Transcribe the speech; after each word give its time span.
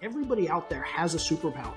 everybody 0.00 0.48
out 0.48 0.70
there 0.70 0.82
has 0.82 1.14
a 1.14 1.18
superpower. 1.18 1.74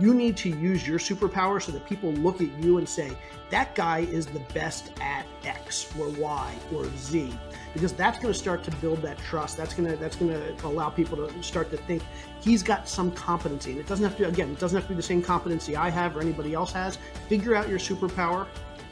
You 0.00 0.14
need 0.14 0.36
to 0.38 0.48
use 0.48 0.86
your 0.86 0.98
superpower 0.98 1.60
so 1.60 1.72
that 1.72 1.84
people 1.84 2.12
look 2.12 2.40
at 2.40 2.48
you 2.62 2.78
and 2.78 2.88
say, 2.88 3.10
that 3.50 3.74
guy 3.74 4.00
is 4.00 4.26
the 4.26 4.40
best 4.54 4.92
at 5.00 5.26
X 5.44 5.92
or 5.98 6.08
Y 6.10 6.54
or 6.74 6.88
Z. 6.96 7.32
Because 7.74 7.92
that's 7.92 8.18
going 8.18 8.32
to 8.32 8.38
start 8.38 8.62
to 8.64 8.70
build 8.76 9.02
that 9.02 9.18
trust. 9.18 9.56
That's 9.56 9.74
going 9.74 9.90
to 9.90 9.96
that's 9.96 10.16
going 10.16 10.32
to 10.32 10.66
allow 10.66 10.88
people 10.88 11.16
to 11.16 11.42
start 11.42 11.70
to 11.70 11.76
think 11.76 12.02
he's 12.40 12.62
got 12.62 12.88
some 12.88 13.10
competency. 13.12 13.72
And 13.72 13.80
it 13.80 13.86
doesn't 13.86 14.04
have 14.04 14.16
to 14.18 14.28
again, 14.28 14.50
it 14.50 14.58
doesn't 14.58 14.76
have 14.76 14.84
to 14.84 14.90
be 14.90 14.96
the 14.96 15.02
same 15.02 15.22
competency 15.22 15.76
I 15.76 15.90
have 15.90 16.16
or 16.16 16.20
anybody 16.20 16.54
else 16.54 16.72
has. 16.72 16.98
Figure 17.28 17.54
out 17.54 17.68
your 17.68 17.78
superpower 17.78 18.46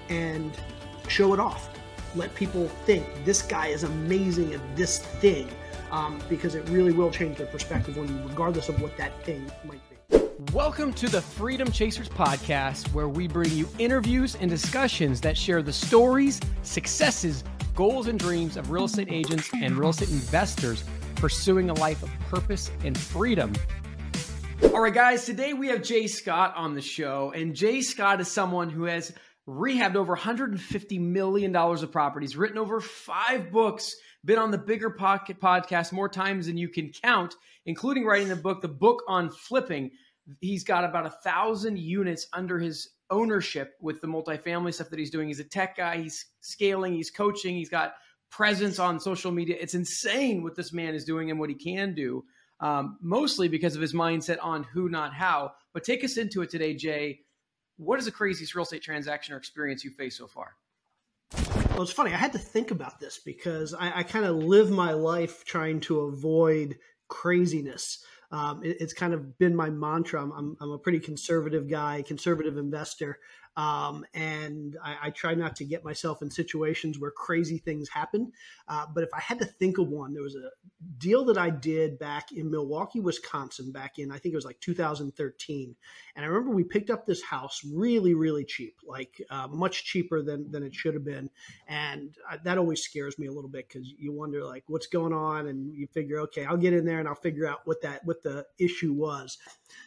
and 0.08 0.52
show 1.08 1.32
it 1.32 1.40
off. 1.40 1.70
Let 2.14 2.34
people 2.34 2.68
think 2.84 3.06
this 3.24 3.42
guy 3.42 3.68
is 3.68 3.84
amazing 3.84 4.54
at 4.54 4.76
this 4.76 4.98
thing 4.98 5.48
um, 5.90 6.20
because 6.28 6.54
it 6.54 6.68
really 6.68 6.92
will 6.92 7.10
change 7.10 7.38
their 7.38 7.46
perspective 7.46 7.98
on 7.98 8.08
you, 8.08 8.28
regardless 8.28 8.68
of 8.68 8.80
what 8.80 8.96
that 8.96 9.24
thing 9.24 9.50
might 9.64 9.80
be. 9.90 9.96
Welcome 10.52 10.92
to 10.94 11.08
the 11.08 11.20
Freedom 11.20 11.70
Chasers 11.70 12.08
podcast, 12.08 12.92
where 12.92 13.08
we 13.08 13.26
bring 13.28 13.50
you 13.52 13.68
interviews 13.78 14.36
and 14.40 14.50
discussions 14.50 15.20
that 15.22 15.36
share 15.36 15.62
the 15.62 15.72
stories, 15.72 16.40
successes, 16.62 17.44
goals, 17.74 18.06
and 18.06 18.18
dreams 18.18 18.56
of 18.56 18.70
real 18.70 18.84
estate 18.84 19.08
agents 19.10 19.50
and 19.54 19.76
real 19.76 19.90
estate 19.90 20.10
investors 20.10 20.84
pursuing 21.16 21.70
a 21.70 21.74
life 21.74 22.02
of 22.02 22.10
purpose 22.28 22.70
and 22.84 22.96
freedom. 22.96 23.52
All 24.72 24.80
right, 24.80 24.92
guys, 24.92 25.24
today 25.24 25.52
we 25.52 25.68
have 25.68 25.82
J 25.82 26.06
Scott 26.06 26.54
on 26.56 26.74
the 26.74 26.82
show, 26.82 27.32
and 27.34 27.54
J 27.54 27.80
Scott 27.80 28.20
is 28.20 28.30
someone 28.30 28.70
who 28.70 28.84
has 28.84 29.12
rehabbed 29.48 29.96
over 29.96 30.16
$150 30.16 31.00
million 31.00 31.54
of 31.54 31.92
properties, 31.92 32.36
written 32.36 32.58
over 32.58 32.80
five 32.80 33.50
books, 33.50 33.96
been 34.26 34.38
on 34.38 34.50
the 34.50 34.58
Bigger 34.58 34.90
Pocket 34.90 35.40
podcast 35.40 35.92
more 35.92 36.08
times 36.08 36.46
than 36.46 36.58
you 36.58 36.68
can 36.68 36.90
count, 36.90 37.34
including 37.64 38.04
writing 38.04 38.28
the 38.28 38.36
book, 38.36 38.60
The 38.60 38.68
Book 38.68 39.02
on 39.08 39.30
Flipping. 39.30 39.92
He's 40.40 40.64
got 40.64 40.84
about 40.84 41.06
a 41.06 41.10
thousand 41.10 41.78
units 41.78 42.26
under 42.32 42.58
his 42.58 42.90
ownership 43.08 43.74
with 43.80 44.00
the 44.00 44.08
multifamily 44.08 44.74
stuff 44.74 44.90
that 44.90 44.98
he's 44.98 45.10
doing. 45.10 45.28
He's 45.28 45.40
a 45.40 45.44
tech 45.44 45.76
guy, 45.76 45.98
he's 45.98 46.26
scaling, 46.40 46.92
he's 46.92 47.10
coaching, 47.10 47.56
he's 47.56 47.70
got 47.70 47.94
presence 48.30 48.78
on 48.78 49.00
social 49.00 49.30
media. 49.30 49.56
It's 49.58 49.74
insane 49.74 50.42
what 50.42 50.56
this 50.56 50.72
man 50.72 50.94
is 50.94 51.04
doing 51.04 51.30
and 51.30 51.40
what 51.40 51.48
he 51.48 51.54
can 51.54 51.94
do, 51.94 52.24
um, 52.60 52.98
mostly 53.00 53.48
because 53.48 53.76
of 53.76 53.80
his 53.80 53.94
mindset 53.94 54.38
on 54.42 54.64
who, 54.64 54.88
not 54.88 55.14
how. 55.14 55.52
But 55.72 55.84
take 55.84 56.02
us 56.04 56.16
into 56.16 56.42
it 56.42 56.50
today, 56.50 56.74
J 56.74 57.20
what 57.78 57.98
is 57.98 58.06
the 58.06 58.10
craziest 58.10 58.54
real 58.54 58.62
estate 58.62 58.82
transaction 58.82 59.34
or 59.34 59.36
experience 59.36 59.84
you've 59.84 59.94
faced 59.94 60.16
so 60.16 60.26
far? 60.26 60.56
Well, 61.76 61.82
it's 61.82 61.92
funny. 61.92 62.14
I 62.14 62.16
had 62.16 62.32
to 62.32 62.38
think 62.38 62.70
about 62.70 63.00
this 63.00 63.18
because 63.18 63.74
I, 63.74 63.98
I 63.98 64.02
kind 64.02 64.24
of 64.24 64.36
live 64.36 64.70
my 64.70 64.92
life 64.92 65.44
trying 65.44 65.80
to 65.80 66.00
avoid 66.00 66.78
craziness. 67.06 68.02
Um, 68.32 68.64
it, 68.64 68.78
it's 68.80 68.94
kind 68.94 69.12
of 69.12 69.36
been 69.38 69.54
my 69.54 69.68
mantra. 69.68 70.22
I'm, 70.22 70.32
I'm, 70.32 70.56
I'm, 70.58 70.70
a 70.70 70.78
pretty 70.78 71.00
conservative 71.00 71.68
guy, 71.68 72.00
conservative 72.00 72.56
investor. 72.56 73.18
Um, 73.56 74.04
and 74.12 74.76
I, 74.84 74.96
I, 75.04 75.10
try 75.10 75.34
not 75.34 75.56
to 75.56 75.64
get 75.64 75.82
myself 75.82 76.20
in 76.20 76.30
situations 76.30 76.98
where 76.98 77.10
crazy 77.10 77.56
things 77.56 77.88
happen. 77.88 78.32
Uh, 78.68 78.84
but 78.94 79.02
if 79.02 79.08
I 79.14 79.20
had 79.20 79.38
to 79.38 79.46
think 79.46 79.78
of 79.78 79.88
one, 79.88 80.12
there 80.12 80.22
was 80.22 80.36
a 80.36 80.50
deal 80.98 81.24
that 81.24 81.38
I 81.38 81.48
did 81.48 81.98
back 81.98 82.32
in 82.32 82.50
Milwaukee, 82.50 83.00
Wisconsin, 83.00 83.72
back 83.72 83.98
in 83.98 84.12
I 84.12 84.18
think 84.18 84.34
it 84.34 84.36
was 84.36 84.44
like 84.44 84.60
2013. 84.60 85.74
And 86.14 86.24
I 86.24 86.28
remember 86.28 86.54
we 86.54 86.64
picked 86.64 86.90
up 86.90 87.06
this 87.06 87.22
house 87.22 87.62
really, 87.64 88.12
really 88.12 88.44
cheap, 88.44 88.76
like 88.84 89.22
uh, 89.30 89.48
much 89.48 89.84
cheaper 89.84 90.22
than 90.22 90.50
than 90.50 90.62
it 90.62 90.74
should 90.74 90.92
have 90.92 91.04
been. 91.04 91.30
And 91.66 92.14
I, 92.28 92.36
that 92.44 92.58
always 92.58 92.82
scares 92.82 93.18
me 93.18 93.26
a 93.26 93.32
little 93.32 93.50
bit 93.50 93.68
because 93.68 93.90
you 93.96 94.12
wonder 94.12 94.44
like 94.44 94.64
what's 94.66 94.86
going 94.86 95.14
on, 95.14 95.46
and 95.46 95.74
you 95.74 95.86
figure, 95.86 96.20
okay, 96.20 96.44
I'll 96.44 96.58
get 96.58 96.74
in 96.74 96.84
there 96.84 96.98
and 96.98 97.08
I'll 97.08 97.14
figure 97.14 97.46
out 97.46 97.60
what 97.64 97.80
that 97.82 98.04
what 98.04 98.22
the 98.22 98.44
issue 98.58 98.92
was. 98.92 99.38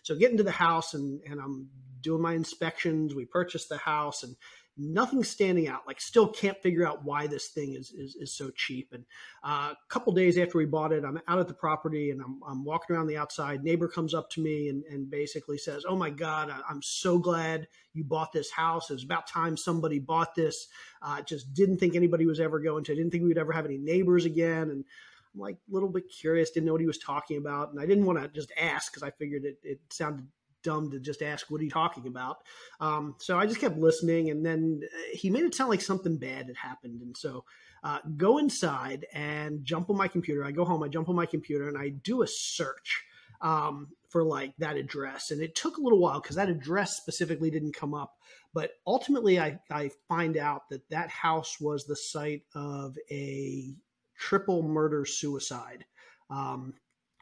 So 0.01 0.15
get 0.15 0.31
into 0.31 0.43
the 0.43 0.51
house 0.51 0.95
and 0.95 1.21
and 1.29 1.39
I'm 1.39 1.69
doing 2.01 2.21
my 2.21 2.33
inspections. 2.33 3.15
We 3.15 3.25
purchased 3.25 3.69
the 3.69 3.77
house 3.77 4.23
and 4.23 4.35
nothing 4.79 5.23
standing 5.23 5.67
out. 5.67 5.85
Like, 5.85 5.99
still 5.99 6.27
can't 6.27 6.57
figure 6.61 6.87
out 6.87 7.03
why 7.03 7.27
this 7.27 7.49
thing 7.49 7.73
is 7.73 7.91
is, 7.91 8.15
is 8.15 8.33
so 8.35 8.49
cheap. 8.51 8.89
And 8.93 9.05
uh, 9.43 9.73
a 9.73 9.77
couple 9.89 10.13
days 10.13 10.37
after 10.37 10.57
we 10.57 10.65
bought 10.65 10.93
it, 10.93 11.03
I'm 11.03 11.19
out 11.27 11.39
at 11.39 11.47
the 11.47 11.53
property 11.53 12.11
and 12.11 12.21
I'm, 12.21 12.39
I'm 12.47 12.63
walking 12.63 12.95
around 12.95 13.07
the 13.07 13.17
outside. 13.17 13.63
Neighbor 13.63 13.87
comes 13.87 14.13
up 14.13 14.29
to 14.31 14.41
me 14.41 14.69
and, 14.69 14.83
and 14.85 15.09
basically 15.09 15.57
says, 15.57 15.83
"Oh 15.87 15.95
my 15.95 16.09
God, 16.09 16.49
I, 16.49 16.71
am 16.71 16.81
so 16.81 17.19
glad 17.19 17.67
you 17.93 18.03
bought 18.03 18.31
this 18.31 18.51
house. 18.51 18.89
It's 18.89 19.03
about 19.03 19.27
time 19.27 19.57
somebody 19.57 19.99
bought 19.99 20.35
this. 20.35 20.67
Uh, 21.01 21.21
just 21.21 21.53
didn't 21.53 21.77
think 21.77 21.95
anybody 21.95 22.25
was 22.25 22.39
ever 22.39 22.59
going 22.59 22.83
to. 22.85 22.93
I 22.93 22.95
didn't 22.95 23.11
think 23.11 23.23
we'd 23.23 23.37
ever 23.37 23.53
have 23.53 23.65
any 23.65 23.77
neighbors 23.77 24.25
again." 24.25 24.69
And 24.69 24.85
I'm 25.33 25.41
like 25.41 25.55
a 25.55 25.73
little 25.73 25.89
bit 25.89 26.05
curious, 26.09 26.51
didn't 26.51 26.65
know 26.65 26.71
what 26.71 26.81
he 26.81 26.87
was 26.87 26.97
talking 26.97 27.37
about, 27.37 27.71
and 27.71 27.79
I 27.79 27.85
didn't 27.85 28.05
want 28.05 28.19
to 28.21 28.27
just 28.29 28.51
ask 28.59 28.91
because 28.91 29.03
I 29.03 29.11
figured 29.11 29.45
it, 29.45 29.57
it 29.63 29.79
sounded 29.89 30.25
dumb 30.63 30.91
to 30.91 30.99
just 30.99 31.21
ask 31.21 31.49
what 31.49 31.61
are 31.61 31.63
you 31.63 31.69
talking 31.69 32.07
about? 32.07 32.37
Um, 32.79 33.15
so 33.19 33.37
i 33.37 33.45
just 33.45 33.61
kept 33.61 33.77
listening 33.77 34.29
and 34.29 34.45
then 34.45 34.81
uh, 34.83 34.97
he 35.13 35.29
made 35.29 35.43
it 35.43 35.55
sound 35.55 35.69
like 35.69 35.81
something 35.81 36.17
bad 36.17 36.47
had 36.47 36.57
happened. 36.57 37.01
And 37.01 37.15
so 37.15 37.45
uh, 37.83 37.99
go 38.17 38.37
inside 38.37 39.05
and 39.13 39.63
jump 39.63 39.89
on 39.89 39.97
my 39.97 40.07
computer. 40.07 40.43
I 40.43 40.51
go 40.51 40.65
home 40.65 40.83
i 40.83 40.87
jump 40.87 41.09
on 41.09 41.15
my 41.15 41.25
computer 41.25 41.67
and 41.67 41.77
i 41.77 41.89
do 41.89 42.21
a 42.21 42.27
search 42.27 43.03
um, 43.41 43.87
for 44.09 44.23
like 44.23 44.53
that 44.57 44.75
address. 44.75 45.31
And 45.31 45.41
it 45.41 45.55
took 45.55 45.77
a 45.77 45.81
little 45.81 45.99
while 45.99 46.19
because 46.19 46.35
that 46.35 46.49
address 46.49 46.97
specifically 46.97 47.49
didn't 47.49 47.75
come 47.75 47.93
up. 47.93 48.15
But 48.53 48.71
ultimately 48.85 49.39
I, 49.39 49.59
I 49.71 49.91
find 50.07 50.35
out 50.37 50.69
that 50.69 50.89
that 50.89 51.09
house 51.09 51.59
was 51.59 51.85
the 51.85 51.95
site 51.95 52.43
of 52.55 52.97
a 53.11 53.73
triple 54.17 54.63
murder 54.63 55.05
suicide. 55.05 55.85
Um, 56.29 56.73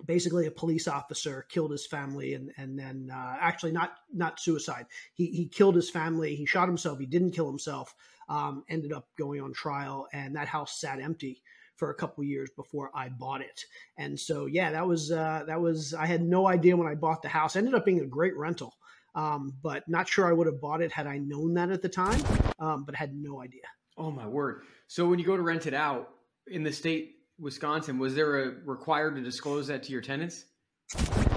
basically 0.05 0.45
a 0.45 0.51
police 0.51 0.87
officer 0.87 1.45
killed 1.49 1.71
his 1.71 1.85
family 1.85 2.33
and 2.33 2.51
and 2.57 2.77
then 2.77 3.09
uh, 3.13 3.37
actually 3.39 3.71
not 3.71 3.93
not 4.13 4.39
suicide. 4.39 4.85
He 5.13 5.27
he 5.27 5.47
killed 5.47 5.75
his 5.75 5.89
family. 5.89 6.35
He 6.35 6.45
shot 6.45 6.67
himself. 6.67 6.99
He 6.99 7.05
didn't 7.05 7.31
kill 7.31 7.47
himself 7.47 7.95
um, 8.29 8.63
ended 8.69 8.93
up 8.93 9.07
going 9.17 9.41
on 9.41 9.53
trial 9.53 10.07
and 10.13 10.35
that 10.35 10.47
house 10.47 10.79
sat 10.79 10.99
empty 10.99 11.41
for 11.75 11.91
a 11.91 11.95
couple 11.95 12.23
years 12.23 12.49
before 12.55 12.89
I 12.93 13.09
bought 13.09 13.41
it. 13.41 13.63
And 13.97 14.19
so 14.19 14.45
yeah 14.45 14.71
that 14.71 14.87
was 14.87 15.11
uh, 15.11 15.43
that 15.47 15.59
was 15.59 15.93
I 15.93 16.05
had 16.05 16.21
no 16.21 16.47
idea 16.47 16.75
when 16.75 16.87
I 16.87 16.95
bought 16.95 17.21
the 17.21 17.29
house. 17.29 17.55
Ended 17.55 17.73
up 17.73 17.85
being 17.85 18.01
a 18.01 18.05
great 18.05 18.35
rental 18.37 18.73
um, 19.15 19.53
but 19.63 19.87
not 19.87 20.07
sure 20.07 20.27
I 20.27 20.33
would 20.33 20.47
have 20.47 20.61
bought 20.61 20.81
it 20.81 20.91
had 20.91 21.07
I 21.07 21.17
known 21.17 21.55
that 21.55 21.71
at 21.71 21.81
the 21.81 21.89
time 21.89 22.21
um, 22.59 22.83
but 22.83 22.95
had 22.95 23.15
no 23.15 23.41
idea. 23.41 23.63
Oh 23.97 24.11
my 24.11 24.27
word. 24.27 24.63
So 24.87 25.07
when 25.07 25.19
you 25.19 25.25
go 25.25 25.35
to 25.35 25.43
rent 25.43 25.65
it 25.65 25.73
out 25.73 26.09
in 26.47 26.63
the 26.63 26.71
state 26.71 27.16
Wisconsin, 27.39 27.99
was 27.99 28.15
there 28.15 28.43
a 28.43 28.55
required 28.65 29.15
to 29.15 29.21
disclose 29.21 29.67
that 29.67 29.83
to 29.83 29.91
your 29.91 30.01
tenants? 30.01 30.45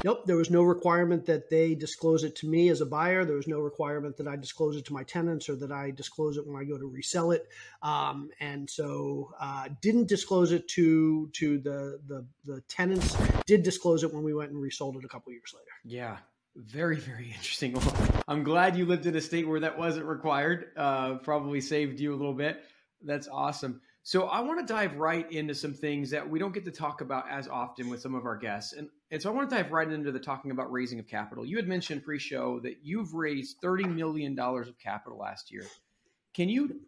Nope, 0.05 0.25
there 0.27 0.37
was 0.37 0.51
no 0.51 0.63
requirement 0.63 1.27
that 1.27 1.51
they 1.51 1.75
disclose 1.75 2.25
it 2.25 2.37
to 2.37 2.49
me 2.49 2.69
as 2.69 2.81
a 2.81 2.87
buyer. 2.87 3.25
There 3.25 3.37
was 3.37 3.49
no 3.49 3.59
requirement 3.59 4.17
that 4.17 4.29
I 4.29 4.37
disclose 4.37 4.77
it 4.77 4.85
to 4.87 4.93
my 4.93 5.03
tenants 5.03 5.49
or 5.49 5.57
that 5.57 5.73
I 5.73 5.91
disclose 5.91 6.37
it 6.37 6.47
when 6.47 6.57
I 6.57 6.65
go 6.65 6.79
to 6.79 6.87
resell 6.87 7.33
it. 7.33 7.49
Um, 7.83 8.31
and 8.39 8.71
so, 8.71 9.35
uh, 9.41 9.69
didn't 9.83 10.09
disclose 10.09 10.53
it 10.53 10.69
to 10.69 11.29
to 11.35 11.59
the, 11.59 12.01
the 12.07 12.25
the 12.45 12.61
tenants. 12.63 13.17
Did 13.45 13.63
disclose 13.63 14.05
it 14.05 14.15
when 14.15 14.23
we 14.23 14.33
went 14.33 14.53
and 14.53 14.63
resold 14.63 14.97
it 14.97 15.05
a 15.05 15.09
couple 15.09 15.33
years 15.33 15.53
later. 15.55 15.71
Yeah, 15.85 16.19
very 16.57 16.97
very 16.97 17.27
interesting. 17.27 17.73
Well, 17.73 17.95
I'm 18.29 18.45
glad 18.45 18.77
you 18.77 18.87
lived 18.87 19.07
in 19.07 19.17
a 19.17 19.21
state 19.21 19.47
where 19.47 19.61
that 19.61 19.77
wasn't 19.77 20.07
required. 20.07 20.69
Uh, 20.77 21.17
probably 21.17 21.61
saved 21.61 22.01
you 22.01 22.15
a 22.15 22.17
little 22.17 22.35
bit. 22.35 22.63
That's 23.03 23.29
awesome. 23.29 23.81
So 24.11 24.25
I 24.25 24.41
want 24.41 24.59
to 24.59 24.67
dive 24.67 24.97
right 24.97 25.31
into 25.31 25.55
some 25.55 25.73
things 25.73 26.11
that 26.11 26.29
we 26.29 26.41
don't 26.41 26.53
get 26.53 26.65
to 26.65 26.73
talk 26.73 27.01
about 27.01 27.31
as 27.31 27.47
often 27.47 27.89
with 27.89 28.01
some 28.01 28.17
of 28.17 28.27
our 28.27 28.37
guests. 28.37 28.73
And, 28.73 28.89
and 29.13 29.23
so 29.23 29.31
I 29.31 29.33
want 29.33 29.49
to 29.49 29.55
dive 29.55 29.71
right 29.71 29.89
into 29.89 30.11
the 30.11 30.19
talking 30.19 30.51
about 30.51 30.73
raising 30.73 30.99
of 30.99 31.07
capital. 31.07 31.47
You 31.47 31.55
had 31.55 31.69
mentioned 31.69 32.03
pre-show 32.03 32.59
that 32.65 32.79
you've 32.83 33.15
raised 33.15 33.63
$30 33.63 33.95
million 33.95 34.37
of 34.37 34.77
capital 34.83 35.17
last 35.17 35.53
year. 35.53 35.65
Can 36.35 36.49
you 36.49 36.81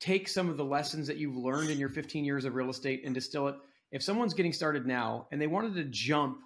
take 0.00 0.26
some 0.28 0.48
of 0.48 0.56
the 0.56 0.64
lessons 0.64 1.06
that 1.08 1.18
you've 1.18 1.36
learned 1.36 1.68
in 1.68 1.78
your 1.78 1.90
15 1.90 2.24
years 2.24 2.46
of 2.46 2.54
real 2.54 2.70
estate 2.70 3.02
and 3.04 3.14
distill 3.14 3.48
it? 3.48 3.56
If 3.90 4.02
someone's 4.02 4.32
getting 4.32 4.54
started 4.54 4.86
now 4.86 5.28
and 5.30 5.38
they 5.38 5.48
wanted 5.48 5.74
to 5.74 5.84
jump 5.84 6.38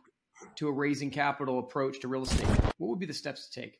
to 0.56 0.66
a 0.66 0.72
raising 0.72 1.12
capital 1.12 1.60
approach 1.60 2.00
to 2.00 2.08
real 2.08 2.24
estate, 2.24 2.48
what 2.78 2.88
would 2.88 2.98
be 2.98 3.06
the 3.06 3.14
steps 3.14 3.46
to 3.48 3.60
take? 3.60 3.78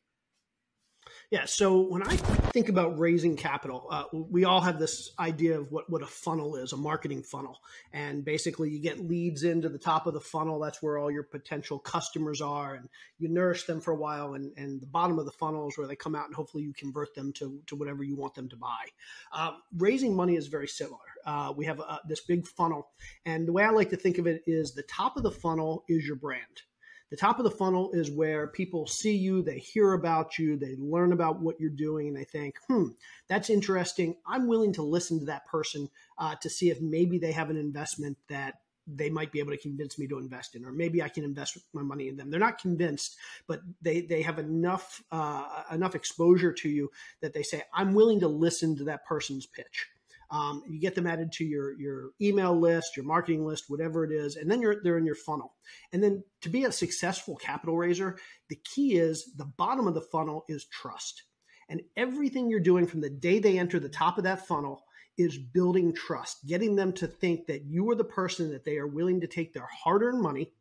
Yeah. 1.31 1.45
So 1.45 1.81
when 1.81 2.05
I 2.05 2.17
think 2.17 2.69
about 2.69 3.01
raising 3.01 3.37
capital, 3.37 3.89
uh, 3.91 4.05
we 4.13 4.45
all 4.45 4.61
have 4.61 4.79
this 4.79 5.11
idea 5.19 5.59
of 5.59 5.73
what, 5.73 5.91
what 5.91 6.03
a 6.03 6.07
funnel 6.07 6.55
is, 6.55 6.73
a 6.73 6.77
marketing 6.77 7.25
funnel. 7.25 7.59
And 7.93 8.25
basically, 8.25 8.71
you 8.71 8.79
get 8.79 9.01
leads 9.01 9.43
into 9.43 9.69
the 9.69 9.79
top 9.79 10.07
of 10.07 10.15
the 10.15 10.21
funnel. 10.21 10.61
That's 10.61 10.81
where 10.81 10.99
all 10.99 11.11
your 11.11 11.25
potential 11.25 11.81
customers 11.81 12.41
are. 12.41 12.75
And 12.77 12.89
you 13.19 13.29
nourish 13.29 13.65
them 13.65 13.81
for 13.81 13.91
a 13.91 13.97
while. 13.97 14.35
And, 14.35 14.53
and 14.57 14.81
the 14.81 14.87
bottom 14.87 15.19
of 15.19 15.25
the 15.25 15.33
funnel 15.33 15.69
is 15.69 15.77
where 15.77 15.89
they 15.89 15.97
come 15.97 16.15
out 16.15 16.27
and 16.27 16.35
hopefully 16.35 16.63
you 16.63 16.73
convert 16.73 17.13
them 17.17 17.33
to, 17.35 17.61
to 17.67 17.75
whatever 17.75 18.05
you 18.05 18.15
want 18.15 18.35
them 18.35 18.49
to 18.49 18.57
buy. 18.57 18.87
Um, 19.33 19.57
raising 19.77 20.15
money 20.15 20.37
is 20.37 20.47
very 20.47 20.69
similar. 20.69 20.99
Uh, 21.25 21.53
we 21.57 21.65
have 21.65 21.81
uh, 21.81 21.99
this 22.09 22.21
big 22.21 22.47
funnel. 22.47 22.91
And 23.25 23.49
the 23.49 23.53
way 23.53 23.65
I 23.65 23.71
like 23.71 23.91
to 23.91 23.97
think 23.97 24.19
of 24.19 24.29
it 24.29 24.45
is 24.47 24.73
the 24.73 24.83
top 24.83 25.17
of 25.17 25.25
the 25.25 25.33
funnel 25.33 25.85
is 25.89 26.07
your 26.07 26.17
brand. 26.17 26.63
The 27.11 27.17
top 27.17 27.39
of 27.39 27.45
the 27.45 27.51
funnel 27.51 27.93
is 27.93 28.11
where 28.11 28.49
people 28.49 28.87
see 28.87 29.17
you, 29.17 29.43
they 29.43 29.59
hear 29.59 29.93
about 29.93 30.39
you, 30.39 30.57
they 30.57 30.75
learn 30.77 31.13
about 31.13 31.41
what 31.41 31.61
you're 31.61 31.71
doing, 31.71 32.09
and 32.09 32.17
they 32.17 32.25
think, 32.25 32.57
hmm, 32.69 32.89
that's 33.29 33.51
interesting. 33.51 34.17
I'm 34.27 34.49
willing 34.49 34.73
to 34.75 34.83
listen 34.83 35.21
to 35.21 35.27
that 35.27 35.47
person 35.47 35.89
uh, 36.19 36.35
to 36.43 36.51
see 36.51 36.71
if 36.71 36.81
maybe 36.81 37.19
they 37.19 37.33
have 37.33 37.51
an 37.51 37.57
investment 37.57 38.19
that 38.29 38.55
they 38.87 39.11
might 39.11 39.33
be 39.33 39.41
able 39.41 39.51
to 39.51 39.59
convince 39.59 39.99
me 39.99 40.07
to 40.07 40.19
invest 40.19 40.55
in, 40.55 40.65
or 40.65 40.73
maybe 40.73 41.03
I 41.03 41.09
can 41.09 41.25
invest 41.25 41.59
my 41.73 41.83
money 41.83 42.09
in 42.09 42.17
them. 42.17 42.31
They're 42.31 42.39
not 42.39 42.59
convinced, 42.59 43.17
but 43.49 43.61
they 43.83 44.03
they 44.03 44.23
have 44.23 44.39
enough 44.39 45.03
uh, 45.11 45.63
enough 45.73 45.95
exposure 45.95 46.53
to 46.53 46.69
you 46.69 46.91
that 47.21 47.35
they 47.35 47.43
say, 47.43 47.63
"I'm 47.75 47.95
willing 47.95 48.21
to 48.21 48.29
listen 48.29 48.77
to 48.77 48.85
that 48.85 49.05
person's 49.05 49.47
pitch." 49.47 49.89
Um, 50.31 50.63
you 50.69 50.81
get 50.81 50.95
them 50.95 51.07
added 51.07 51.33
to 51.33 51.45
your 51.45 51.79
your 51.79 52.11
email 52.21 52.59
list, 52.59 52.97
your 52.97 53.07
marketing 53.07 53.45
list, 53.45 53.65
whatever 53.69 54.05
it 54.05 54.13
is, 54.13 54.37
and 54.37 54.51
then 54.51 54.61
you're 54.61 54.83
they're 54.83 54.99
in 54.99 55.07
your 55.07 55.15
funnel. 55.15 55.55
And 55.93 56.03
then 56.03 56.25
to 56.43 56.49
be 56.49 56.65
a 56.65 56.73
successful 56.73 57.37
capital 57.37 57.77
raiser, 57.77 58.19
the 58.49 58.61
key 58.65 58.97
is 58.97 59.33
the 59.37 59.45
bottom 59.45 59.87
of 59.87 59.95
the 59.95 60.01
funnel 60.13 60.45
is 60.49 60.67
trust. 60.67 61.25
And 61.69 61.83
everything 61.97 62.49
you're 62.49 62.61
doing 62.61 62.87
from 62.87 63.01
the 63.01 63.11
day 63.11 63.39
they 63.39 63.59
enter 63.59 63.81
the 63.81 63.89
top 63.89 64.19
of 64.19 64.25
that 64.25 64.47
funnel 64.47 64.85
is 65.19 65.39
building 65.39 65.95
trust, 65.95 66.47
getting 66.47 66.77
them 66.77 66.93
to 66.93 67.07
think 67.07 67.47
that 67.47 67.65
you 67.65 67.89
are 67.91 67.95
the 67.95 68.05
person 68.05 68.51
that 68.51 68.65
they 68.65 68.77
are 68.77 68.87
willing 68.87 69.21
to 69.21 69.27
take 69.27 69.53
their 69.53 69.67
hard 69.67 70.03
earned 70.03 70.21
money 70.21 70.53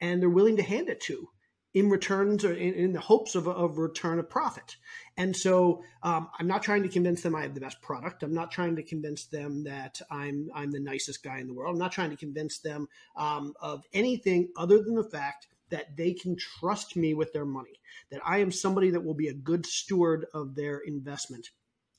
and 0.00 0.20
they're 0.20 0.28
willing 0.28 0.56
to 0.56 0.62
hand 0.62 0.88
it 0.88 1.00
to 1.00 1.28
in 1.74 1.88
returns 1.88 2.44
or 2.44 2.52
in, 2.52 2.74
in 2.74 2.92
the 2.92 3.00
hopes 3.00 3.34
of 3.34 3.48
of 3.48 3.78
return 3.78 4.18
of 4.18 4.28
profit. 4.28 4.76
And 5.16 5.36
so 5.36 5.82
um, 6.02 6.28
I'm 6.38 6.46
not 6.46 6.62
trying 6.62 6.82
to 6.82 6.88
convince 6.88 7.22
them 7.22 7.34
I 7.34 7.42
have 7.42 7.54
the 7.54 7.60
best 7.60 7.80
product. 7.82 8.22
I'm 8.22 8.34
not 8.34 8.50
trying 8.50 8.76
to 8.76 8.82
convince 8.82 9.24
them 9.24 9.64
that 9.64 10.00
I'm 10.10 10.50
I'm 10.54 10.70
the 10.70 10.80
nicest 10.80 11.22
guy 11.22 11.38
in 11.38 11.46
the 11.46 11.54
world. 11.54 11.74
I'm 11.74 11.78
not 11.78 11.92
trying 11.92 12.10
to 12.10 12.16
convince 12.16 12.58
them 12.58 12.88
um, 13.16 13.54
of 13.60 13.84
anything 13.92 14.48
other 14.56 14.82
than 14.82 14.94
the 14.94 15.04
fact 15.04 15.48
that 15.70 15.96
they 15.96 16.12
can 16.12 16.36
trust 16.36 16.96
me 16.96 17.14
with 17.14 17.32
their 17.32 17.46
money, 17.46 17.80
that 18.10 18.20
I 18.26 18.38
am 18.38 18.52
somebody 18.52 18.90
that 18.90 19.02
will 19.02 19.14
be 19.14 19.28
a 19.28 19.34
good 19.34 19.64
steward 19.64 20.26
of 20.34 20.54
their 20.54 20.80
investment. 20.80 21.48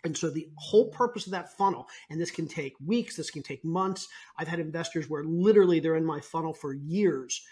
And 0.05 0.15
so 0.15 0.29
the 0.29 0.49
whole 0.57 0.89
purpose 0.89 1.25
of 1.25 1.31
that 1.31 1.57
funnel, 1.57 1.87
and 2.09 2.19
this 2.19 2.29
can 2.29 2.47
take 2.47 2.73
weeks, 2.85 3.15
this 3.15 3.31
can 3.31 3.41
take 3.41 3.63
months. 3.65 4.07
I've 4.37 4.47
had 4.47 4.59
investors 4.59 5.09
where 5.09 5.23
literally 5.23 5.79
they're 5.79 5.95
in 5.95 6.05
my 6.05 6.19
funnel 6.19 6.53
for 6.53 6.73
years. 6.73 7.43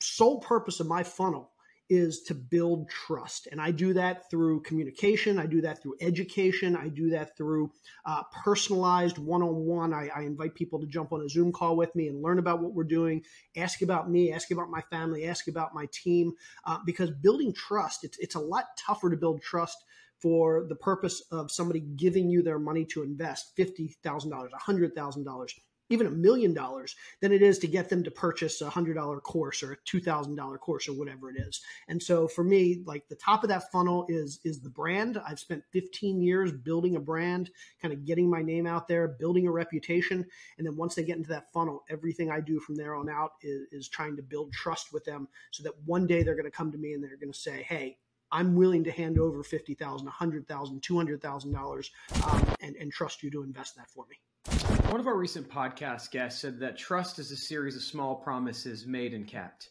Sole 0.00 0.40
purpose 0.40 0.80
of 0.80 0.86
my 0.86 1.02
funnel 1.02 1.50
is 1.90 2.22
to 2.22 2.34
build 2.34 2.88
trust. 2.88 3.48
And 3.50 3.60
I 3.60 3.72
do 3.72 3.92
that 3.94 4.30
through 4.30 4.62
communication. 4.62 5.40
I 5.40 5.46
do 5.46 5.60
that 5.62 5.82
through 5.82 5.96
education. 6.00 6.76
I 6.76 6.88
do 6.88 7.10
that 7.10 7.36
through 7.36 7.72
uh, 8.06 8.22
personalized 8.44 9.18
one 9.18 9.42
on 9.42 9.56
one. 9.66 9.92
I 9.92 10.22
invite 10.22 10.54
people 10.54 10.78
to 10.78 10.86
jump 10.86 11.12
on 11.12 11.20
a 11.20 11.28
Zoom 11.28 11.50
call 11.50 11.76
with 11.76 11.94
me 11.96 12.06
and 12.06 12.22
learn 12.22 12.38
about 12.38 12.62
what 12.62 12.74
we're 12.74 12.84
doing, 12.84 13.24
ask 13.56 13.82
about 13.82 14.08
me, 14.08 14.32
ask 14.32 14.52
about 14.52 14.70
my 14.70 14.82
family, 14.82 15.26
ask 15.26 15.48
about 15.48 15.74
my 15.74 15.88
team. 15.92 16.32
Uh, 16.64 16.78
because 16.86 17.10
building 17.10 17.52
trust, 17.52 18.04
it's, 18.04 18.18
it's 18.18 18.36
a 18.36 18.40
lot 18.40 18.66
tougher 18.78 19.10
to 19.10 19.16
build 19.16 19.42
trust 19.42 19.84
for 20.22 20.66
the 20.68 20.76
purpose 20.76 21.24
of 21.32 21.50
somebody 21.50 21.80
giving 21.80 22.30
you 22.30 22.42
their 22.42 22.58
money 22.60 22.84
to 22.84 23.02
invest 23.02 23.56
$50,000, 23.56 23.96
$100,000 24.30 25.50
even 25.90 26.06
a 26.06 26.10
million 26.10 26.54
dollars 26.54 26.94
than 27.20 27.32
it 27.32 27.42
is 27.42 27.58
to 27.58 27.66
get 27.66 27.88
them 27.88 28.02
to 28.04 28.10
purchase 28.10 28.60
a 28.60 28.70
hundred 28.70 28.94
dollar 28.94 29.20
course 29.20 29.62
or 29.62 29.72
a 29.72 29.76
two 29.84 30.00
thousand 30.00 30.36
dollar 30.36 30.56
course 30.56 30.88
or 30.88 30.94
whatever 30.94 31.30
it 31.30 31.36
is. 31.36 31.60
And 31.88 32.02
so 32.02 32.26
for 32.26 32.44
me, 32.44 32.82
like 32.86 33.08
the 33.08 33.16
top 33.16 33.42
of 33.42 33.48
that 33.50 33.70
funnel 33.70 34.06
is 34.08 34.40
is 34.44 34.60
the 34.60 34.70
brand. 34.70 35.20
I've 35.26 35.40
spent 35.40 35.64
15 35.72 36.22
years 36.22 36.52
building 36.52 36.96
a 36.96 37.00
brand, 37.00 37.50
kind 37.82 37.92
of 37.92 38.04
getting 38.04 38.30
my 38.30 38.40
name 38.40 38.66
out 38.66 38.88
there, 38.88 39.08
building 39.08 39.46
a 39.46 39.52
reputation, 39.52 40.24
and 40.56 40.66
then 40.66 40.76
once 40.76 40.94
they 40.94 41.02
get 41.02 41.16
into 41.16 41.28
that 41.30 41.52
funnel, 41.52 41.84
everything 41.90 42.30
I 42.30 42.40
do 42.40 42.60
from 42.60 42.76
there 42.76 42.94
on 42.94 43.10
out 43.10 43.32
is, 43.42 43.66
is 43.72 43.88
trying 43.88 44.16
to 44.16 44.22
build 44.22 44.52
trust 44.52 44.92
with 44.92 45.04
them, 45.04 45.28
so 45.50 45.62
that 45.64 45.72
one 45.84 46.06
day 46.06 46.22
they're 46.22 46.34
going 46.34 46.44
to 46.44 46.50
come 46.50 46.70
to 46.72 46.78
me 46.78 46.94
and 46.94 47.02
they're 47.02 47.16
going 47.16 47.32
to 47.32 47.38
say, 47.38 47.62
"Hey, 47.62 47.98
I'm 48.30 48.54
willing 48.54 48.84
to 48.84 48.92
hand 48.92 49.18
over 49.18 49.42
fifty 49.42 49.74
thousand, 49.74 50.06
a 50.06 50.12
hundred 50.12 50.46
thousand, 50.46 50.82
two 50.82 50.96
hundred 50.96 51.20
thousand 51.20 51.54
um, 51.54 51.60
dollars, 51.60 51.90
and 52.60 52.76
and 52.76 52.92
trust 52.92 53.22
you 53.22 53.30
to 53.32 53.42
invest 53.42 53.76
that 53.76 53.90
for 53.90 54.06
me." 54.08 54.79
One 54.90 54.98
of 54.98 55.06
our 55.06 55.16
recent 55.16 55.48
podcast 55.48 56.10
guests 56.10 56.40
said 56.40 56.58
that 56.58 56.76
trust 56.76 57.20
is 57.20 57.30
a 57.30 57.36
series 57.36 57.76
of 57.76 57.82
small 57.82 58.16
promises 58.16 58.88
made 58.88 59.14
and 59.14 59.24
kept. 59.24 59.70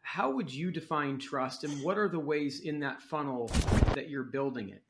How 0.00 0.30
would 0.30 0.50
you 0.50 0.70
define 0.70 1.18
trust, 1.18 1.62
and 1.62 1.84
what 1.84 1.98
are 1.98 2.08
the 2.08 2.18
ways 2.18 2.60
in 2.60 2.80
that 2.80 3.02
funnel 3.02 3.50
that 3.94 4.08
you're 4.08 4.22
building 4.22 4.70
it? 4.70 4.82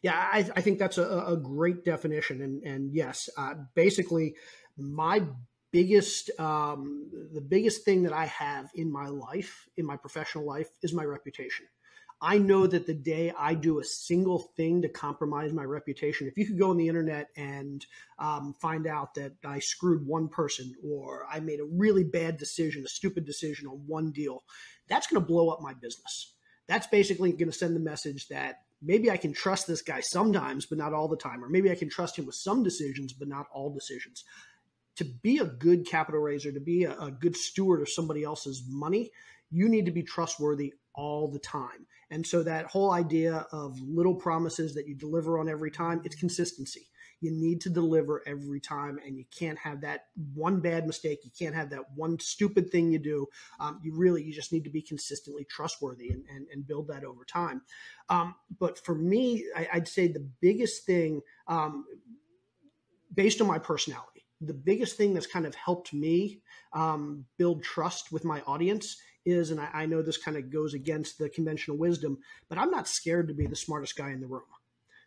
Yeah, 0.00 0.14
I, 0.16 0.48
I 0.56 0.62
think 0.62 0.78
that's 0.78 0.96
a, 0.96 1.06
a, 1.26 1.36
great 1.36 1.84
definition, 1.84 2.40
and 2.40 2.62
and 2.62 2.94
yes, 2.94 3.28
uh, 3.36 3.56
basically, 3.74 4.36
my 4.78 5.22
biggest 5.70 6.30
um, 6.40 7.10
the 7.34 7.42
biggest 7.42 7.84
thing 7.84 8.04
that 8.04 8.14
I 8.14 8.24
have 8.24 8.70
in 8.74 8.90
my 8.90 9.08
life, 9.08 9.68
in 9.76 9.84
my 9.84 9.98
professional 9.98 10.46
life, 10.46 10.70
is 10.82 10.94
my 10.94 11.04
reputation. 11.04 11.66
I 12.22 12.36
know 12.36 12.66
that 12.66 12.86
the 12.86 12.94
day 12.94 13.32
I 13.38 13.54
do 13.54 13.78
a 13.78 13.84
single 13.84 14.52
thing 14.56 14.82
to 14.82 14.88
compromise 14.88 15.52
my 15.54 15.64
reputation, 15.64 16.26
if 16.26 16.36
you 16.36 16.46
could 16.46 16.58
go 16.58 16.70
on 16.70 16.76
the 16.76 16.88
internet 16.88 17.28
and 17.34 17.84
um, 18.18 18.54
find 18.60 18.86
out 18.86 19.14
that 19.14 19.32
I 19.44 19.58
screwed 19.60 20.06
one 20.06 20.28
person 20.28 20.74
or 20.84 21.26
I 21.30 21.40
made 21.40 21.60
a 21.60 21.64
really 21.64 22.04
bad 22.04 22.36
decision, 22.36 22.84
a 22.84 22.88
stupid 22.88 23.24
decision 23.24 23.68
on 23.68 23.82
one 23.86 24.10
deal, 24.12 24.42
that's 24.86 25.06
going 25.06 25.22
to 25.22 25.26
blow 25.26 25.48
up 25.48 25.62
my 25.62 25.72
business. 25.72 26.34
That's 26.66 26.86
basically 26.86 27.32
going 27.32 27.50
to 27.50 27.56
send 27.56 27.74
the 27.74 27.80
message 27.80 28.28
that 28.28 28.60
maybe 28.82 29.10
I 29.10 29.16
can 29.16 29.32
trust 29.32 29.66
this 29.66 29.82
guy 29.82 30.00
sometimes, 30.00 30.66
but 30.66 30.78
not 30.78 30.92
all 30.92 31.08
the 31.08 31.16
time, 31.16 31.42
or 31.42 31.48
maybe 31.48 31.70
I 31.70 31.74
can 31.74 31.88
trust 31.88 32.18
him 32.18 32.26
with 32.26 32.34
some 32.34 32.62
decisions, 32.62 33.14
but 33.14 33.28
not 33.28 33.46
all 33.52 33.72
decisions. 33.72 34.24
To 34.96 35.04
be 35.04 35.38
a 35.38 35.46
good 35.46 35.86
capital 35.86 36.20
raiser, 36.20 36.52
to 36.52 36.60
be 36.60 36.84
a, 36.84 36.98
a 36.98 37.10
good 37.10 37.36
steward 37.36 37.80
of 37.80 37.88
somebody 37.88 38.24
else's 38.24 38.62
money, 38.68 39.10
you 39.50 39.70
need 39.70 39.86
to 39.86 39.90
be 39.90 40.02
trustworthy 40.02 40.74
all 40.94 41.30
the 41.30 41.38
time. 41.38 41.86
And 42.10 42.26
so 42.26 42.42
that 42.42 42.66
whole 42.66 42.92
idea 42.92 43.46
of 43.52 43.80
little 43.80 44.14
promises 44.14 44.74
that 44.74 44.88
you 44.88 44.94
deliver 44.94 45.38
on 45.38 45.48
every 45.48 45.70
time, 45.70 46.00
it's 46.04 46.16
consistency. 46.16 46.88
You 47.20 47.30
need 47.30 47.60
to 47.62 47.70
deliver 47.70 48.22
every 48.26 48.60
time, 48.60 48.98
and 49.04 49.16
you 49.16 49.24
can't 49.30 49.58
have 49.58 49.82
that 49.82 50.06
one 50.34 50.60
bad 50.60 50.86
mistake. 50.86 51.20
You 51.22 51.30
can't 51.38 51.54
have 51.54 51.70
that 51.70 51.92
one 51.94 52.18
stupid 52.18 52.70
thing 52.70 52.90
you 52.90 52.98
do. 52.98 53.26
Um, 53.60 53.78
you 53.82 53.94
really, 53.94 54.22
you 54.22 54.32
just 54.32 54.52
need 54.52 54.64
to 54.64 54.70
be 54.70 54.80
consistently 54.80 55.44
trustworthy 55.44 56.08
and, 56.10 56.24
and, 56.34 56.46
and 56.50 56.66
build 56.66 56.88
that 56.88 57.04
over 57.04 57.24
time. 57.24 57.60
Um, 58.08 58.34
but 58.58 58.82
for 58.84 58.94
me, 58.94 59.44
I, 59.54 59.68
would 59.74 59.88
say 59.88 60.08
the 60.08 60.26
biggest 60.40 60.86
thing, 60.86 61.20
um, 61.46 61.84
based 63.14 63.42
on 63.42 63.46
my 63.46 63.58
personality, 63.58 64.24
the 64.40 64.54
biggest 64.54 64.96
thing 64.96 65.12
that's 65.12 65.26
kind 65.26 65.44
of 65.44 65.54
helped 65.54 65.92
me 65.92 66.40
um, 66.72 67.26
build 67.36 67.62
trust 67.62 68.10
with 68.10 68.24
my 68.24 68.40
audience 68.42 68.96
is, 69.24 69.50
and 69.50 69.60
I, 69.60 69.68
I 69.72 69.86
know 69.86 70.02
this 70.02 70.16
kind 70.16 70.36
of 70.36 70.50
goes 70.50 70.74
against 70.74 71.18
the 71.18 71.28
conventional 71.28 71.76
wisdom, 71.76 72.18
but 72.48 72.58
I'm 72.58 72.70
not 72.70 72.88
scared 72.88 73.28
to 73.28 73.34
be 73.34 73.46
the 73.46 73.56
smartest 73.56 73.96
guy 73.96 74.10
in 74.10 74.20
the 74.20 74.26
room. 74.26 74.42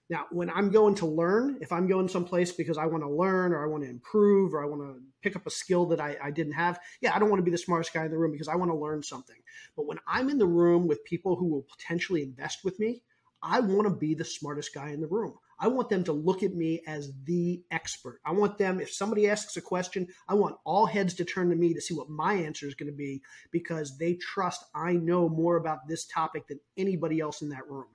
Now, 0.09 0.25
when 0.31 0.49
I'm 0.49 0.69
going 0.69 0.95
to 0.95 1.05
learn, 1.05 1.59
if 1.61 1.71
I'm 1.71 1.87
going 1.87 2.07
someplace 2.07 2.51
because 2.51 2.77
I 2.77 2.85
want 2.85 3.03
to 3.03 3.09
learn 3.09 3.53
or 3.53 3.63
I 3.63 3.67
want 3.67 3.83
to 3.83 3.89
improve 3.89 4.53
or 4.53 4.61
I 4.61 4.67
want 4.67 4.81
to 4.81 5.01
pick 5.21 5.35
up 5.35 5.47
a 5.47 5.49
skill 5.49 5.85
that 5.87 6.01
I, 6.01 6.17
I, 6.21 6.29
didn't 6.29 6.53
have, 6.53 6.79
yeah, 7.01 7.15
I 7.15 7.19
don't 7.19 7.29
want 7.29 7.39
to 7.39 7.45
be 7.45 7.51
the 7.51 7.57
smartest 7.57 7.93
guy 7.93 8.05
in 8.05 8.11
the 8.11 8.17
room 8.17 8.31
because 8.31 8.49
I 8.49 8.55
want 8.55 8.69
to 8.69 8.77
learn 8.77 9.01
something. 9.01 9.37
But 9.77 9.87
when 9.87 9.99
I'm 10.05 10.29
in 10.29 10.37
the 10.37 10.45
room 10.45 10.87
with 10.87 11.05
people 11.05 11.35
who 11.35 11.45
will 11.45 11.65
potentially 11.77 12.21
invest 12.21 12.65
with 12.65 12.79
me, 12.79 13.01
I 13.41 13.61
want 13.61 13.87
to 13.87 13.93
be 13.95 14.13
the 14.13 14.25
smartest 14.25 14.73
guy 14.73 14.89
in 14.89 14.99
the 14.99 15.07
room. 15.07 15.35
I 15.63 15.67
want 15.67 15.87
them 15.87 16.03
to 16.03 16.11
look 16.11 16.43
at 16.43 16.53
me 16.53 16.81
as 16.87 17.13
the 17.23 17.63
expert. 17.71 18.19
I 18.25 18.33
want 18.33 18.57
them, 18.57 18.81
if 18.81 18.91
somebody 18.91 19.29
asks 19.29 19.55
a 19.55 19.61
question, 19.61 20.09
I 20.27 20.33
want 20.33 20.57
all 20.65 20.85
heads 20.85 21.13
to 21.13 21.23
turn 21.23 21.51
to 21.51 21.55
me 21.55 21.73
to 21.73 21.79
see 21.79 21.93
what 21.93 22.09
my 22.09 22.33
answer 22.33 22.67
is 22.67 22.75
going 22.75 22.91
to 22.91 22.97
be 22.97 23.21
because 23.49 23.97
they 23.97 24.15
trust 24.15 24.65
I 24.75 24.91
know 24.91 25.29
more 25.29 25.55
about 25.55 25.87
this 25.87 26.05
topic 26.05 26.47
than 26.49 26.59
anybody 26.75 27.21
else 27.21 27.41
in 27.41 27.47
that 27.49 27.69
room. 27.69 27.85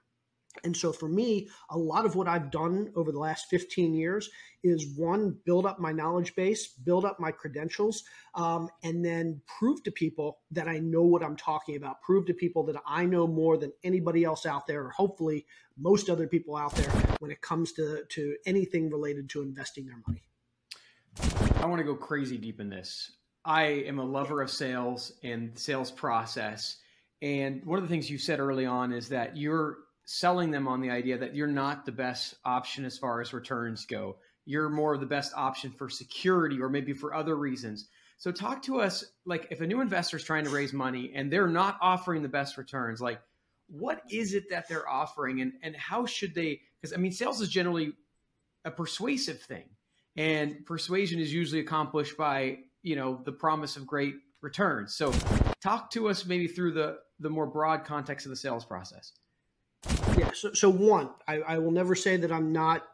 And 0.64 0.76
so 0.76 0.92
for 0.92 1.08
me, 1.08 1.48
a 1.70 1.78
lot 1.78 2.04
of 2.04 2.14
what 2.16 2.28
I've 2.28 2.50
done 2.50 2.92
over 2.94 3.12
the 3.12 3.18
last 3.18 3.46
15 3.50 3.94
years 3.94 4.30
is 4.62 4.96
one, 4.96 5.36
build 5.44 5.66
up 5.66 5.78
my 5.78 5.92
knowledge 5.92 6.34
base, 6.34 6.66
build 6.66 7.04
up 7.04 7.20
my 7.20 7.30
credentials, 7.30 8.04
um, 8.34 8.68
and 8.82 9.04
then 9.04 9.40
prove 9.58 9.82
to 9.84 9.90
people 9.90 10.38
that 10.50 10.68
I 10.68 10.78
know 10.78 11.02
what 11.02 11.22
I'm 11.22 11.36
talking 11.36 11.76
about, 11.76 12.02
prove 12.02 12.26
to 12.26 12.34
people 12.34 12.64
that 12.64 12.76
I 12.86 13.04
know 13.04 13.26
more 13.26 13.56
than 13.56 13.72
anybody 13.84 14.24
else 14.24 14.46
out 14.46 14.66
there, 14.66 14.84
or 14.84 14.90
hopefully 14.90 15.46
most 15.78 16.10
other 16.10 16.26
people 16.26 16.56
out 16.56 16.74
there 16.74 16.90
when 17.20 17.30
it 17.30 17.40
comes 17.40 17.72
to, 17.74 18.04
to 18.08 18.36
anything 18.46 18.90
related 18.90 19.28
to 19.30 19.42
investing 19.42 19.86
their 19.86 20.00
money. 20.06 20.22
I 21.60 21.66
want 21.66 21.78
to 21.78 21.84
go 21.84 21.94
crazy 21.94 22.38
deep 22.38 22.60
in 22.60 22.68
this. 22.68 23.12
I 23.44 23.62
am 23.62 23.98
a 23.98 24.04
lover 24.04 24.42
of 24.42 24.50
sales 24.50 25.12
and 25.22 25.58
sales 25.58 25.90
process. 25.90 26.76
And 27.22 27.64
one 27.64 27.78
of 27.78 27.84
the 27.84 27.88
things 27.88 28.10
you 28.10 28.18
said 28.18 28.40
early 28.40 28.66
on 28.66 28.92
is 28.92 29.08
that 29.08 29.36
you're 29.36 29.78
selling 30.10 30.50
them 30.50 30.66
on 30.66 30.80
the 30.80 30.88
idea 30.88 31.18
that 31.18 31.36
you're 31.36 31.46
not 31.46 31.84
the 31.84 31.92
best 31.92 32.34
option 32.42 32.86
as 32.86 32.96
far 32.96 33.20
as 33.20 33.34
returns 33.34 33.84
go. 33.84 34.16
You're 34.46 34.70
more 34.70 34.94
of 34.94 35.00
the 35.00 35.06
best 35.06 35.34
option 35.36 35.70
for 35.70 35.90
security 35.90 36.62
or 36.62 36.70
maybe 36.70 36.94
for 36.94 37.12
other 37.12 37.36
reasons. 37.36 37.86
So 38.16 38.32
talk 38.32 38.62
to 38.62 38.80
us 38.80 39.04
like 39.26 39.48
if 39.50 39.60
a 39.60 39.66
new 39.66 39.82
investor 39.82 40.16
is 40.16 40.24
trying 40.24 40.44
to 40.44 40.50
raise 40.50 40.72
money 40.72 41.12
and 41.14 41.30
they're 41.30 41.46
not 41.46 41.76
offering 41.82 42.22
the 42.22 42.28
best 42.28 42.56
returns, 42.56 43.02
like 43.02 43.20
what 43.66 44.00
is 44.10 44.32
it 44.32 44.48
that 44.48 44.66
they're 44.66 44.88
offering 44.88 45.42
and 45.42 45.52
and 45.62 45.76
how 45.76 46.06
should 46.06 46.34
they 46.34 46.62
because 46.80 46.94
I 46.94 46.96
mean 46.96 47.12
sales 47.12 47.42
is 47.42 47.50
generally 47.50 47.92
a 48.64 48.70
persuasive 48.70 49.42
thing. 49.42 49.68
And 50.16 50.64
persuasion 50.64 51.20
is 51.20 51.34
usually 51.34 51.60
accomplished 51.60 52.16
by, 52.16 52.60
you 52.82 52.96
know, 52.96 53.20
the 53.26 53.32
promise 53.32 53.76
of 53.76 53.86
great 53.86 54.14
returns. 54.40 54.94
So 54.94 55.12
talk 55.62 55.90
to 55.90 56.08
us 56.08 56.24
maybe 56.24 56.46
through 56.46 56.72
the 56.72 56.96
the 57.20 57.28
more 57.28 57.46
broad 57.46 57.84
context 57.84 58.24
of 58.24 58.30
the 58.30 58.36
sales 58.36 58.64
process. 58.64 59.12
Yeah. 60.16 60.30
So, 60.34 60.52
so 60.52 60.68
one, 60.68 61.10
I, 61.26 61.36
I 61.36 61.58
will 61.58 61.70
never 61.70 61.94
say 61.94 62.16
that 62.16 62.32
I'm 62.32 62.52
not 62.52 62.84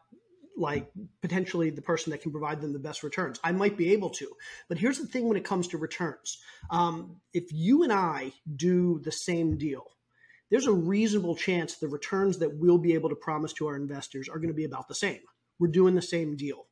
like 0.57 0.89
potentially 1.21 1.69
the 1.69 1.81
person 1.81 2.11
that 2.11 2.21
can 2.21 2.31
provide 2.31 2.61
them 2.61 2.71
the 2.71 2.79
best 2.79 3.03
returns. 3.03 3.39
I 3.43 3.51
might 3.51 3.77
be 3.77 3.91
able 3.93 4.09
to. 4.11 4.27
But 4.69 4.77
here's 4.77 4.99
the 4.99 5.07
thing 5.07 5.27
when 5.27 5.37
it 5.37 5.43
comes 5.43 5.67
to 5.69 5.77
returns 5.77 6.41
um, 6.69 7.17
if 7.33 7.51
you 7.51 7.83
and 7.83 7.91
I 7.91 8.31
do 8.55 8.99
the 9.03 9.11
same 9.11 9.57
deal, 9.57 9.85
there's 10.49 10.67
a 10.67 10.73
reasonable 10.73 11.35
chance 11.35 11.75
the 11.75 11.87
returns 11.87 12.37
that 12.39 12.55
we'll 12.55 12.77
be 12.77 12.93
able 12.93 13.09
to 13.09 13.15
promise 13.15 13.53
to 13.53 13.67
our 13.67 13.75
investors 13.75 14.29
are 14.29 14.37
going 14.37 14.49
to 14.49 14.53
be 14.53 14.65
about 14.65 14.87
the 14.87 14.95
same. 14.95 15.19
We're 15.59 15.67
doing 15.67 15.95
the 15.95 16.01
same 16.01 16.35
deal. 16.35 16.67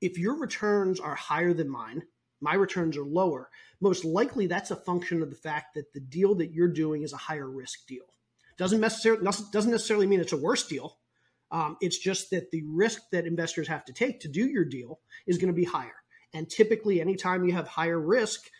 If 0.00 0.18
your 0.18 0.38
returns 0.38 1.00
are 1.00 1.14
higher 1.14 1.52
than 1.52 1.68
mine, 1.68 2.02
my 2.40 2.54
returns 2.54 2.96
are 2.96 3.04
lower, 3.04 3.50
most 3.80 4.04
likely 4.04 4.46
that's 4.46 4.70
a 4.70 4.76
function 4.76 5.22
of 5.22 5.30
the 5.30 5.36
fact 5.36 5.74
that 5.74 5.92
the 5.92 6.00
deal 6.00 6.34
that 6.36 6.52
you're 6.52 6.68
doing 6.68 7.02
is 7.02 7.12
a 7.12 7.18
higher 7.18 7.50
risk 7.50 7.86
deal. 7.86 8.04
Doesn't 8.58 8.80
necessarily 8.80 9.22
doesn't 9.52 9.70
necessarily 9.70 10.06
mean 10.06 10.20
it's 10.20 10.32
a 10.32 10.36
worse 10.36 10.66
deal. 10.66 10.98
Um, 11.50 11.76
it's 11.80 11.98
just 11.98 12.30
that 12.30 12.50
the 12.50 12.62
risk 12.66 13.02
that 13.12 13.26
investors 13.26 13.68
have 13.68 13.84
to 13.84 13.92
take 13.92 14.20
to 14.20 14.28
do 14.28 14.46
your 14.46 14.64
deal 14.64 15.00
is 15.26 15.38
going 15.38 15.48
to 15.48 15.54
be 15.54 15.64
higher. 15.64 15.94
And 16.34 16.48
typically, 16.50 17.00
anytime 17.00 17.44
you 17.44 17.52
have 17.52 17.68
higher 17.68 18.00
risk, 18.00 18.50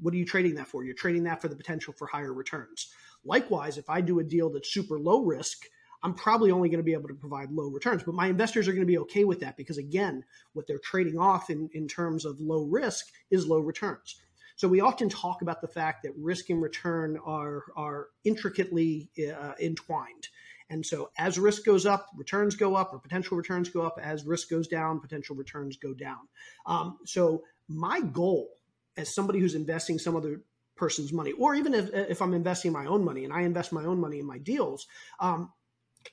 what 0.00 0.12
are 0.12 0.16
you 0.16 0.26
trading 0.26 0.56
that 0.56 0.68
for? 0.68 0.84
You're 0.84 0.94
trading 0.94 1.24
that 1.24 1.40
for 1.40 1.48
the 1.48 1.56
potential 1.56 1.94
for 1.96 2.06
higher 2.06 2.32
returns. 2.32 2.88
Likewise, 3.24 3.78
if 3.78 3.88
I 3.88 4.00
do 4.00 4.18
a 4.18 4.24
deal 4.24 4.50
that's 4.50 4.72
super 4.72 4.98
low 4.98 5.24
risk, 5.24 5.64
I'm 6.02 6.14
probably 6.14 6.50
only 6.50 6.68
going 6.68 6.80
to 6.80 6.84
be 6.84 6.92
able 6.92 7.08
to 7.08 7.14
provide 7.14 7.50
low 7.50 7.68
returns. 7.68 8.02
But 8.02 8.14
my 8.14 8.26
investors 8.26 8.68
are 8.68 8.72
going 8.72 8.82
to 8.82 8.86
be 8.86 8.98
okay 8.98 9.24
with 9.24 9.40
that 9.40 9.56
because, 9.56 9.78
again, 9.78 10.22
what 10.52 10.66
they're 10.66 10.78
trading 10.78 11.18
off 11.18 11.48
in, 11.48 11.70
in 11.72 11.88
terms 11.88 12.26
of 12.26 12.38
low 12.40 12.64
risk 12.64 13.06
is 13.30 13.46
low 13.46 13.60
returns. 13.60 14.20
So 14.56 14.68
we 14.68 14.80
often 14.80 15.08
talk 15.08 15.42
about 15.42 15.60
the 15.60 15.68
fact 15.68 16.02
that 16.04 16.12
risk 16.16 16.50
and 16.50 16.62
return 16.62 17.18
are, 17.24 17.64
are 17.76 18.08
intricately 18.24 19.10
uh, 19.18 19.52
entwined. 19.60 20.28
And 20.70 20.84
so 20.84 21.10
as 21.18 21.38
risk 21.38 21.64
goes 21.64 21.86
up, 21.86 22.08
returns 22.16 22.56
go 22.56 22.74
up, 22.74 22.92
or 22.92 22.98
potential 22.98 23.36
returns 23.36 23.68
go 23.68 23.82
up. 23.82 23.98
As 24.02 24.24
risk 24.24 24.48
goes 24.48 24.68
down, 24.68 25.00
potential 25.00 25.36
returns 25.36 25.76
go 25.76 25.92
down. 25.92 26.28
Um, 26.66 26.98
so 27.04 27.42
my 27.68 28.00
goal 28.00 28.48
as 28.96 29.14
somebody 29.14 29.40
who's 29.40 29.54
investing 29.54 29.98
some 29.98 30.16
other 30.16 30.40
person's 30.76 31.12
money, 31.12 31.32
or 31.32 31.54
even 31.54 31.74
if, 31.74 31.92
if 31.92 32.22
I'm 32.22 32.34
investing 32.34 32.72
my 32.72 32.86
own 32.86 33.04
money 33.04 33.24
and 33.24 33.32
I 33.32 33.42
invest 33.42 33.72
my 33.72 33.84
own 33.84 34.00
money 34.00 34.18
in 34.18 34.26
my 34.26 34.38
deals, 34.38 34.86
um, 35.20 35.52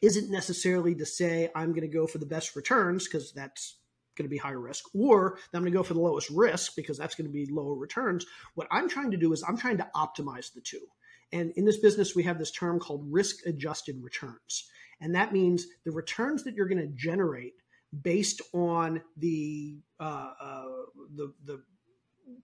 isn't 0.02 0.32
necessarily 0.32 0.96
to 0.96 1.06
say 1.06 1.50
I'm 1.56 1.72
going 1.72 1.82
to 1.82 1.88
go 1.88 2.08
for 2.08 2.18
the 2.18 2.26
best 2.26 2.56
returns 2.56 3.06
because 3.06 3.34
that's 3.34 3.78
going 4.18 4.26
to 4.26 4.30
be 4.30 4.38
higher 4.38 4.60
risk, 4.60 4.86
or 4.94 5.38
I'm 5.54 5.62
going 5.62 5.72
to 5.72 5.78
go 5.78 5.84
for 5.84 5.94
the 5.94 6.02
lowest 6.02 6.30
risk 6.30 6.74
because 6.76 6.98
that's 6.98 7.16
going 7.16 7.28
to 7.28 7.32
be 7.32 7.48
lower 7.50 7.76
returns. 7.76 8.26
What 8.56 8.68
I'm 8.72 8.90
trying 8.90 9.12
to 9.12 9.18
do 9.18 9.34
is 9.34 9.44
I'm 9.48 9.58
trying 9.58 9.78
to 9.78 9.88
optimize 9.96 10.54
the 10.54 10.62
two. 10.62 10.86
And 11.32 11.54
in 11.56 11.66
this 11.66 11.80
business, 11.80 12.16
we 12.16 12.24
have 12.24 12.38
this 12.38 12.52
term 12.52 12.80
called 12.80 13.06
risk 13.10 13.46
adjusted 13.46 13.96
returns. 14.02 14.70
And 15.00 15.16
that 15.16 15.34
means 15.34 15.66
the 15.86 15.92
returns 15.92 16.44
that 16.44 16.56
you're 16.56 16.68
going 16.68 16.82
to 16.82 16.94
generate 16.96 17.54
based 18.04 18.42
on 18.54 19.02
the, 19.18 19.80
uh, 20.00 20.32
uh, 20.40 20.66
the, 21.16 21.34
the 21.46 21.64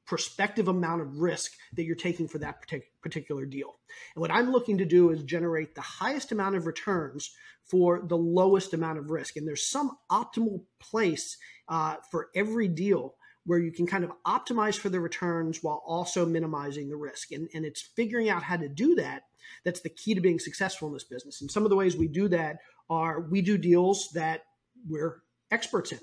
prospective 0.05 0.67
amount 0.67 1.01
of 1.01 1.19
risk 1.19 1.51
that 1.73 1.83
you're 1.83 1.95
taking 1.95 2.27
for 2.27 2.37
that 2.39 2.63
particular 3.01 3.45
deal. 3.45 3.75
And 4.15 4.21
what 4.21 4.31
I'm 4.31 4.51
looking 4.51 4.77
to 4.77 4.85
do 4.85 5.09
is 5.09 5.23
generate 5.23 5.75
the 5.75 5.81
highest 5.81 6.31
amount 6.31 6.55
of 6.55 6.65
returns 6.65 7.31
for 7.69 8.01
the 8.07 8.17
lowest 8.17 8.73
amount 8.73 8.99
of 8.99 9.09
risk. 9.09 9.35
And 9.35 9.47
there's 9.47 9.69
some 9.69 9.91
optimal 10.11 10.63
place 10.79 11.37
uh, 11.67 11.95
for 12.11 12.29
every 12.35 12.67
deal 12.67 13.15
where 13.45 13.59
you 13.59 13.71
can 13.71 13.87
kind 13.87 14.03
of 14.03 14.11
optimize 14.25 14.77
for 14.77 14.89
the 14.89 14.99
returns 14.99 15.63
while 15.63 15.81
also 15.85 16.25
minimizing 16.25 16.89
the 16.89 16.97
risk. 16.97 17.31
And, 17.31 17.49
and 17.53 17.65
it's 17.65 17.81
figuring 17.95 18.29
out 18.29 18.43
how 18.43 18.57
to 18.57 18.67
do 18.67 18.95
that 18.95 19.23
that's 19.63 19.81
the 19.81 19.89
key 19.89 20.13
to 20.13 20.21
being 20.21 20.39
successful 20.39 20.87
in 20.89 20.93
this 20.93 21.05
business. 21.05 21.41
And 21.41 21.49
some 21.49 21.63
of 21.63 21.69
the 21.69 21.75
ways 21.75 21.95
we 21.95 22.07
do 22.07 22.27
that 22.29 22.57
are 22.89 23.21
we 23.21 23.41
do 23.41 23.57
deals 23.57 24.09
that 24.13 24.41
we're 24.87 25.21
experts 25.51 25.91
in. 25.91 25.99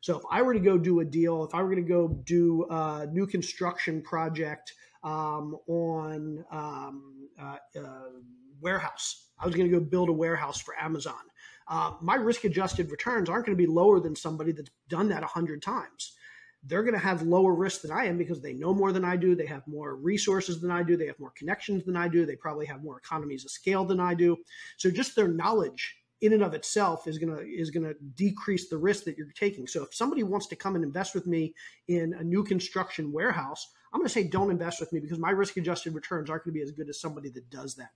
So 0.00 0.16
if 0.16 0.22
I 0.30 0.42
were 0.42 0.54
to 0.54 0.60
go 0.60 0.78
do 0.78 1.00
a 1.00 1.04
deal, 1.04 1.44
if 1.44 1.54
I 1.54 1.62
were 1.62 1.70
going 1.70 1.84
to 1.84 1.88
go 1.88 2.08
do 2.24 2.66
a 2.70 3.06
new 3.10 3.26
construction 3.26 4.02
project 4.02 4.74
um, 5.02 5.56
on 5.66 6.44
um, 6.50 7.28
uh, 7.40 7.56
uh, 7.78 8.08
warehouse, 8.60 9.30
I 9.38 9.46
was 9.46 9.54
going 9.54 9.70
to 9.70 9.78
go 9.78 9.84
build 9.84 10.08
a 10.08 10.12
warehouse 10.12 10.60
for 10.60 10.74
Amazon. 10.80 11.14
Uh, 11.68 11.94
my 12.00 12.14
risk 12.14 12.44
adjusted 12.44 12.90
returns 12.90 13.28
aren't 13.28 13.46
going 13.46 13.56
to 13.56 13.62
be 13.62 13.70
lower 13.70 14.00
than 14.00 14.14
somebody 14.14 14.52
that's 14.52 14.70
done 14.88 15.08
that 15.08 15.22
a 15.22 15.26
hundred 15.26 15.62
times 15.62 16.16
they're 16.66 16.82
going 16.82 16.94
to 16.94 17.00
have 17.00 17.22
lower 17.22 17.54
risk 17.54 17.82
than 17.82 17.92
I 17.92 18.06
am 18.06 18.18
because 18.18 18.40
they 18.40 18.52
know 18.52 18.74
more 18.74 18.92
than 18.92 19.04
I 19.04 19.16
do. 19.16 19.34
They 19.34 19.46
have 19.46 19.66
more 19.66 19.96
resources 19.96 20.60
than 20.60 20.70
I 20.70 20.82
do. 20.82 20.96
They 20.96 21.06
have 21.06 21.18
more 21.18 21.32
connections 21.36 21.84
than 21.84 21.96
I 21.96 22.08
do. 22.08 22.26
They 22.26 22.36
probably 22.36 22.66
have 22.66 22.82
more 22.82 22.98
economies 22.98 23.44
of 23.44 23.50
scale 23.50 23.84
than 23.84 24.00
I 24.00 24.14
do. 24.14 24.36
So 24.76 24.90
just 24.90 25.14
their 25.14 25.28
knowledge 25.28 25.96
in 26.26 26.32
and 26.32 26.42
of 26.42 26.54
itself 26.54 27.06
is 27.06 27.18
going 27.18 27.34
to 27.34 27.42
is 27.42 27.70
going 27.70 27.86
to 27.86 27.94
decrease 28.14 28.68
the 28.68 28.78
risk 28.78 29.04
that 29.04 29.16
you're 29.16 29.26
taking. 29.34 29.66
So 29.66 29.84
if 29.84 29.94
somebody 29.94 30.22
wants 30.22 30.46
to 30.48 30.56
come 30.56 30.74
and 30.74 30.84
invest 30.84 31.14
with 31.14 31.26
me 31.26 31.54
in 31.88 32.14
a 32.14 32.24
new 32.24 32.44
construction 32.44 33.12
warehouse, 33.12 33.66
I'm 33.92 34.00
going 34.00 34.08
to 34.08 34.12
say 34.12 34.24
don't 34.24 34.50
invest 34.50 34.80
with 34.80 34.92
me 34.92 35.00
because 35.00 35.18
my 35.18 35.30
risk 35.30 35.56
adjusted 35.56 35.94
returns 35.94 36.28
aren't 36.28 36.44
going 36.44 36.54
to 36.54 36.58
be 36.58 36.62
as 36.62 36.72
good 36.72 36.88
as 36.88 37.00
somebody 37.00 37.30
that 37.30 37.48
does 37.50 37.76
that. 37.76 37.90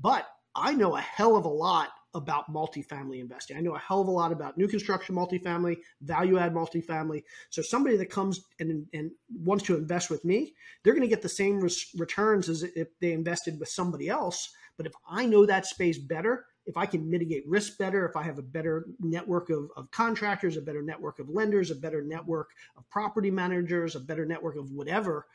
But 0.00 0.26
I 0.54 0.72
know 0.72 0.96
a 0.96 1.00
hell 1.00 1.36
of 1.36 1.44
a 1.44 1.50
lot 1.50 1.90
about 2.14 2.50
multifamily 2.50 3.20
investing. 3.20 3.58
I 3.58 3.60
know 3.60 3.74
a 3.74 3.78
hell 3.78 4.00
of 4.00 4.08
a 4.08 4.10
lot 4.10 4.32
about 4.32 4.56
new 4.56 4.66
construction 4.66 5.14
multifamily, 5.14 5.76
value 6.00 6.38
add 6.38 6.54
multifamily. 6.54 7.24
So 7.50 7.60
somebody 7.60 7.98
that 7.98 8.10
comes 8.10 8.40
and, 8.58 8.86
and 8.94 9.10
wants 9.30 9.64
to 9.64 9.76
invest 9.76 10.08
with 10.08 10.24
me, 10.24 10.54
they're 10.82 10.94
going 10.94 11.02
to 11.02 11.14
get 11.14 11.20
the 11.20 11.28
same 11.28 11.60
res- 11.60 11.90
returns 11.96 12.48
as 12.48 12.62
if 12.62 12.88
they 13.00 13.12
invested 13.12 13.60
with 13.60 13.68
somebody 13.68 14.08
else. 14.08 14.50
But 14.78 14.86
if 14.86 14.94
I 15.06 15.26
know 15.26 15.44
that 15.44 15.66
space 15.66 15.98
better, 15.98 16.46
if 16.66 16.76
I 16.76 16.86
can 16.86 17.08
mitigate 17.08 17.46
risk 17.46 17.78
better, 17.78 18.06
if 18.06 18.16
I 18.16 18.22
have 18.22 18.38
a 18.38 18.42
better 18.42 18.86
network 19.00 19.50
of, 19.50 19.70
of 19.76 19.90
contractors, 19.92 20.56
a 20.56 20.60
better 20.60 20.82
network 20.82 21.18
of 21.18 21.28
lenders, 21.28 21.70
a 21.70 21.76
better 21.76 22.02
network 22.02 22.50
of 22.76 22.88
property 22.90 23.30
managers, 23.30 23.94
a 23.94 24.00
better 24.00 24.26
network 24.26 24.56
of 24.56 24.70
whatever, 24.72 25.26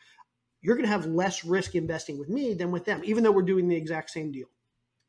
you're 0.62 0.76
going 0.76 0.86
to 0.86 0.92
have 0.92 1.06
less 1.06 1.44
risk 1.44 1.76
investing 1.76 2.20
with 2.20 2.30
me 2.30 2.54
than 2.54 2.72
with 2.72 2.86
them, 2.86 3.02
even 3.04 3.24
though 3.24 3.32
we're 3.32 3.42
doing 3.42 3.68
the 3.68 3.76
exact 3.76 4.10
same 4.10 4.32
deal. 4.32 4.48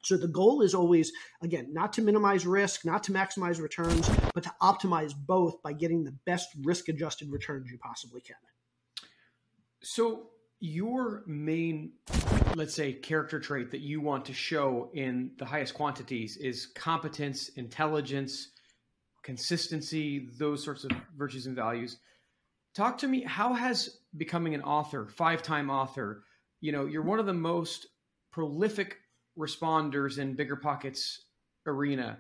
So 0.05 0.17
the 0.17 0.29
goal 0.29 0.63
is 0.63 0.75
always, 0.75 1.13
again, 1.43 1.73
not 1.73 1.93
to 1.95 2.03
minimize 2.03 2.45
risk, 2.45 2.85
not 2.85 3.05
to 3.05 3.13
maximize 3.13 3.61
returns, 3.61 4.11
but 4.35 4.43
to 4.43 4.53
optimize 4.61 5.13
both 5.15 5.63
by 5.63 5.73
getting 5.73 6.03
the 6.03 6.15
best 6.25 6.49
risk 6.63 6.89
adjusted 6.89 7.31
returns 7.31 7.71
you 7.71 7.79
possibly 7.79 8.21
can. 8.21 8.37
So 9.83 10.31
your 10.63 11.25
main, 11.27 11.91
let's 12.55 12.73
say, 12.73 12.93
character 12.93 13.41
trait 13.41 13.73
that 13.73 13.81
you 13.81 14.01
want 14.01 14.25
to 14.25 14.33
show 14.33 14.91
in 14.95 15.33
the 15.39 15.45
highest 15.45 15.75
quantities 15.75 16.37
is 16.37 16.67
competence, 16.67 17.49
intelligence, 17.57 18.53
consistency, 19.25 20.29
those 20.39 20.63
sorts 20.63 20.85
of 20.85 20.93
virtues 21.19 21.47
and 21.47 21.57
values. 21.57 21.99
Talk 22.77 22.97
to 22.99 23.09
me, 23.09 23.25
how 23.25 23.53
has 23.55 23.99
becoming 24.17 24.55
an 24.55 24.63
author, 24.63 25.09
five 25.09 25.43
time 25.43 25.69
author, 25.69 26.23
you 26.61 26.71
know, 26.71 26.87
you're 26.87 27.03
one 27.03 27.19
of 27.19 27.27
the 27.27 27.35
most 27.35 27.89
prolific 28.31 28.99
responders 29.37 30.19
in 30.19 30.37
BiggerPockets 30.37 31.19
arena 31.67 32.19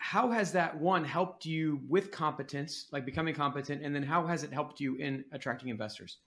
how 0.00 0.30
has 0.30 0.52
that 0.52 0.74
one 0.80 1.04
helped 1.04 1.44
you 1.44 1.82
with 1.86 2.10
competence 2.10 2.86
like 2.92 3.04
becoming 3.04 3.34
competent 3.34 3.82
and 3.82 3.94
then 3.94 4.02
how 4.02 4.26
has 4.26 4.42
it 4.42 4.50
helped 4.50 4.80
you 4.80 4.96
in 4.96 5.22
attracting 5.32 5.68
investors 5.68 6.20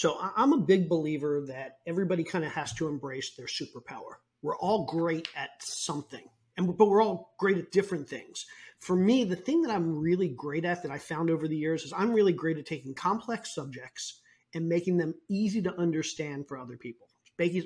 so 0.00 0.18
i'm 0.36 0.52
a 0.52 0.58
big 0.58 0.88
believer 0.88 1.44
that 1.46 1.78
everybody 1.86 2.24
kind 2.24 2.44
of 2.44 2.52
has 2.52 2.72
to 2.72 2.88
embrace 2.88 3.34
their 3.36 3.46
superpower 3.46 4.14
we're 4.42 4.56
all 4.56 4.86
great 4.86 5.28
at 5.36 5.50
something 5.60 6.24
and 6.56 6.66
but 6.78 6.88
we're 6.88 7.02
all 7.02 7.34
great 7.38 7.58
at 7.58 7.70
different 7.70 8.08
things 8.08 8.46
for 8.80 8.96
me 8.96 9.24
the 9.24 9.36
thing 9.36 9.62
that 9.62 9.74
i'm 9.74 9.98
really 9.98 10.28
great 10.28 10.64
at 10.64 10.82
that 10.82 10.90
i 10.90 10.98
found 10.98 11.28
over 11.28 11.46
the 11.46 11.56
years 11.56 11.84
is 11.84 11.92
i'm 11.92 12.12
really 12.12 12.32
great 12.32 12.56
at 12.56 12.66
taking 12.66 12.94
complex 12.94 13.54
subjects 13.54 14.20
and 14.54 14.68
making 14.68 14.96
them 14.96 15.14
easy 15.28 15.62
to 15.62 15.78
understand 15.78 16.48
for 16.48 16.58
other 16.58 16.76
people 16.76 17.06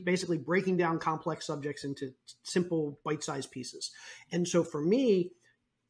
basically 0.05 0.39
breaking 0.39 0.77
down 0.77 0.99
complex 0.99 1.47
subjects 1.47 1.85
into 1.85 2.13
simple 2.43 2.99
bite-sized 3.05 3.51
pieces. 3.51 3.91
And 4.31 4.47
so 4.47 4.63
for 4.63 4.81
me, 4.81 5.33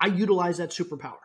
I 0.00 0.06
utilize 0.06 0.58
that 0.58 0.70
superpower. 0.70 1.20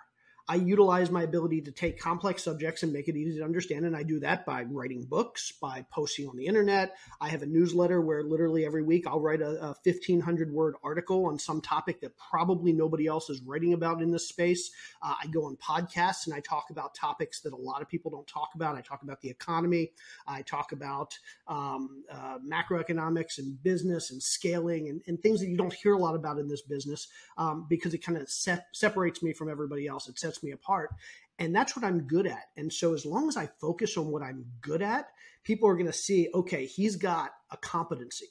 I 0.49 0.55
utilize 0.55 1.11
my 1.11 1.21
ability 1.21 1.61
to 1.61 1.71
take 1.71 1.99
complex 1.99 2.43
subjects 2.43 2.81
and 2.81 2.91
make 2.91 3.07
it 3.07 3.15
easy 3.15 3.37
to 3.37 3.45
understand. 3.45 3.85
And 3.85 3.95
I 3.95 4.01
do 4.01 4.19
that 4.21 4.47
by 4.47 4.63
writing 4.63 5.03
books, 5.03 5.51
by 5.51 5.85
posting 5.91 6.27
on 6.27 6.35
the 6.37 6.47
internet. 6.47 6.97
I 7.21 7.29
have 7.29 7.43
a 7.43 7.45
newsletter 7.45 8.01
where 8.01 8.23
literally 8.23 8.65
every 8.65 8.81
week 8.81 9.05
I'll 9.05 9.19
write 9.19 9.41
a, 9.41 9.63
a 9.63 9.75
1500 9.83 10.51
word 10.51 10.73
article 10.83 11.27
on 11.27 11.37
some 11.37 11.61
topic 11.61 12.01
that 12.01 12.17
probably 12.17 12.73
nobody 12.73 13.05
else 13.05 13.29
is 13.29 13.41
writing 13.41 13.73
about 13.73 14.01
in 14.01 14.09
this 14.09 14.27
space. 14.27 14.71
Uh, 15.03 15.13
I 15.23 15.27
go 15.27 15.45
on 15.45 15.55
podcasts 15.57 16.25
and 16.25 16.33
I 16.33 16.39
talk 16.39 16.71
about 16.71 16.95
topics 16.95 17.41
that 17.41 17.53
a 17.53 17.55
lot 17.55 17.83
of 17.83 17.87
people 17.87 18.09
don't 18.09 18.25
talk 18.25 18.49
about. 18.55 18.75
I 18.75 18.81
talk 18.81 19.03
about 19.03 19.21
the 19.21 19.29
economy. 19.29 19.91
I 20.25 20.41
talk 20.41 20.71
about 20.71 21.15
um, 21.47 22.05
uh, 22.11 22.39
macroeconomics 22.39 23.37
and 23.37 23.61
business 23.61 24.09
and 24.09 24.21
scaling 24.21 24.89
and, 24.89 25.01
and, 25.05 25.19
things 25.19 25.41
that 25.41 25.49
you 25.49 25.57
don't 25.57 25.73
hear 25.73 25.93
a 25.93 25.97
lot 25.97 26.15
about 26.15 26.39
in 26.39 26.47
this 26.47 26.61
business 26.61 27.09
um, 27.37 27.67
because 27.69 27.93
it 27.93 27.97
kind 27.99 28.17
of 28.17 28.29
separates 28.29 29.21
me 29.21 29.33
from 29.33 29.49
everybody 29.49 29.85
else. 29.85 30.07
It 30.07 30.17
sets 30.17 30.38
me 30.43 30.51
apart. 30.51 30.89
And 31.37 31.55
that's 31.55 31.75
what 31.75 31.85
I'm 31.85 32.01
good 32.01 32.27
at. 32.27 32.43
And 32.57 32.71
so 32.71 32.93
as 32.93 33.05
long 33.05 33.29
as 33.29 33.37
I 33.37 33.49
focus 33.61 33.97
on 33.97 34.07
what 34.07 34.21
I'm 34.21 34.45
good 34.61 34.81
at, 34.81 35.07
people 35.43 35.69
are 35.69 35.75
going 35.75 35.85
to 35.85 35.93
see, 35.93 36.29
okay, 36.33 36.65
he's 36.65 36.97
got 36.97 37.31
a 37.49 37.57
competency. 37.57 38.27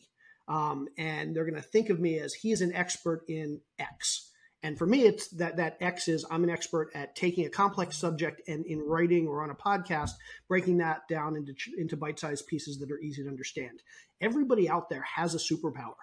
Um, 0.46 0.88
and 0.96 1.34
they're 1.34 1.44
going 1.44 1.54
to 1.54 1.62
think 1.62 1.90
of 1.90 2.00
me 2.00 2.18
as 2.18 2.34
he's 2.34 2.60
an 2.60 2.74
expert 2.74 3.22
in 3.28 3.60
X. 3.78 4.30
And 4.62 4.76
for 4.76 4.86
me, 4.86 5.02
it's 5.02 5.28
that 5.36 5.58
that 5.58 5.76
X 5.80 6.08
is 6.08 6.26
I'm 6.28 6.42
an 6.42 6.50
expert 6.50 6.90
at 6.94 7.14
taking 7.14 7.46
a 7.46 7.50
complex 7.50 7.96
subject 7.96 8.42
and 8.48 8.66
in 8.66 8.80
writing 8.80 9.28
or 9.28 9.42
on 9.42 9.50
a 9.50 9.54
podcast, 9.54 10.12
breaking 10.48 10.78
that 10.78 11.06
down 11.08 11.36
into 11.36 11.54
into 11.76 11.96
bite-sized 11.96 12.46
pieces 12.46 12.78
that 12.80 12.90
are 12.90 12.98
easy 12.98 13.22
to 13.22 13.28
understand. 13.28 13.82
Everybody 14.20 14.68
out 14.68 14.90
there 14.90 15.02
has 15.14 15.34
a 15.34 15.38
superpower. 15.38 15.94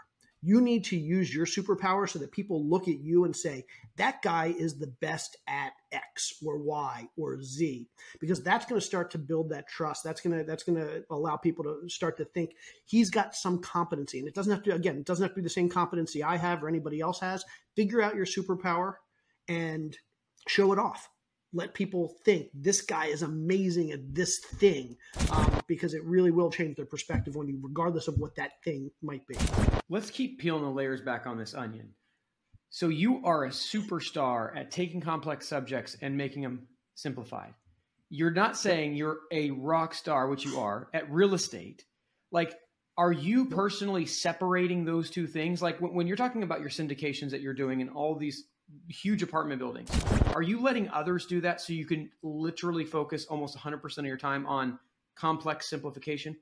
You 0.46 0.62
need 0.62 0.84
to 0.86 0.98
use 0.98 1.34
your 1.34 1.48
superpower 1.48 2.08
so 2.08 2.20
that 2.20 2.32
people 2.32 2.64
look 2.70 2.88
at 2.88 3.00
you 3.00 3.25
and 3.25 3.36
say, 3.36 3.66
that 3.96 4.22
guy 4.22 4.54
is 4.56 4.78
the 4.78 4.94
best 5.02 5.38
at 5.48 5.74
X 5.92 6.36
or 6.46 6.60
Y 6.60 7.08
or 7.18 7.42
Z, 7.42 7.90
because 8.20 8.44
that's 8.44 8.68
going 8.68 8.80
to 8.80 8.86
start 8.86 9.10
to 9.12 9.18
build 9.18 9.50
that 9.50 9.68
trust. 9.68 10.04
That's 10.04 10.22
going 10.22 10.38
to, 10.38 10.44
that's 10.44 10.62
going 10.62 10.78
to 10.78 11.04
allow 11.10 11.36
people 11.36 11.64
to 11.64 11.90
start 11.90 12.18
to 12.18 12.25
think 12.25 12.52
he's 12.86 13.10
got 13.10 13.34
some 13.34 13.60
competency. 13.60 14.20
And 14.20 14.28
it 14.28 14.36
doesn't 14.36 14.52
have 14.52 14.62
to, 14.66 14.75
again, 14.75 14.98
it 14.98 15.06
doesn't 15.06 15.24
have 15.24 15.32
to 15.32 15.36
be 15.36 15.42
the 15.42 15.50
same 15.50 15.68
competency 15.68 16.22
I 16.22 16.38
have 16.38 16.64
or 16.64 16.68
anybody 16.68 17.00
else 17.00 17.20
has. 17.22 17.44
Figure 17.75 18.02
out 18.02 18.16
your 18.16 18.28
superpower 18.28 18.94
and 19.48 19.98
show 20.48 20.72
it 20.74 20.78
off 20.78 21.10
let 21.56 21.74
people 21.74 22.14
think 22.25 22.50
this 22.54 22.82
guy 22.82 23.06
is 23.06 23.22
amazing 23.22 23.92
at 23.92 24.14
this 24.14 24.40
thing 24.40 24.98
um, 25.32 25.62
because 25.68 25.94
it 25.94 26.04
really 26.04 26.30
will 26.30 26.52
change 26.52 26.75
their 26.75 26.86
perspective 26.86 27.38
on 27.38 27.48
you, 27.48 27.58
regardless 27.64 28.10
of 28.10 28.16
what 28.18 28.36
that 28.36 28.62
thing 28.66 28.92
might 29.02 29.25
be. 29.25 29.38
Let's 29.89 30.10
keep 30.10 30.39
peeling 30.39 30.63
the 30.63 30.70
layers 30.70 31.01
back 31.01 31.27
on 31.27 31.38
this 31.38 31.54
onion. 31.54 31.89
So, 32.70 32.89
you 32.89 33.22
are 33.24 33.46
a 33.46 33.50
superstar 33.50 34.56
at 34.58 34.72
taking 34.72 35.00
complex 35.00 35.48
subjects 35.48 35.96
and 36.01 36.18
making 36.18 36.42
them 36.42 36.68
simplified. 36.96 37.54
You're 38.10 38.32
not 38.32 38.58
saying 38.58 38.96
you're 38.96 39.20
a 39.32 39.51
rock 39.51 39.94
star, 39.94 40.27
which 40.27 40.44
you 40.44 40.60
are, 40.60 40.89
at 40.94 41.12
real 41.12 41.34
estate. 41.34 41.86
Like, 42.32 42.54
are 42.98 43.12
you 43.12 43.46
personally 43.46 44.06
separating 44.06 44.86
those 44.86 45.10
two 45.10 45.27
things? 45.27 45.62
Like, 45.62 45.80
when 45.80 46.08
you're 46.08 46.18
talking 46.18 46.44
about 46.44 46.62
your 46.62 46.70
syndications 46.70 47.32
that 47.32 47.42
you're 47.42 47.54
doing 47.54 47.82
and 47.82 47.89
all 47.92 48.15
these 48.15 48.46
huge 48.89 49.24
apartment 49.24 49.60
buildings. 49.60 49.89
Are 50.34 50.42
you 50.42 50.62
letting 50.62 50.89
others 50.89 51.25
do 51.25 51.42
that 51.42 51.62
so 51.62 51.74
you 51.74 51.86
can 51.86 52.10
literally 52.24 52.86
focus 52.86 53.25
almost 53.25 53.58
100% 53.58 53.98
of 53.98 54.06
your 54.06 54.18
time 54.18 54.46
on 54.48 54.80
complex 55.15 55.70
simplification? 55.70 56.36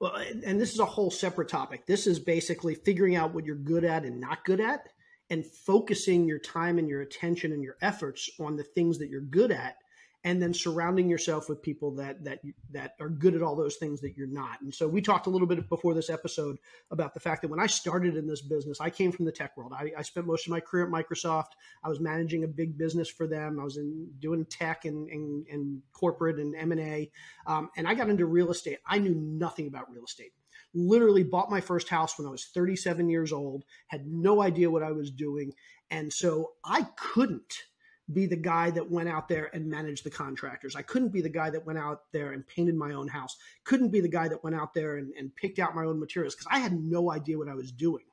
Well, 0.00 0.16
and 0.16 0.58
this 0.58 0.72
is 0.72 0.80
a 0.80 0.86
whole 0.86 1.10
separate 1.10 1.50
topic. 1.50 1.84
This 1.86 2.06
is 2.06 2.18
basically 2.18 2.74
figuring 2.74 3.16
out 3.16 3.34
what 3.34 3.44
you're 3.44 3.54
good 3.54 3.84
at 3.84 4.04
and 4.04 4.18
not 4.18 4.44
good 4.46 4.60
at 4.60 4.88
and 5.28 5.44
focusing 5.44 6.26
your 6.26 6.38
time 6.38 6.78
and 6.78 6.88
your 6.88 7.02
attention 7.02 7.52
and 7.52 7.62
your 7.62 7.76
efforts 7.82 8.28
on 8.40 8.56
the 8.56 8.64
things 8.64 8.98
that 8.98 9.10
you're 9.10 9.20
good 9.20 9.52
at 9.52 9.76
and 10.24 10.42
then 10.42 10.52
surrounding 10.52 11.08
yourself 11.08 11.48
with 11.48 11.62
people 11.62 11.90
that 11.92 12.22
that 12.24 12.40
that 12.70 12.94
are 13.00 13.08
good 13.08 13.34
at 13.34 13.42
all 13.42 13.56
those 13.56 13.76
things 13.76 14.00
that 14.00 14.16
you're 14.16 14.26
not. 14.26 14.60
And 14.60 14.74
so 14.74 14.86
we 14.86 15.00
talked 15.00 15.26
a 15.26 15.30
little 15.30 15.46
bit 15.46 15.68
before 15.68 15.94
this 15.94 16.10
episode 16.10 16.58
about 16.90 17.14
the 17.14 17.20
fact 17.20 17.42
that 17.42 17.48
when 17.48 17.60
I 17.60 17.66
started 17.66 18.16
in 18.16 18.26
this 18.26 18.42
business, 18.42 18.80
I 18.80 18.90
came 18.90 19.12
from 19.12 19.24
the 19.24 19.32
tech 19.32 19.56
world. 19.56 19.72
I, 19.74 19.92
I 19.96 20.02
spent 20.02 20.26
most 20.26 20.46
of 20.46 20.50
my 20.50 20.60
career 20.60 20.84
at 20.84 20.90
Microsoft. 20.90 21.52
I 21.82 21.88
was 21.88 22.00
managing 22.00 22.44
a 22.44 22.48
big 22.48 22.76
business 22.76 23.08
for 23.08 23.26
them. 23.26 23.58
I 23.58 23.64
was 23.64 23.78
in 23.78 24.08
doing 24.18 24.44
tech 24.44 24.84
and 24.84 25.08
and, 25.08 25.46
and 25.48 25.82
corporate 25.92 26.38
and 26.38 26.54
M 26.54 26.72
and 26.72 26.80
A, 26.80 27.10
um, 27.46 27.70
and 27.76 27.88
I 27.88 27.94
got 27.94 28.10
into 28.10 28.26
real 28.26 28.50
estate. 28.50 28.78
I 28.86 28.98
knew 28.98 29.14
nothing 29.14 29.66
about 29.66 29.90
real 29.90 30.04
estate 30.04 30.32
literally 30.72 31.24
bought 31.24 31.50
my 31.50 31.60
first 31.60 31.88
house 31.88 32.16
when 32.16 32.28
I 32.28 32.30
was 32.30 32.44
37 32.54 33.10
years 33.10 33.32
old, 33.32 33.64
had 33.88 34.06
no 34.06 34.40
idea 34.40 34.70
what 34.70 34.84
I 34.84 34.92
was 34.92 35.10
doing. 35.10 35.52
And 35.90 36.12
so 36.12 36.52
I 36.64 36.86
couldn't 36.96 37.64
be 38.14 38.26
the 38.26 38.36
guy 38.36 38.70
that 38.70 38.90
went 38.90 39.08
out 39.08 39.28
there 39.28 39.50
and 39.54 39.68
managed 39.68 40.04
the 40.04 40.10
contractors. 40.10 40.76
I 40.76 40.82
couldn't 40.82 41.12
be 41.12 41.20
the 41.20 41.28
guy 41.28 41.50
that 41.50 41.64
went 41.64 41.78
out 41.78 42.02
there 42.12 42.32
and 42.32 42.46
painted 42.46 42.74
my 42.74 42.92
own 42.92 43.08
house. 43.08 43.36
Couldn't 43.64 43.90
be 43.90 44.00
the 44.00 44.08
guy 44.08 44.28
that 44.28 44.42
went 44.42 44.56
out 44.56 44.74
there 44.74 44.96
and, 44.96 45.12
and 45.18 45.34
picked 45.36 45.58
out 45.58 45.74
my 45.74 45.84
own 45.84 45.98
materials 45.98 46.34
because 46.34 46.48
I 46.50 46.58
had 46.58 46.72
no 46.72 47.10
idea 47.10 47.38
what 47.38 47.48
I 47.48 47.54
was 47.54 47.72
doing. 47.72 48.04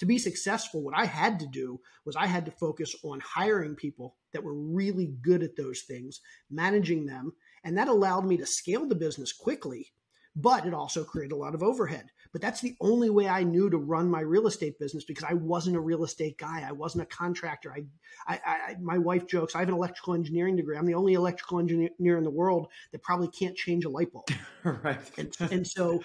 To 0.00 0.06
be 0.06 0.18
successful, 0.18 0.82
what 0.82 0.96
I 0.96 1.04
had 1.04 1.38
to 1.40 1.46
do 1.46 1.80
was 2.04 2.16
I 2.16 2.26
had 2.26 2.44
to 2.46 2.50
focus 2.50 2.96
on 3.04 3.20
hiring 3.20 3.76
people 3.76 4.16
that 4.32 4.42
were 4.42 4.54
really 4.54 5.14
good 5.22 5.42
at 5.42 5.56
those 5.56 5.82
things, 5.82 6.20
managing 6.50 7.06
them, 7.06 7.32
and 7.62 7.78
that 7.78 7.88
allowed 7.88 8.26
me 8.26 8.36
to 8.38 8.46
scale 8.46 8.86
the 8.86 8.96
business 8.96 9.32
quickly 9.32 9.92
but 10.36 10.66
it 10.66 10.74
also 10.74 11.04
created 11.04 11.32
a 11.32 11.36
lot 11.36 11.54
of 11.54 11.62
overhead. 11.62 12.10
But 12.34 12.42
that's 12.42 12.60
the 12.60 12.74
only 12.80 13.10
way 13.10 13.28
I 13.28 13.44
knew 13.44 13.70
to 13.70 13.78
run 13.78 14.10
my 14.10 14.20
real 14.20 14.48
estate 14.48 14.76
business 14.80 15.04
because 15.04 15.22
I 15.22 15.34
wasn't 15.34 15.76
a 15.76 15.80
real 15.80 16.02
estate 16.02 16.36
guy. 16.36 16.64
I 16.68 16.72
wasn't 16.72 17.04
a 17.04 17.06
contractor. 17.06 17.72
I, 17.72 17.84
I, 18.26 18.40
I, 18.44 18.76
my 18.82 18.98
wife 18.98 19.28
jokes 19.28 19.54
I 19.54 19.60
have 19.60 19.68
an 19.68 19.74
electrical 19.74 20.14
engineering 20.14 20.56
degree. 20.56 20.76
I'm 20.76 20.84
the 20.84 20.94
only 20.94 21.14
electrical 21.14 21.60
engineer 21.60 22.18
in 22.18 22.24
the 22.24 22.30
world 22.30 22.66
that 22.90 23.04
probably 23.04 23.28
can't 23.28 23.56
change 23.56 23.84
a 23.84 23.88
light 23.88 24.12
bulb. 24.12 24.28
right. 24.64 24.98
And, 25.16 25.36
and 25.52 25.64
so, 25.64 26.02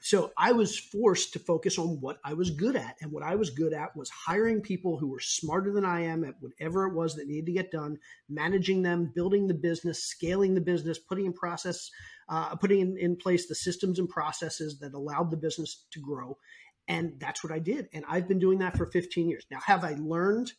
so 0.00 0.32
I 0.38 0.52
was 0.52 0.78
forced 0.78 1.34
to 1.34 1.40
focus 1.40 1.78
on 1.78 2.00
what 2.00 2.20
I 2.24 2.32
was 2.32 2.50
good 2.50 2.76
at, 2.76 2.96
and 3.02 3.12
what 3.12 3.22
I 3.22 3.34
was 3.34 3.50
good 3.50 3.74
at 3.74 3.94
was 3.94 4.08
hiring 4.08 4.62
people 4.62 4.96
who 4.98 5.08
were 5.08 5.20
smarter 5.20 5.74
than 5.74 5.84
I 5.84 6.04
am 6.04 6.24
at 6.24 6.36
whatever 6.40 6.86
it 6.86 6.94
was 6.94 7.16
that 7.16 7.28
needed 7.28 7.46
to 7.46 7.52
get 7.52 7.70
done, 7.70 7.98
managing 8.30 8.80
them, 8.80 9.12
building 9.14 9.46
the 9.46 9.52
business, 9.52 10.02
scaling 10.02 10.54
the 10.54 10.60
business, 10.62 10.98
putting 10.98 11.26
in 11.26 11.34
process 11.34 11.90
uh, 12.28 12.56
putting 12.56 12.80
in, 12.80 12.96
in 12.98 13.16
place 13.16 13.46
the 13.46 13.54
systems 13.54 13.98
and 13.98 14.08
processes 14.08 14.78
that 14.80 14.94
allowed 14.94 15.30
the 15.30 15.36
business 15.36 15.84
to 15.92 16.00
grow. 16.00 16.36
And 16.88 17.14
that's 17.18 17.42
what 17.42 17.52
I 17.52 17.58
did. 17.58 17.88
And 17.92 18.04
I've 18.08 18.28
been 18.28 18.38
doing 18.38 18.58
that 18.60 18.76
for 18.76 18.86
15 18.86 19.28
years. 19.28 19.46
Now, 19.50 19.58
have 19.66 19.84
I 19.84 19.96
learned 19.98 20.52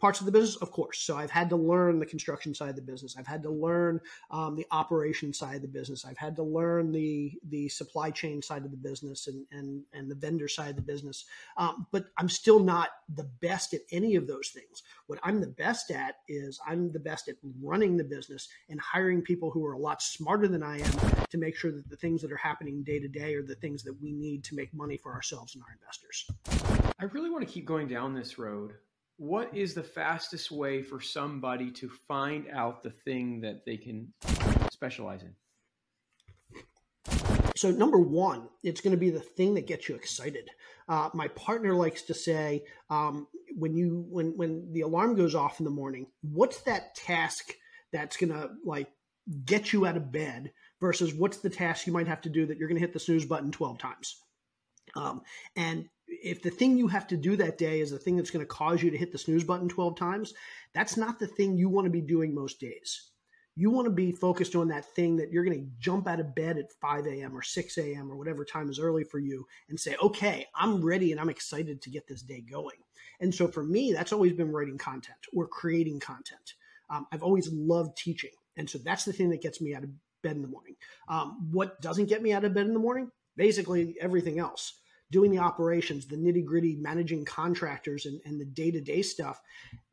parts 0.00 0.20
of 0.20 0.26
the 0.26 0.32
business, 0.32 0.56
of 0.56 0.72
course. 0.72 0.98
So 1.00 1.16
I've 1.16 1.30
had 1.30 1.50
to 1.50 1.56
learn 1.56 1.98
the 1.98 2.06
construction 2.06 2.54
side 2.54 2.70
of 2.70 2.76
the 2.76 2.82
business. 2.82 3.16
I've 3.18 3.26
had 3.26 3.42
to 3.42 3.50
learn 3.50 4.00
um, 4.30 4.56
the 4.56 4.66
operation 4.70 5.32
side 5.32 5.56
of 5.56 5.62
the 5.62 5.68
business. 5.68 6.04
I've 6.04 6.18
had 6.18 6.36
to 6.36 6.42
learn 6.42 6.92
the 6.92 7.38
the 7.48 7.68
supply 7.68 8.10
chain 8.10 8.42
side 8.42 8.64
of 8.64 8.70
the 8.70 8.76
business 8.76 9.26
and 9.26 9.46
and 9.52 9.82
and 9.92 10.10
the 10.10 10.14
vendor 10.14 10.48
side 10.48 10.70
of 10.70 10.76
the 10.76 10.82
business. 10.82 11.26
Um, 11.56 11.86
but 11.92 12.06
I'm 12.16 12.28
still 12.28 12.60
not 12.60 12.88
the 13.14 13.28
best 13.40 13.74
at 13.74 13.82
any 13.92 14.16
of 14.16 14.26
those 14.26 14.48
things. 14.48 14.82
What 15.06 15.18
I'm 15.22 15.40
the 15.40 15.48
best 15.48 15.90
at 15.90 16.16
is 16.28 16.60
I'm 16.66 16.90
the 16.90 17.00
best 17.00 17.28
at 17.28 17.36
running 17.62 17.96
the 17.96 18.04
business 18.04 18.48
and 18.68 18.80
hiring 18.80 19.22
people 19.22 19.50
who 19.50 19.64
are 19.66 19.72
a 19.72 19.78
lot 19.78 20.02
smarter 20.02 20.48
than 20.48 20.62
I 20.62 20.78
am 20.78 21.26
to 21.28 21.38
make 21.38 21.56
sure 21.56 21.72
that 21.72 21.88
the 21.88 21.96
things 21.96 22.22
that 22.22 22.32
are 22.32 22.36
happening 22.36 22.82
day 22.82 22.98
to 22.98 23.08
day 23.08 23.34
are 23.34 23.42
the 23.42 23.54
things 23.56 23.82
that 23.82 24.00
we 24.00 24.12
need 24.12 24.44
to 24.44 24.54
make 24.54 24.72
money 24.72 24.96
for 24.96 25.12
ourselves 25.12 25.54
and 25.54 25.64
our 25.64 25.72
investors. 25.72 26.30
I 26.98 27.04
really 27.04 27.30
want 27.30 27.46
to 27.46 27.52
keep 27.52 27.66
going 27.66 27.88
down 27.88 28.14
this 28.14 28.38
road 28.38 28.74
what 29.20 29.54
is 29.54 29.74
the 29.74 29.82
fastest 29.82 30.50
way 30.50 30.80
for 30.80 30.98
somebody 30.98 31.70
to 31.70 31.90
find 32.08 32.46
out 32.54 32.82
the 32.82 32.88
thing 32.88 33.42
that 33.42 33.66
they 33.66 33.76
can 33.76 34.10
specialize 34.70 35.20
in? 35.22 35.34
So, 37.54 37.70
number 37.70 37.98
one, 37.98 38.48
it's 38.62 38.80
going 38.80 38.92
to 38.92 38.96
be 38.96 39.10
the 39.10 39.20
thing 39.20 39.52
that 39.56 39.66
gets 39.66 39.90
you 39.90 39.94
excited. 39.94 40.48
Uh, 40.88 41.10
my 41.12 41.28
partner 41.28 41.74
likes 41.74 42.00
to 42.02 42.14
say, 42.14 42.64
um, 42.88 43.26
when 43.58 43.74
you 43.74 44.06
when 44.08 44.38
when 44.38 44.72
the 44.72 44.80
alarm 44.80 45.14
goes 45.16 45.34
off 45.34 45.60
in 45.60 45.64
the 45.64 45.70
morning, 45.70 46.06
what's 46.22 46.62
that 46.62 46.94
task 46.94 47.52
that's 47.92 48.16
going 48.16 48.32
to 48.32 48.48
like 48.64 48.88
get 49.44 49.74
you 49.74 49.84
out 49.84 49.98
of 49.98 50.10
bed 50.10 50.50
versus 50.80 51.12
what's 51.12 51.38
the 51.38 51.50
task 51.50 51.86
you 51.86 51.92
might 51.92 52.08
have 52.08 52.22
to 52.22 52.30
do 52.30 52.46
that 52.46 52.56
you're 52.56 52.68
going 52.68 52.80
to 52.80 52.86
hit 52.86 52.94
the 52.94 52.98
snooze 52.98 53.26
button 53.26 53.52
12 53.52 53.76
times. 53.76 54.16
Um, 54.96 55.20
and 55.56 55.88
if 56.10 56.42
the 56.42 56.50
thing 56.50 56.76
you 56.76 56.88
have 56.88 57.06
to 57.08 57.16
do 57.16 57.36
that 57.36 57.58
day 57.58 57.80
is 57.80 57.90
the 57.90 57.98
thing 57.98 58.16
that's 58.16 58.30
going 58.30 58.44
to 58.44 58.48
cause 58.48 58.82
you 58.82 58.90
to 58.90 58.98
hit 58.98 59.12
the 59.12 59.18
snooze 59.18 59.44
button 59.44 59.68
12 59.68 59.96
times, 59.96 60.34
that's 60.74 60.96
not 60.96 61.18
the 61.18 61.26
thing 61.26 61.56
you 61.56 61.68
want 61.68 61.86
to 61.86 61.90
be 61.90 62.00
doing 62.00 62.34
most 62.34 62.60
days. 62.60 63.10
You 63.56 63.70
want 63.70 63.86
to 63.86 63.92
be 63.92 64.12
focused 64.12 64.54
on 64.54 64.68
that 64.68 64.84
thing 64.94 65.16
that 65.16 65.30
you're 65.30 65.44
going 65.44 65.58
to 65.58 65.70
jump 65.78 66.08
out 66.08 66.20
of 66.20 66.34
bed 66.34 66.56
at 66.56 66.72
5 66.80 67.06
a.m. 67.06 67.36
or 67.36 67.42
6 67.42 67.78
a.m. 67.78 68.10
or 68.10 68.16
whatever 68.16 68.44
time 68.44 68.70
is 68.70 68.78
early 68.78 69.04
for 69.04 69.18
you 69.18 69.46
and 69.68 69.78
say, 69.78 69.96
okay, 70.02 70.46
I'm 70.54 70.84
ready 70.84 71.12
and 71.12 71.20
I'm 71.20 71.30
excited 71.30 71.82
to 71.82 71.90
get 71.90 72.06
this 72.06 72.22
day 72.22 72.40
going. 72.40 72.78
And 73.20 73.34
so 73.34 73.48
for 73.48 73.62
me, 73.62 73.92
that's 73.92 74.12
always 74.12 74.32
been 74.32 74.52
writing 74.52 74.78
content 74.78 75.18
or 75.34 75.46
creating 75.46 76.00
content. 76.00 76.54
Um, 76.88 77.06
I've 77.12 77.22
always 77.22 77.52
loved 77.52 77.96
teaching. 77.96 78.30
And 78.56 78.68
so 78.68 78.78
that's 78.78 79.04
the 79.04 79.12
thing 79.12 79.30
that 79.30 79.42
gets 79.42 79.60
me 79.60 79.74
out 79.74 79.84
of 79.84 79.90
bed 80.22 80.36
in 80.36 80.42
the 80.42 80.48
morning. 80.48 80.76
Um, 81.08 81.48
what 81.50 81.80
doesn't 81.82 82.08
get 82.08 82.22
me 82.22 82.32
out 82.32 82.44
of 82.44 82.54
bed 82.54 82.66
in 82.66 82.72
the 82.74 82.80
morning? 82.80 83.10
Basically, 83.36 83.96
everything 84.00 84.38
else 84.38 84.79
doing 85.10 85.30
the 85.30 85.38
operations, 85.38 86.06
the 86.06 86.16
nitty 86.16 86.44
gritty, 86.44 86.76
managing 86.76 87.24
contractors 87.24 88.06
and, 88.06 88.20
and 88.24 88.40
the 88.40 88.44
day 88.44 88.70
to 88.70 88.80
day 88.80 89.02
stuff, 89.02 89.40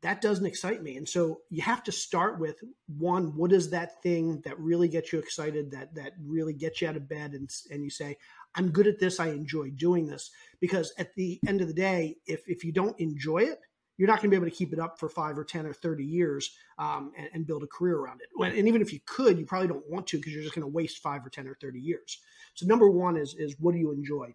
that 0.02 0.20
doesn't 0.20 0.46
excite 0.46 0.82
me. 0.82 0.96
And 0.96 1.08
so 1.08 1.40
you 1.50 1.62
have 1.62 1.82
to 1.84 1.92
start 1.92 2.38
with 2.38 2.62
one, 2.86 3.36
what 3.36 3.52
is 3.52 3.70
that 3.70 4.02
thing 4.02 4.40
that 4.44 4.58
really 4.58 4.88
gets 4.88 5.12
you 5.12 5.18
excited, 5.18 5.72
that 5.72 5.94
that 5.96 6.12
really 6.24 6.54
gets 6.54 6.80
you 6.80 6.88
out 6.88 6.96
of 6.96 7.08
bed, 7.08 7.32
and 7.32 7.50
and 7.70 7.82
you 7.82 7.90
say, 7.90 8.16
I'm 8.54 8.70
good 8.70 8.86
at 8.86 8.98
this, 8.98 9.20
I 9.20 9.28
enjoy 9.28 9.70
doing 9.70 10.06
this. 10.06 10.30
Because 10.60 10.92
at 10.98 11.14
the 11.14 11.40
end 11.46 11.60
of 11.60 11.68
the 11.68 11.74
day, 11.74 12.16
if 12.26 12.42
if 12.46 12.64
you 12.64 12.72
don't 12.72 12.98
enjoy 13.00 13.38
it, 13.38 13.60
you're 13.96 14.08
not 14.08 14.22
going 14.22 14.30
to 14.30 14.36
be 14.36 14.36
able 14.36 14.50
to 14.50 14.56
keep 14.56 14.72
it 14.72 14.78
up 14.78 14.98
for 14.98 15.08
five 15.08 15.36
or 15.36 15.44
10 15.44 15.66
or 15.66 15.72
30 15.72 16.04
years 16.04 16.56
um, 16.78 17.10
and, 17.18 17.28
and, 17.34 17.46
build 17.48 17.64
a 17.64 17.66
career 17.66 17.96
around 17.96 18.20
it. 18.20 18.56
And 18.56 18.68
even 18.68 18.80
if 18.80 18.92
you 18.92 19.00
could, 19.04 19.36
you 19.36 19.44
probably 19.44 19.66
don't 19.66 19.90
want 19.90 20.06
to 20.06 20.18
because 20.18 20.32
you're 20.32 20.44
just 20.44 20.54
going 20.54 20.62
to 20.62 20.72
waste 20.72 21.02
five 21.02 21.26
or 21.26 21.30
10 21.30 21.48
or 21.48 21.56
30 21.60 21.80
years. 21.80 22.18
So, 22.54 22.64
number 22.64 22.88
one 22.88 23.16
is, 23.16 23.34
is 23.34 23.56
what 23.58 23.72
do 23.72 23.78
you 23.78 23.90
enjoy? 23.90 24.34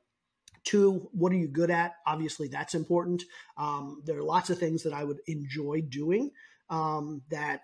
Two, 0.64 1.10
what 1.12 1.32
are 1.32 1.36
you 1.36 1.48
good 1.48 1.70
at? 1.70 1.96
Obviously, 2.06 2.48
that's 2.48 2.74
important. 2.74 3.24
Um, 3.58 4.02
there 4.06 4.18
are 4.18 4.24
lots 4.24 4.50
of 4.50 4.58
things 4.58 4.84
that 4.84 4.94
I 4.94 5.04
would 5.04 5.20
enjoy 5.28 5.82
doing 5.82 6.32
um, 6.70 7.22
that 7.30 7.62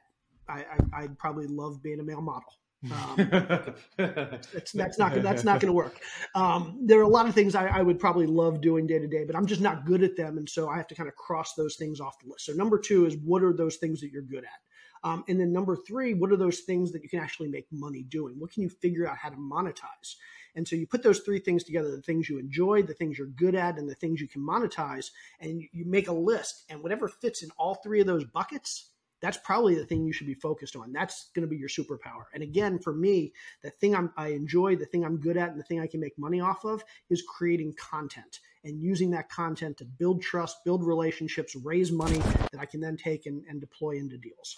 I, 0.48 0.66
would 1.02 1.18
probably 1.18 1.48
love 1.48 1.82
being 1.82 2.00
a 2.00 2.04
male 2.04 2.22
model. 2.22 2.54
Um, 2.92 3.16
that's, 3.98 4.72
that's 4.72 4.98
not 4.98 5.22
that's 5.22 5.44
not 5.44 5.60
going 5.60 5.68
to 5.68 5.74
work. 5.74 6.00
Um, 6.34 6.80
there 6.82 6.98
are 7.00 7.04
a 7.04 7.08
lot 7.08 7.28
of 7.28 7.36
things 7.36 7.54
I, 7.54 7.68
I 7.68 7.82
would 7.82 8.00
probably 8.00 8.26
love 8.26 8.62
doing 8.62 8.88
day 8.88 9.00
to 9.00 9.08
day, 9.08 9.26
but 9.26 9.36
I'm 9.36 9.46
just 9.46 9.62
not 9.62 9.86
good 9.86 10.02
at 10.02 10.16
them, 10.16 10.38
and 10.38 10.50
so 10.50 10.70
I 10.70 10.78
have 10.78 10.88
to 10.88 10.96
kind 10.96 11.10
of 11.10 11.16
cross 11.16 11.56
those 11.56 11.76
things 11.76 12.00
off 12.00 12.20
the 12.20 12.30
list. 12.30 12.46
So 12.46 12.54
number 12.54 12.80
two 12.80 13.06
is 13.06 13.18
what 13.18 13.44
are 13.44 13.54
those 13.54 13.76
things 13.76 14.00
that 14.02 14.12
you're 14.12 14.22
good 14.22 14.46
at, 14.46 15.10
um, 15.10 15.24
and 15.28 15.40
then 15.40 15.52
number 15.52 15.76
three, 15.76 16.14
what 16.14 16.32
are 16.32 16.38
those 16.38 16.60
things 16.60 16.92
that 16.92 17.04
you 17.04 17.10
can 17.10 17.20
actually 17.20 17.50
make 17.50 17.68
money 17.72 18.04
doing? 18.04 18.36
What 18.38 18.52
can 18.52 18.64
you 18.64 18.70
figure 18.70 19.08
out 19.08 19.18
how 19.18 19.30
to 19.30 19.38
monetize? 19.38 20.16
And 20.60 20.67
so 20.67 20.76
you 20.76 20.86
put 20.86 21.04
those 21.04 21.19
three 21.19 21.39
things 21.39 21.63
together 21.63 21.89
the 21.89 22.02
things 22.02 22.28
you 22.28 22.38
enjoy, 22.38 22.84
the 22.84 22.93
things 22.93 23.17
you're 23.17 23.28
good 23.28 23.56
at, 23.56 23.78
and 23.78 23.88
the 23.88 23.95
things 23.95 24.19
you 24.19 24.28
can 24.28 24.45
monetize, 24.45 25.10
and 25.39 25.63
you 25.72 25.86
make 25.86 26.10
a 26.10 26.13
list. 26.13 26.65
And 26.67 26.84
whatever 26.84 27.08
fits 27.08 27.43
in 27.43 27.50
all 27.58 27.76
three 27.76 28.02
of 28.02 28.08
those 28.08 28.26
buckets, 28.26 28.89
that's 29.22 29.38
probably 29.38 29.76
the 29.76 29.86
thing 29.86 30.04
you 30.04 30.12
should 30.12 30.28
be 30.28 30.34
focused 30.34 30.76
on. 30.76 30.91
That's 30.91 31.30
going 31.34 31.48
to 31.48 31.50
be 31.50 31.56
your 31.56 31.69
superpower. 31.69 32.26
And 32.34 32.43
again, 32.43 32.78
for 32.78 32.93
me, 32.93 33.32
the 33.63 33.69
thing 33.69 33.95
I'm, 33.95 34.12
i 34.17 34.28
enjoy, 34.28 34.76
the 34.76 34.86
thing 34.86 35.06
I'm 35.06 35.15
good 35.15 35.38
at, 35.38 35.50
and 35.50 35.58
the 35.58 35.63
thing 35.63 35.80
I 35.80 35.88
can 35.88 36.02
make 36.02 36.19
money 36.19 36.41
off 36.41 36.65
of 36.65 36.84
is 37.10 37.22
creating 37.22 37.76
content 37.76 38.41
and 38.65 38.82
using 38.82 39.12
that 39.12 39.30
content 39.30 39.78
to 39.78 39.86
build 39.86 40.22
trust, 40.22 40.65
build 40.65 40.86
relationships, 40.86 41.56
raise 41.56 41.89
money 41.89 42.17
that 42.52 42.60
I 42.60 42.65
can 42.65 42.82
then 42.82 42.98
take 42.98 43.28
and, 43.28 43.45
and 43.48 43.62
deploy 43.62 43.91
into 43.91 44.17
deals. 44.17 44.58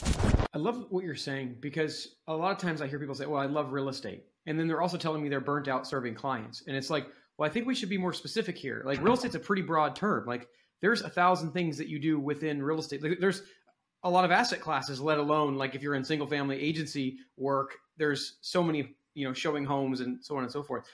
I 0.51 0.57
love 0.57 0.87
what 0.89 1.03
you're 1.03 1.13
saying 1.13 1.57
because 1.59 2.15
a 2.27 2.35
lot 2.35 2.51
of 2.51 2.57
times 2.57 2.81
I 2.81 2.87
hear 2.87 2.97
people 2.97 3.13
say, 3.13 3.27
well, 3.27 3.39
I 3.39 3.45
love 3.45 3.71
real 3.71 3.87
estate. 3.87 4.25
And 4.45 4.59
then 4.59 4.67
they're 4.67 4.81
also 4.81 4.97
telling 4.97 5.21
me 5.21 5.29
they're 5.29 5.39
burnt 5.39 5.67
out 5.67 5.87
serving 5.87 6.15
clients. 6.15 6.63
And 6.67 6.75
it's 6.75 6.89
like, 6.89 7.07
well, 7.37 7.49
I 7.49 7.53
think 7.53 7.67
we 7.67 7.75
should 7.75 7.89
be 7.89 7.97
more 7.97 8.13
specific 8.13 8.57
here. 8.57 8.83
Like 8.85 9.01
real 9.01 9.13
estate's 9.13 9.35
a 9.35 9.39
pretty 9.39 9.61
broad 9.61 9.95
term. 9.95 10.25
Like 10.25 10.47
there's 10.81 11.01
a 11.01 11.09
thousand 11.09 11.51
things 11.51 11.77
that 11.77 11.87
you 11.87 11.99
do 11.99 12.19
within 12.19 12.61
real 12.61 12.79
estate. 12.79 13.01
There's 13.19 13.43
a 14.03 14.09
lot 14.09 14.25
of 14.25 14.31
asset 14.31 14.61
classes, 14.61 14.99
let 14.99 15.19
alone 15.19 15.55
like 15.55 15.75
if 15.75 15.83
you're 15.83 15.95
in 15.95 16.03
single 16.03 16.27
family 16.27 16.59
agency 16.59 17.17
work, 17.37 17.75
there's 17.97 18.37
so 18.41 18.63
many, 18.63 18.95
you 19.13 19.27
know, 19.27 19.33
showing 19.33 19.63
homes 19.63 20.01
and 20.01 20.23
so 20.23 20.35
on 20.35 20.43
and 20.43 20.51
so 20.51 20.63
forth. 20.63 20.85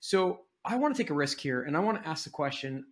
So 0.00 0.40
I 0.64 0.76
want 0.76 0.94
to 0.94 1.02
take 1.02 1.10
a 1.10 1.14
risk 1.14 1.38
here 1.40 1.62
and 1.62 1.76
I 1.76 1.80
want 1.80 2.02
to 2.02 2.08
ask 2.08 2.24
the 2.24 2.30
question. 2.30 2.84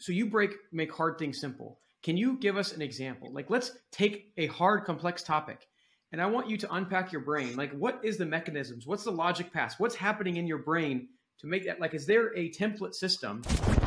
So 0.00 0.12
you 0.12 0.26
break, 0.26 0.54
make 0.72 0.92
hard 0.92 1.18
things 1.18 1.40
simple. 1.40 1.78
Can 2.02 2.16
you 2.16 2.36
give 2.38 2.56
us 2.56 2.72
an 2.72 2.82
example? 2.82 3.32
Like 3.32 3.50
let's 3.50 3.72
take 3.92 4.32
a 4.36 4.46
hard, 4.46 4.84
complex 4.84 5.22
topic 5.22 5.68
and 6.12 6.20
I 6.22 6.26
want 6.26 6.48
you 6.48 6.56
to 6.58 6.74
unpack 6.74 7.12
your 7.12 7.20
brain. 7.22 7.56
Like 7.56 7.72
what 7.72 8.00
is 8.02 8.16
the 8.16 8.26
mechanisms? 8.26 8.86
What's 8.86 9.04
the 9.04 9.10
logic 9.10 9.52
pass? 9.52 9.78
What's 9.78 9.94
happening 9.94 10.36
in 10.36 10.46
your 10.46 10.58
brain 10.58 11.08
to 11.40 11.46
make 11.46 11.66
that 11.66 11.80
like 11.80 11.94
is 11.94 12.06
there 12.06 12.36
a 12.36 12.50
template 12.50 12.94
system 12.94 13.42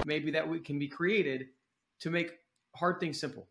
maybe 0.06 0.32
that 0.32 0.48
we 0.48 0.60
can 0.60 0.80
be 0.80 0.88
created 0.88 1.48
to 2.02 2.10
make 2.10 2.32
hard 2.76 3.00
things 3.00 3.20
simple? 3.20 3.48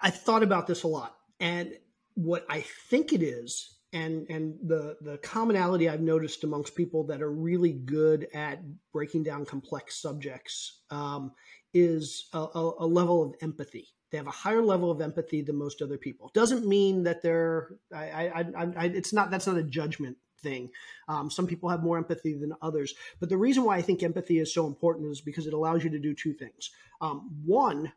I 0.00 0.10
thought 0.10 0.42
about 0.42 0.66
this 0.66 0.82
a 0.82 0.88
lot, 0.88 1.16
and 1.38 1.74
what 2.14 2.44
I 2.48 2.62
think 2.90 3.12
it 3.12 3.22
is, 3.22 3.78
and 3.92 4.26
and 4.28 4.56
the 4.64 4.96
the 5.00 5.18
commonality 5.18 5.88
I've 5.88 6.00
noticed 6.00 6.44
amongst 6.44 6.74
people 6.74 7.04
that 7.04 7.22
are 7.22 7.30
really 7.30 7.72
good 7.72 8.26
at 8.34 8.60
breaking 8.92 9.22
down 9.22 9.44
complex 9.44 10.00
subjects 10.00 10.82
um, 10.90 11.32
is 11.72 12.28
a, 12.32 12.38
a, 12.54 12.86
level 12.86 13.22
of 13.22 13.34
empathy. 13.40 13.88
They 14.12 14.18
have 14.18 14.26
a 14.26 14.30
higher 14.30 14.62
level 14.62 14.90
of 14.90 15.00
empathy 15.00 15.40
than 15.40 15.56
most 15.56 15.80
other 15.80 15.96
people. 15.96 16.30
Doesn't 16.34 16.66
mean 16.66 17.02
that 17.04 17.22
they're. 17.22 17.70
I, 17.92 18.04
I, 18.04 18.40
I, 18.40 18.66
I 18.76 18.84
it's 18.84 19.12
not. 19.12 19.30
That's 19.30 19.46
not 19.46 19.56
a 19.56 19.62
judgment 19.62 20.18
thing. 20.42 20.70
Um, 21.08 21.30
some 21.30 21.46
people 21.46 21.70
have 21.70 21.82
more 21.82 21.96
empathy 21.96 22.34
than 22.34 22.52
others. 22.60 22.94
But 23.20 23.30
the 23.30 23.36
reason 23.36 23.64
why 23.64 23.76
I 23.76 23.82
think 23.82 24.02
empathy 24.02 24.38
is 24.38 24.52
so 24.52 24.66
important 24.66 25.10
is 25.10 25.20
because 25.20 25.46
it 25.46 25.54
allows 25.54 25.82
you 25.82 25.90
to 25.90 25.98
do 25.98 26.14
two 26.14 26.34
things. 26.34 26.70
Um, 27.00 27.30
one, 27.44 27.92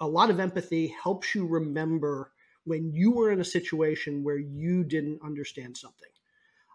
a 0.00 0.06
lot 0.06 0.30
of 0.30 0.40
empathy 0.40 0.94
helps 1.02 1.34
you 1.34 1.46
remember 1.46 2.32
when 2.64 2.92
you 2.92 3.10
were 3.10 3.30
in 3.30 3.40
a 3.40 3.44
situation 3.44 4.24
where 4.24 4.38
you 4.38 4.82
didn't 4.84 5.20
understand 5.22 5.76
something. 5.76 6.08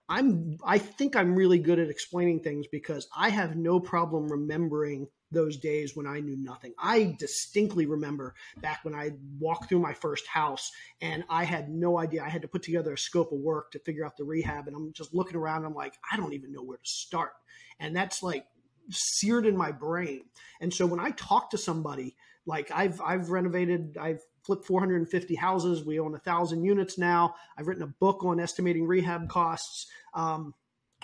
I'm 0.08 0.58
I 0.64 0.78
think 0.78 1.16
I'm 1.16 1.36
really 1.36 1.58
good 1.58 1.80
at 1.80 1.90
explaining 1.90 2.42
things 2.42 2.68
because 2.68 3.08
I 3.18 3.30
have 3.30 3.56
no 3.56 3.80
problem 3.80 4.32
remembering 4.32 5.08
those 5.32 5.58
days 5.58 5.96
when 5.96 6.08
I 6.08 6.20
knew 6.20 6.38
nothing. 6.38 6.74
I 6.80 7.16
distinctly 7.20 7.86
remember 7.86 8.36
back 8.62 8.80
when 8.84 8.96
I 8.96 9.12
walked 9.40 9.70
through 9.70 9.80
my 9.80 9.94
first 9.94 10.28
house 10.28 10.72
and 11.02 11.24
I 11.30 11.44
had 11.44 11.70
no 11.70 11.98
idea. 11.98 12.24
I 12.24 12.30
had 12.30 12.42
to 12.44 12.48
put 12.48 12.64
together 12.64 12.94
a 12.94 12.98
scope 12.98 13.32
of 13.32 13.40
work 13.40 13.72
to 13.72 13.80
figure 13.80 14.06
out 14.06 14.18
the 14.18 14.24
rehab 14.24 14.68
and 14.68 14.76
I'm 14.76 14.94
just 14.94 15.14
looking 15.14 15.36
around 15.36 15.58
and 15.58 15.68
I'm 15.68 15.74
like, 15.74 15.96
I 16.12 16.18
don't 16.18 16.34
even 16.34 16.52
know 16.52 16.64
where 16.64 16.78
to 16.78 16.90
start. 16.90 17.34
And 17.80 17.96
that's 17.96 18.24
like 18.24 18.46
seared 18.90 19.46
in 19.46 19.58
my 19.58 19.72
brain. 19.72 20.26
And 20.62 20.74
so 20.74 20.86
when 20.86 21.00
I 21.00 21.12
talk 21.12 21.50
to 21.52 21.58
somebody 21.58 22.16
like 22.46 22.72
I've 22.72 23.02
I've 23.02 23.30
renovated, 23.30 23.98
I've 24.00 24.22
flipped 24.44 24.66
450 24.66 25.36
houses. 25.36 25.84
We 25.84 26.00
own 26.00 26.14
a 26.14 26.20
thousand 26.20 26.64
units 26.64 26.98
now. 26.98 27.36
I've 27.58 27.68
written 27.68 27.84
a 27.84 27.88
book 27.88 28.24
on 28.24 28.40
estimating 28.40 28.86
rehab 28.86 29.28
costs. 29.30 29.88
Um, 30.14 30.54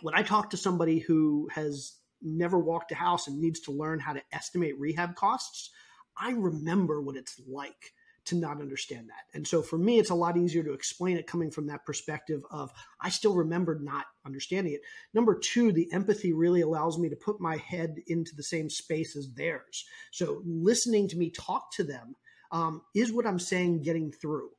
when 0.01 0.15
I 0.15 0.21
talk 0.21 0.51
to 0.51 0.57
somebody 0.57 0.99
who 0.99 1.49
has 1.51 1.93
never 2.21 2.59
walked 2.59 2.91
a 2.91 2.95
house 2.95 3.27
and 3.27 3.39
needs 3.39 3.59
to 3.61 3.71
learn 3.71 3.99
how 3.99 4.13
to 4.13 4.21
estimate 4.31 4.79
rehab 4.79 5.15
costs, 5.15 5.71
I 6.17 6.31
remember 6.31 7.01
what 7.01 7.15
it's 7.15 7.39
like 7.47 7.93
to 8.25 8.35
not 8.35 8.61
understand 8.61 9.09
that. 9.09 9.35
And 9.35 9.47
so 9.47 9.61
for 9.61 9.77
me, 9.77 9.99
it's 9.99 10.11
a 10.11 10.15
lot 10.15 10.37
easier 10.37 10.63
to 10.63 10.73
explain 10.73 11.17
it 11.17 11.25
coming 11.25 11.49
from 11.49 11.67
that 11.67 11.85
perspective 11.85 12.41
of 12.51 12.71
I 12.99 13.09
still 13.09 13.33
remember 13.33 13.79
not 13.81 14.05
understanding 14.25 14.73
it. 14.73 14.81
Number 15.13 15.37
two, 15.37 15.71
the 15.71 15.91
empathy 15.91 16.31
really 16.31 16.61
allows 16.61 16.99
me 16.99 17.09
to 17.09 17.15
put 17.15 17.41
my 17.41 17.57
head 17.57 17.95
into 18.07 18.35
the 18.35 18.43
same 18.43 18.69
space 18.69 19.15
as 19.15 19.33
theirs. 19.33 19.85
So 20.11 20.43
listening 20.45 21.07
to 21.09 21.17
me 21.17 21.31
talk 21.31 21.71
to 21.73 21.83
them 21.83 22.15
um, 22.51 22.81
is 22.93 23.11
what 23.11 23.25
I'm 23.25 23.39
saying 23.39 23.81
getting 23.81 24.11
through. 24.11 24.49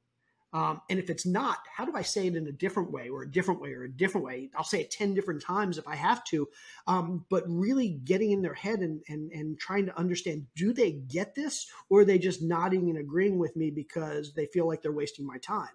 Um, 0.52 0.82
and 0.90 0.98
if 0.98 1.08
it's 1.08 1.24
not, 1.24 1.58
how 1.74 1.84
do 1.84 1.92
I 1.94 2.02
say 2.02 2.26
it 2.26 2.36
in 2.36 2.46
a 2.46 2.52
different 2.52 2.90
way 2.90 3.08
or 3.08 3.22
a 3.22 3.30
different 3.30 3.60
way 3.60 3.72
or 3.72 3.84
a 3.84 3.90
different 3.90 4.26
way? 4.26 4.50
I'll 4.54 4.64
say 4.64 4.82
it 4.82 4.90
10 4.90 5.14
different 5.14 5.42
times 5.42 5.78
if 5.78 5.88
I 5.88 5.96
have 5.96 6.22
to. 6.24 6.48
Um, 6.86 7.24
but 7.30 7.44
really 7.46 8.00
getting 8.04 8.32
in 8.32 8.42
their 8.42 8.54
head 8.54 8.80
and, 8.80 9.00
and, 9.08 9.32
and 9.32 9.58
trying 9.58 9.86
to 9.86 9.98
understand 9.98 10.46
do 10.54 10.72
they 10.72 10.92
get 10.92 11.34
this 11.34 11.66
or 11.88 12.00
are 12.00 12.04
they 12.04 12.18
just 12.18 12.42
nodding 12.42 12.90
and 12.90 12.98
agreeing 12.98 13.38
with 13.38 13.56
me 13.56 13.70
because 13.70 14.34
they 14.34 14.46
feel 14.46 14.68
like 14.68 14.82
they're 14.82 14.92
wasting 14.92 15.26
my 15.26 15.38
time? 15.38 15.68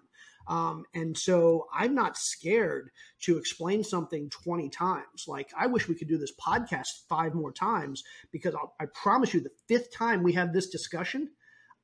Um, 0.48 0.84
and 0.94 1.16
so 1.16 1.66
I'm 1.72 1.94
not 1.94 2.16
scared 2.16 2.90
to 3.22 3.36
explain 3.36 3.84
something 3.84 4.30
20 4.30 4.70
times. 4.70 5.26
Like, 5.26 5.50
I 5.56 5.66
wish 5.66 5.88
we 5.88 5.94
could 5.94 6.08
do 6.08 6.16
this 6.16 6.32
podcast 6.34 6.88
five 7.08 7.34
more 7.34 7.52
times 7.52 8.02
because 8.32 8.54
I'll, 8.54 8.74
I 8.80 8.86
promise 8.86 9.34
you, 9.34 9.40
the 9.40 9.50
fifth 9.68 9.94
time 9.94 10.22
we 10.22 10.32
have 10.32 10.52
this 10.52 10.70
discussion, 10.70 11.28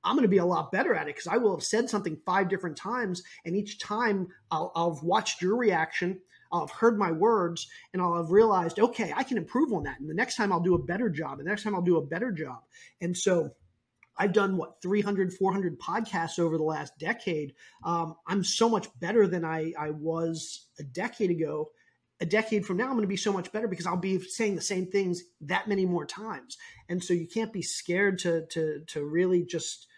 I'm 0.05 0.17
going 0.17 0.23
to 0.23 0.29
be 0.29 0.39
a 0.39 0.45
lot 0.45 0.71
better 0.71 0.95
at 0.95 1.09
it 1.09 1.15
because 1.15 1.27
I 1.27 1.39
will 1.39 1.57
have 1.57 1.65
said 1.65 1.89
something 1.89 2.19
five 2.27 2.49
different 2.49 2.77
times, 2.77 3.23
and 3.45 3.57
each 3.57 3.79
time 3.79 4.29
I'll, 4.51 4.73
I'll 4.75 4.95
have 4.95 5.03
watched 5.03 5.43
your 5.43 5.57
reaction. 5.57 6.21
I'll 6.53 6.69
have 6.69 6.77
heard 6.77 6.99
my 6.99 7.11
words 7.11 7.67
and 7.93 8.01
I'll 8.01 8.15
have 8.17 8.31
realized, 8.31 8.79
okay, 8.79 9.13
I 9.17 9.25
can 9.25 9.39
improve 9.39 9.73
on 9.73 9.83
that. 9.85 9.99
And 9.99 10.09
the 10.09 10.15
next 10.15 10.37
time 10.37 10.53
I'll 10.53 10.61
do 10.61 10.77
a 10.77 10.83
better 10.83 11.11
job. 11.11 11.41
And 11.41 11.47
the 11.49 11.51
next 11.51 11.65
time 11.65 11.75
I'll 11.75 11.83
do 11.83 11.97
a 11.97 12.07
better 12.07 12.31
job. 12.31 12.61
And 13.01 13.17
so 13.17 13.51
I've 14.17 14.33
done 14.33 14.57
what 14.57 14.81
300, 14.81 15.33
400 15.33 15.81
podcasts 15.81 16.39
over 16.39 16.57
the 16.57 16.63
last 16.63 16.97
decade. 16.99 17.55
Um, 17.83 18.15
I'm 18.27 18.45
so 18.45 18.69
much 18.69 18.89
better 19.01 19.27
than 19.27 19.45
I, 19.45 19.73
I 19.79 19.91
was 19.91 20.69
a 20.79 20.85
decade 20.85 21.31
ago. 21.31 21.71
A 22.21 22.27
decade 22.27 22.65
from 22.65 22.77
now, 22.77 22.85
I'm 22.85 22.93
going 22.93 23.03
to 23.03 23.09
be 23.09 23.17
so 23.17 23.33
much 23.33 23.51
better 23.51 23.67
because 23.67 23.87
I'll 23.87 23.97
be 23.97 24.21
saying 24.21 24.55
the 24.55 24.63
same 24.63 24.87
things 24.87 25.23
that 25.41 25.67
many 25.67 25.85
more 25.85 26.07
times. 26.07 26.57
And 26.89 27.03
so 27.03 27.13
you 27.13 27.27
can't 27.27 27.53
be 27.53 27.63
scared 27.63 28.21
to 28.21 28.47
to 28.47 28.83
to 28.87 29.05
really 29.05 29.45
just 29.45 29.89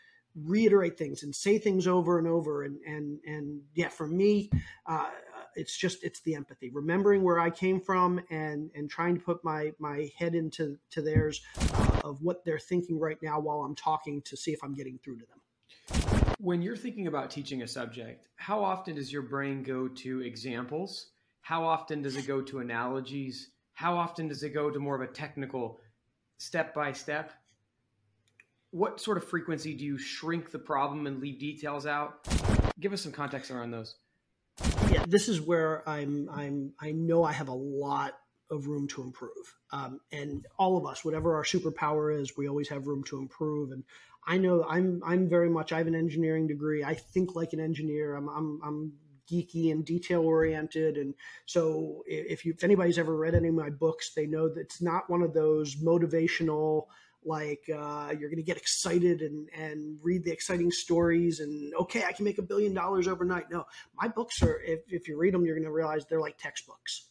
reiterate 0.45 0.99
things 0.99 1.23
and 1.23 1.35
say 1.35 1.59
things 1.59 1.87
over 1.87 2.19
and 2.19 2.29
over. 2.29 2.65
And 2.65 2.79
and 2.87 3.19
and 3.27 3.61
yeah 3.75 3.89
for 3.89 4.07
me 4.07 4.51
uh, 4.87 5.11
it's 5.57 5.77
just 5.77 6.05
it's 6.05 6.21
the 6.21 6.35
empathy 6.35 6.71
remembering 6.71 7.23
where 7.23 7.41
i 7.41 7.51
came 7.51 7.81
from 7.81 8.21
and 8.31 8.71
and 8.75 8.89
trying 8.89 9.17
to 9.17 9.21
put 9.21 9.43
my 9.43 9.73
my 9.79 10.09
head 10.17 10.35
into 10.35 10.79
to 10.91 11.03
theirs 11.03 11.41
uh, 11.59 12.01
of 12.05 12.23
what 12.23 12.45
they're 12.45 12.59
thinking 12.59 13.01
right 13.01 13.17
now 13.23 13.41
while 13.41 13.63
i'm 13.63 13.75
talking 13.75 14.23
to 14.23 14.37
see 14.37 14.53
if 14.53 14.61
i'm 14.63 14.75
getting 14.75 14.99
through 14.99 15.19
to 15.19 15.25
them. 15.27 16.35
When 16.39 16.61
you're 16.63 16.77
thinking 16.77 17.07
about 17.07 17.31
teaching 17.31 17.63
a 17.63 17.69
subject 17.69 18.29
how 18.37 18.63
often 18.63 18.95
does 18.95 19.13
your 19.13 19.23
brain 19.23 19.63
go 19.63 19.89
to 19.89 20.21
examples? 20.21 21.09
How 21.41 21.65
often 21.65 22.03
does 22.03 22.17
it 22.17 22.27
go 22.27 22.43
to 22.43 22.59
analogies? 22.59 23.51
How 23.73 23.97
often 23.97 24.29
does 24.29 24.43
it 24.43 24.51
go 24.51 24.71
to 24.71 24.79
more 24.79 24.97
of 24.97 25.09
a 25.09 25.13
technical 25.13 25.81
step 26.39 26.75
by 26.75 26.93
step 26.93 27.33
what 28.77 29.01
sort 29.01 29.17
of 29.17 29.25
frequency 29.25 29.75
do 29.75 29.85
you 29.85 29.97
shrink 29.97 30.51
the 30.51 30.59
problem 30.59 31.07
and 31.07 31.19
leave 31.19 31.39
details 31.39 31.87
out? 31.87 32.27
Give 32.79 32.93
us 32.93 33.01
some 33.01 33.13
context 33.13 33.51
around 33.51 33.71
those. 33.71 33.97
Yeah, 34.91 35.05
this 35.09 35.29
is 35.29 35.41
where 35.41 35.89
I'm. 35.89 36.29
I'm. 36.31 36.73
I 36.79 36.93
know 36.93 37.25
I 37.25 37.33
have 37.33 37.49
a 37.49 37.55
lot 37.55 38.19
of 38.51 38.67
room 38.67 38.87
to 38.89 39.03
improve, 39.03 39.55
um, 39.73 40.01
and 40.13 40.47
all 40.59 40.77
of 40.77 40.87
us, 40.87 41.05
whatever 41.05 41.35
our 41.35 41.43
superpower 41.43 42.19
is, 42.21 42.37
we 42.37 42.49
always 42.49 42.69
have 42.69 42.87
room 42.87 43.03
to 43.05 43.19
improve. 43.19 43.73
And 43.73 43.83
I 44.27 44.37
know 44.37 44.65
I'm. 44.69 45.03
I'm 45.05 45.29
very 45.29 45.49
much. 45.49 45.73
I 45.73 45.79
have 45.79 45.87
an 45.87 45.95
engineering 45.95 46.47
degree. 46.47 46.85
I 46.85 46.95
think 46.95 47.35
like 47.35 47.55
an 47.55 47.61
engineer. 47.61 48.15
I'm. 48.15 48.29
I'm. 48.29 48.61
I'm 48.63 48.93
geeky 49.31 49.73
and 49.73 49.85
detail 49.85 50.21
oriented 50.21 50.97
and 50.97 51.13
so 51.47 52.05
if 52.07 52.45
you 52.45 52.53
if 52.57 52.63
anybody's 52.63 52.97
ever 52.97 53.17
read 53.17 53.35
any 53.35 53.49
of 53.49 53.55
my 53.57 53.69
books 53.69 54.15
they 54.15 54.25
know 54.25 54.49
that 54.49 54.61
it's 54.61 54.81
not 54.81 55.11
one 55.11 55.21
of 55.21 55.35
those 55.35 55.75
motivational 55.83 56.85
like 57.27 57.65
uh, 57.69 58.13
you're 58.19 58.31
going 58.31 58.37
to 58.37 58.43
get 58.43 58.57
excited 58.57 59.21
and 59.21 59.49
and 59.57 59.99
read 60.03 60.25
the 60.25 60.31
exciting 60.31 60.71
stories 60.71 61.41
and 61.41 61.75
okay 61.75 62.05
i 62.05 62.13
can 62.13 62.25
make 62.25 62.39
a 62.39 62.43
billion 62.43 62.73
dollars 62.73 63.09
overnight. 63.09 63.51
No 63.51 63.65
my 64.01 64.09
books 64.09 64.43
are 64.43 64.61
if, 64.63 64.81
if 64.89 65.09
you 65.09 65.19
read 65.19 65.35
them 65.35 65.45
you're 65.45 65.57
going 65.57 65.67
to 65.67 65.73
realize 65.73 66.07
they're 66.07 66.21
like 66.21 66.39
textbooks 66.39 67.09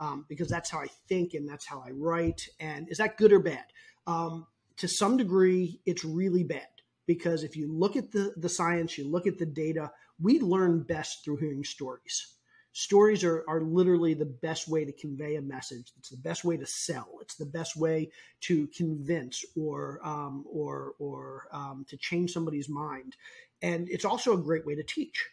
um, 0.00 0.24
because 0.28 0.48
that's 0.48 0.70
how 0.70 0.78
i 0.78 0.86
think 1.08 1.34
and 1.34 1.48
that's 1.48 1.66
how 1.66 1.82
i 1.86 1.90
write. 1.90 2.48
And 2.58 2.88
is 2.88 2.98
that 2.98 3.16
good 3.16 3.32
or 3.32 3.40
bad? 3.40 3.64
Um, 4.06 4.46
to 4.78 4.88
some 4.88 5.16
degree 5.16 5.80
it's 5.84 6.04
really 6.04 6.44
bad 6.44 6.68
because 7.06 7.42
if 7.42 7.56
you 7.56 7.70
look 7.70 7.96
at 7.96 8.12
the 8.12 8.32
the 8.36 8.48
science 8.48 8.96
you 8.96 9.06
look 9.08 9.26
at 9.26 9.38
the 9.38 9.46
data 9.46 9.90
we 10.20 10.40
learn 10.40 10.82
best 10.82 11.24
through 11.24 11.36
hearing 11.36 11.64
stories 11.64 12.34
stories 12.78 13.24
are, 13.24 13.44
are 13.48 13.60
literally 13.60 14.14
the 14.14 14.24
best 14.24 14.68
way 14.68 14.84
to 14.84 14.92
convey 14.92 15.34
a 15.34 15.42
message. 15.42 15.90
It's 15.98 16.10
the 16.10 16.16
best 16.16 16.44
way 16.44 16.56
to 16.56 16.64
sell. 16.64 17.08
It's 17.20 17.34
the 17.34 17.44
best 17.44 17.76
way 17.76 18.12
to 18.42 18.68
convince 18.68 19.44
or 19.56 20.00
um, 20.04 20.44
or 20.48 20.92
or 21.00 21.48
um, 21.50 21.84
to 21.88 21.96
change 21.96 22.32
somebody's 22.32 22.68
mind. 22.68 23.16
And 23.62 23.88
it's 23.88 24.04
also 24.04 24.32
a 24.32 24.40
great 24.40 24.64
way 24.64 24.76
to 24.76 24.84
teach. 24.84 25.28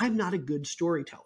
I'm 0.00 0.16
not 0.16 0.34
a 0.34 0.38
good 0.38 0.66
storyteller. 0.66 1.22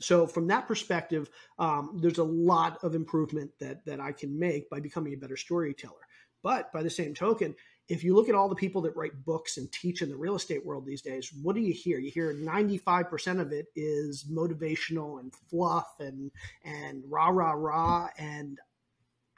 So 0.00 0.26
from 0.26 0.46
that 0.46 0.66
perspective, 0.66 1.28
um, 1.58 1.98
there's 2.00 2.18
a 2.18 2.24
lot 2.24 2.82
of 2.82 2.94
improvement 2.94 3.50
that 3.60 3.84
that 3.84 4.00
I 4.00 4.12
can 4.12 4.38
make 4.38 4.70
by 4.70 4.80
becoming 4.80 5.12
a 5.12 5.18
better 5.18 5.36
storyteller. 5.36 6.06
But 6.42 6.72
by 6.72 6.82
the 6.82 6.90
same 6.90 7.12
token, 7.12 7.54
if 7.88 8.02
you 8.02 8.14
look 8.14 8.28
at 8.28 8.34
all 8.34 8.48
the 8.48 8.54
people 8.54 8.82
that 8.82 8.96
write 8.96 9.24
books 9.24 9.58
and 9.58 9.70
teach 9.70 10.02
in 10.02 10.08
the 10.08 10.16
real 10.16 10.34
estate 10.34 10.64
world 10.64 10.84
these 10.84 11.02
days, 11.02 11.32
what 11.42 11.54
do 11.54 11.60
you 11.60 11.72
hear? 11.72 11.98
You 11.98 12.10
hear 12.10 12.34
95% 12.34 13.40
of 13.40 13.52
it 13.52 13.66
is 13.76 14.24
motivational 14.30 15.20
and 15.20 15.32
fluff 15.48 15.94
and 16.00 16.30
and 16.64 17.04
rah 17.08 17.28
rah 17.28 17.52
rah 17.52 18.08
and 18.18 18.58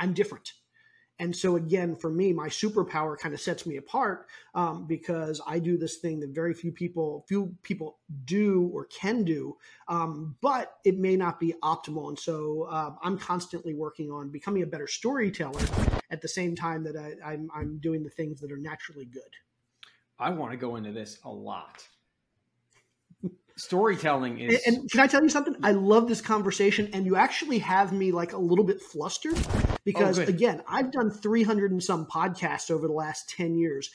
I'm 0.01 0.15
different. 0.15 0.53
And 1.21 1.35
so 1.35 1.57
again, 1.57 1.97
for 1.97 2.11
me, 2.11 2.33
my 2.33 2.49
superpower 2.49 3.19
kind 3.19 3.35
of 3.35 3.41
sets 3.41 3.67
me 3.67 3.77
apart 3.77 4.27
um, 4.55 4.87
because 4.87 5.41
I 5.47 5.59
do 5.59 5.77
this 5.77 5.97
thing 5.97 6.21
that 6.21 6.31
very 6.31 6.55
few 6.55 6.71
people, 6.71 7.25
few 7.29 7.57
people 7.65 7.99
do 8.25 8.71
or 8.73 8.85
can 8.85 9.25
do, 9.25 9.57
um, 9.89 10.37
but 10.41 10.75
it 10.85 10.97
may 10.97 11.17
not 11.17 11.41
be 11.41 11.55
optimal. 11.65 12.09
And 12.09 12.19
so 12.19 12.69
uh, 12.71 12.93
I'm 13.03 13.19
constantly 13.19 13.75
working 13.75 14.13
on 14.13 14.31
becoming 14.31 14.63
a 14.63 14.67
better 14.67 14.87
storyteller 14.87 15.61
at 16.11 16.23
the 16.23 16.29
same 16.29 16.57
time 16.57 16.85
that 16.85 16.97
I, 16.97 17.33
I'm, 17.33 17.51
I'm 17.55 17.79
doing 17.79 18.03
the 18.03 18.11
things 18.11 18.41
that 18.41 18.51
are 18.53 18.57
naturally 18.57 19.05
good. 19.05 19.23
I 20.19 20.31
want 20.31 20.53
to 20.53 20.57
go 20.57 20.77
into 20.77 20.93
this 20.93 21.19
a 21.25 21.31
lot. 21.31 21.87
Storytelling 23.57 24.39
is 24.39 24.63
and, 24.67 24.77
and, 24.77 24.91
can 24.91 25.01
i 25.01 25.09
tell 25.09 25.21
you 25.21 25.29
something? 25.29 25.57
I 25.65 25.73
love 25.73 26.07
this 26.07 26.21
conversation 26.21 26.91
and 26.93 27.05
you 27.05 27.17
actually 27.17 27.59
have 27.59 27.93
me 27.93 28.13
like 28.13 28.33
a 28.33 28.39
little 28.39 28.65
bit 28.65 28.81
flustered 28.81 29.37
because 29.85 30.21
oh, 30.21 30.23
again 30.23 30.63
i've 30.69 30.93
done 30.93 31.11
300 31.11 31.73
and 31.73 31.83
some 31.83 32.07
podcasts 32.07 32.71
over 32.71 32.87
the 32.87 32.93
last 32.93 33.29
10 33.31 33.57
years 33.57 33.91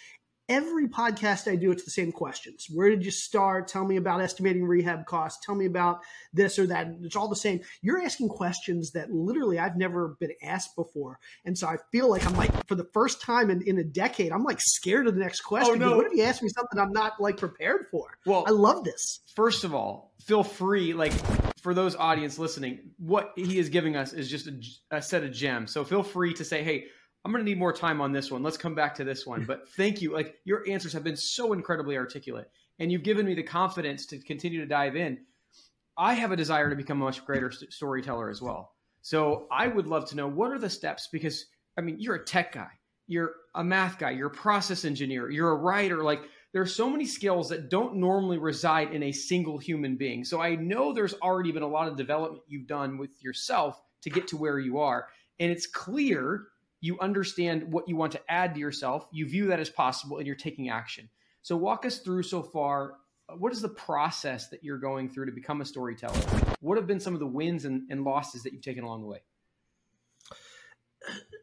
every 0.50 0.88
podcast 0.88 1.50
I 1.52 1.56
do, 1.56 1.72
it's 1.72 1.84
the 1.84 1.92
same 1.92 2.12
questions. 2.12 2.68
Where 2.70 2.90
did 2.90 3.06
you 3.06 3.12
start? 3.12 3.68
Tell 3.68 3.86
me 3.86 3.98
about 3.98 4.22
estimating 4.22 4.66
rehab 4.66 5.06
costs. 5.06 5.44
Tell 5.46 5.56
me 5.56 5.66
about 5.66 6.02
this 6.34 6.60
or 6.60 6.68
that. 6.68 6.88
It's 7.02 7.16
all 7.16 7.28
the 7.28 7.36
same. 7.36 7.62
You're 7.82 8.02
asking 8.02 8.30
questions 8.30 8.92
that 8.92 9.12
literally 9.12 9.60
I've 9.60 9.78
never 9.78 10.18
been 10.20 10.34
asked 10.42 10.76
before. 10.76 11.20
And 11.46 11.58
so 11.58 11.68
I 11.68 11.78
feel 11.92 12.10
like 12.10 12.26
I'm 12.26 12.36
like, 12.36 12.68
for 12.68 12.76
the 12.76 12.88
first 12.94 13.22
time 13.22 13.50
in, 13.50 13.62
in 13.62 13.78
a 13.78 13.84
decade, 13.84 14.32
I'm 14.32 14.44
like 14.44 14.60
scared 14.62 15.08
of 15.08 15.16
the 15.16 15.22
next 15.22 15.42
oh, 15.46 15.50
question. 15.50 15.82
Oh, 15.82 15.90
no. 15.90 15.98
What 15.98 16.08
if 16.08 16.14
you 16.14 16.24
ask 16.24 16.42
me 16.42 16.50
something 16.50 16.80
I'm 16.80 16.92
not 16.94 17.20
like 17.20 17.38
prepared 17.38 17.88
for? 17.92 18.18
Well, 18.26 18.44
I 18.48 18.52
love 18.52 18.84
this. 18.84 19.22
First 19.36 19.64
of 19.64 19.74
all, 19.74 20.14
feel 20.22 20.44
free, 20.44 20.94
like 20.94 21.14
for 21.62 21.74
those 21.74 21.96
audience 21.96 22.38
listening, 22.38 22.80
what 22.98 23.32
he 23.36 23.58
is 23.58 23.70
giving 23.70 23.96
us 23.96 24.14
is 24.14 24.30
just 24.30 24.48
a, 24.48 24.98
a 24.98 25.02
set 25.02 25.24
of 25.24 25.32
gems. 25.32 25.72
So 25.72 25.84
feel 25.84 26.04
free 26.04 26.34
to 26.34 26.44
say, 26.44 26.64
hey, 26.64 26.86
I'm 27.24 27.32
going 27.32 27.44
to 27.44 27.50
need 27.50 27.58
more 27.58 27.74
time 27.74 28.02
on 28.02 28.12
this 28.12 28.30
one. 28.30 28.44
Let's 28.44 28.58
come 28.58 28.76
back 28.76 28.96
to 28.96 29.04
this 29.04 29.26
one. 29.26 29.46
But 29.48 29.70
thank 29.70 30.02
you. 30.02 30.14
Like 30.14 30.36
your 30.44 30.68
answers 30.70 30.94
have 30.94 31.04
been 31.04 31.18
so 31.18 31.54
incredibly 31.54 31.98
articulate 31.98 32.50
and 32.80 32.92
you've 32.92 33.04
given 33.04 33.26
me 33.26 33.34
the 33.34 33.44
confidence 33.44 34.06
to 34.08 34.20
continue 34.20 34.60
to 34.60 34.66
dive 34.66 34.96
in. 34.96 35.20
I 35.98 36.16
have 36.16 36.32
a 36.32 36.36
desire 36.36 36.70
to 36.70 36.76
become 36.76 37.02
a 37.02 37.06
much 37.06 37.26
greater 37.26 37.52
storyteller 37.52 38.30
as 38.30 38.42
well. 38.42 38.74
So 39.02 39.48
I 39.52 39.68
would 39.68 39.88
love 39.88 40.10
to 40.10 40.16
know 40.16 40.28
what 40.28 40.52
are 40.52 40.60
the 40.60 40.70
steps 40.70 41.08
because 41.12 41.46
I 41.78 41.82
mean, 41.82 41.98
you're 42.00 42.16
a 42.16 42.26
tech 42.26 42.54
guy, 42.54 42.70
you're 43.08 43.34
a 43.56 43.64
math 43.64 44.00
guy, 44.00 44.12
you're 44.12 44.28
a 44.28 44.32
process 44.32 44.86
engineer, 44.86 45.30
you're 45.30 45.52
a 45.52 45.56
writer. 45.56 46.04
Like 46.04 46.22
there 46.52 46.62
are 46.62 46.68
so 46.68 46.90
many 46.90 47.06
skills 47.06 47.50
that 47.50 47.70
don't 47.70 47.96
normally 47.96 48.38
reside 48.38 48.94
in 48.94 49.04
a 49.04 49.12
single 49.12 49.58
human 49.58 49.98
being. 49.98 50.24
So 50.24 50.42
I 50.42 50.56
know 50.56 50.94
there's 50.94 51.16
already 51.16 51.52
been 51.52 51.64
a 51.64 51.68
lot 51.68 51.88
of 51.88 51.98
development 51.98 52.44
you've 52.48 52.68
done 52.68 52.98
with 52.98 53.12
yourself 53.24 53.82
to 54.04 54.10
get 54.10 54.28
to 54.30 54.38
where 54.38 54.60
you 54.60 54.80
are. 54.80 55.08
And 55.40 55.52
it's 55.52 55.68
clear 55.68 56.48
you 56.84 57.00
understand 57.00 57.72
what 57.72 57.88
you 57.88 57.96
want 57.96 58.12
to 58.12 58.20
add 58.28 58.54
to 58.54 58.60
yourself, 58.60 59.08
you 59.10 59.26
view 59.26 59.48
that 59.48 59.60
as 59.62 59.70
possible, 59.70 60.18
and 60.18 60.28
you're 60.28 60.36
taking 60.36 60.70
action. 60.70 61.10
So, 61.42 61.56
walk 61.56 61.86
us 61.86 62.00
through 62.00 62.24
so 62.24 62.44
far. 62.44 62.96
Uh, 63.30 63.36
what 63.36 63.54
is 63.54 63.62
the 63.62 63.70
process 63.70 64.50
that 64.50 64.66
you're 64.66 64.78
going 64.78 65.10
through 65.10 65.28
to 65.28 65.32
become 65.32 65.62
a 65.62 65.66
storyteller? 65.66 66.20
What 66.60 66.78
have 66.78 66.86
been 66.86 67.00
some 67.00 67.14
of 67.14 67.22
the 67.22 67.28
wins 67.28 67.64
and, 67.64 67.84
and 67.90 68.04
losses 68.04 68.44
that 68.44 68.52
you've 68.52 68.64
taken 68.64 68.84
along 68.84 69.02
the 69.02 69.08
way? 69.08 69.20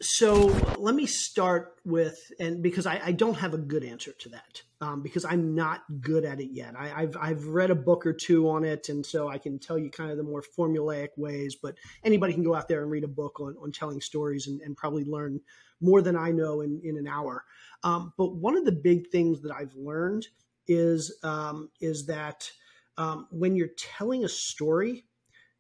So 0.03 0.47
let 0.79 0.95
me 0.95 1.05
start 1.05 1.77
with 1.85 2.19
and 2.39 2.63
because 2.63 2.87
I, 2.87 3.01
I, 3.05 3.13
don't 3.13 3.35
have 3.35 3.53
a 3.53 3.59
good 3.59 3.85
answer 3.85 4.13
to 4.13 4.29
that 4.31 4.63
um, 4.81 5.03
because 5.03 5.27
I'm 5.27 5.55
not 5.55 5.83
good 6.01 6.25
at 6.25 6.41
it 6.41 6.51
yet. 6.53 6.75
I, 6.79 6.89
have 7.03 7.17
I've 7.21 7.47
read 7.47 7.71
a 7.71 7.75
book 7.75 8.07
or 8.07 8.15
two 8.15 8.49
on 8.49 8.65
it, 8.65 8.89
and 8.89 9.05
so 9.05 9.29
I 9.29 9.37
can 9.37 9.59
tell 9.59 9.79
you 9.79 9.91
kind 9.91 10.11
of 10.11 10.17
the 10.17 10.23
more 10.23 10.43
formulaic 10.59 11.09
ways. 11.19 11.57
But 11.63 11.75
anybody 12.03 12.33
can 12.33 12.43
go 12.43 12.55
out 12.55 12.67
there 12.67 12.81
and 12.83 12.91
read 12.91 13.05
a 13.05 13.09
book 13.09 13.41
on, 13.41 13.57
on 13.63 13.73
telling 13.73 14.01
stories 14.01 14.47
and, 14.47 14.63
and 14.63 14.75
probably 14.75 15.05
learn 15.05 15.41
more 15.83 16.01
than 16.01 16.17
I 16.17 16.31
know 16.31 16.63
in, 16.63 16.81
in 16.83 16.97
an 16.97 17.07
hour. 17.07 17.45
Um, 17.83 18.13
but 18.17 18.37
one 18.37 18.57
of 18.57 18.65
the 18.65 18.73
big 18.73 19.09
things 19.11 19.43
that 19.43 19.53
I've 19.53 19.75
learned 19.75 20.27
is 20.67 21.19
um, 21.23 21.71
is 21.81 22.07
that 22.07 22.51
um, 22.97 23.27
when 23.31 23.55
you're 23.55 23.69
telling 23.77 24.25
a 24.25 24.29
story, 24.29 25.05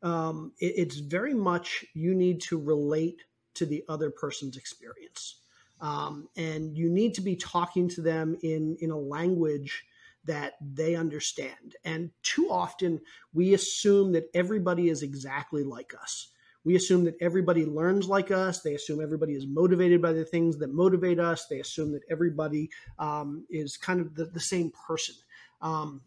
um, 0.02 0.52
it, 0.60 0.74
it's 0.76 0.98
very 0.98 1.34
much 1.34 1.84
you 1.94 2.14
need 2.14 2.40
to 2.42 2.58
relate 2.58 3.22
to 3.60 3.66
the 3.66 3.84
other 3.88 4.10
person's 4.10 4.56
experience. 4.56 5.36
Um, 5.82 6.28
and 6.34 6.76
you 6.76 6.88
need 6.90 7.14
to 7.14 7.20
be 7.20 7.36
talking 7.36 7.88
to 7.90 8.00
them 8.00 8.36
in, 8.42 8.76
in 8.80 8.90
a 8.90 8.98
language 8.98 9.84
that 10.24 10.54
they 10.60 10.94
understand. 10.94 11.76
And 11.84 12.10
too 12.22 12.48
often 12.50 13.00
we 13.34 13.52
assume 13.52 14.12
that 14.12 14.30
everybody 14.34 14.88
is 14.88 15.02
exactly 15.02 15.62
like 15.62 15.92
us. 16.00 16.28
We 16.64 16.74
assume 16.74 17.04
that 17.04 17.16
everybody 17.20 17.66
learns 17.66 18.08
like 18.08 18.30
us. 18.30 18.62
They 18.62 18.74
assume 18.74 19.02
everybody 19.02 19.34
is 19.34 19.46
motivated 19.46 20.00
by 20.00 20.12
the 20.12 20.24
things 20.24 20.58
that 20.58 20.72
motivate 20.72 21.20
us. 21.20 21.46
They 21.46 21.60
assume 21.60 21.92
that 21.92 22.02
everybody 22.10 22.70
um, 22.98 23.44
is 23.50 23.76
kind 23.76 24.00
of 24.00 24.14
the, 24.14 24.24
the 24.24 24.40
same 24.40 24.72
person. 24.86 25.14
Um, 25.60 26.00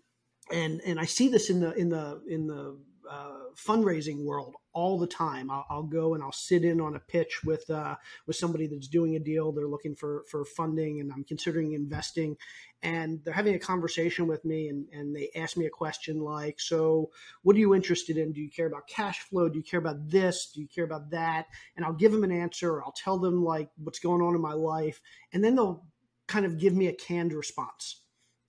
and 0.51 0.81
and 0.85 0.99
I 0.99 1.05
see 1.05 1.27
this 1.29 1.49
in 1.49 1.59
the 1.61 1.73
in 1.73 1.89
the 1.89 2.21
in 2.27 2.47
the 2.47 2.77
uh, 3.09 3.49
fundraising 3.55 4.23
world 4.23 4.55
all 4.73 4.97
the 4.97 5.07
time. 5.07 5.51
I'll, 5.51 5.65
I'll, 5.69 5.83
go 5.83 6.13
and 6.13 6.23
I'll 6.23 6.31
sit 6.31 6.63
in 6.63 6.81
on 6.81 6.95
a 6.95 6.99
pitch 6.99 7.43
with 7.43 7.69
uh, 7.69 7.95
with 8.25 8.35
somebody 8.35 8.67
that's 8.67 8.87
doing 8.87 9.15
a 9.15 9.19
deal. 9.19 9.51
They're 9.51 9.67
looking 9.67 9.95
for 9.95 10.23
for 10.29 10.45
funding, 10.45 10.99
and 10.99 11.11
I'm 11.11 11.23
considering 11.23 11.73
investing. 11.73 12.37
And 12.81 13.21
they're 13.23 13.33
having 13.33 13.55
a 13.55 13.59
conversation 13.59 14.27
with 14.27 14.43
me, 14.43 14.67
and, 14.67 14.87
and 14.91 15.15
they 15.15 15.29
ask 15.35 15.55
me 15.55 15.65
a 15.65 15.69
question 15.69 16.19
like, 16.19 16.59
"So, 16.59 17.11
what 17.43 17.55
are 17.55 17.59
you 17.59 17.75
interested 17.75 18.17
in? 18.17 18.33
Do 18.33 18.41
you 18.41 18.49
care 18.49 18.67
about 18.67 18.87
cash 18.87 19.19
flow? 19.19 19.49
Do 19.49 19.57
you 19.57 19.63
care 19.63 19.79
about 19.79 20.09
this? 20.09 20.51
Do 20.53 20.61
you 20.61 20.67
care 20.67 20.85
about 20.85 21.11
that?" 21.11 21.47
And 21.75 21.85
I'll 21.85 21.93
give 21.93 22.11
them 22.11 22.23
an 22.23 22.31
answer, 22.31 22.83
I'll 22.83 22.93
tell 22.93 23.19
them 23.19 23.43
like 23.43 23.69
what's 23.77 23.99
going 23.99 24.21
on 24.21 24.35
in 24.35 24.41
my 24.41 24.53
life, 24.53 25.01
and 25.31 25.43
then 25.43 25.55
they'll 25.55 25.85
kind 26.27 26.45
of 26.45 26.57
give 26.57 26.73
me 26.73 26.87
a 26.87 26.93
canned 26.93 27.33
response. 27.33 28.01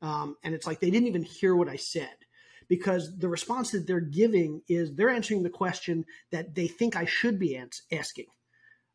Um, 0.02 0.36
and 0.44 0.54
it's 0.54 0.66
like 0.66 0.80
they 0.80 0.90
didn't 0.90 1.08
even 1.08 1.22
hear 1.22 1.56
what 1.56 1.68
I 1.68 1.76
said 1.76 2.14
because 2.68 3.16
the 3.18 3.28
response 3.28 3.70
that 3.70 3.86
they're 3.86 4.00
giving 4.00 4.62
is 4.68 4.94
they're 4.94 5.10
answering 5.10 5.42
the 5.42 5.50
question 5.50 6.04
that 6.32 6.54
they 6.54 6.66
think 6.66 6.96
I 6.96 7.04
should 7.04 7.38
be 7.38 7.60
asking. 7.92 8.26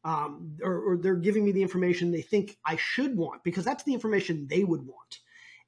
Um, 0.06 0.58
or, 0.64 0.94
or 0.94 0.98
they're 0.98 1.16
giving 1.16 1.44
me 1.44 1.52
the 1.52 1.62
information 1.62 2.12
they 2.12 2.22
think 2.22 2.58
I 2.66 2.78
should 2.78 3.18
want 3.18 3.44
because 3.44 3.66
that's 3.66 3.84
the 3.84 3.94
information 3.94 4.48
they 4.50 4.64
would 4.64 4.86
want. 4.86 5.20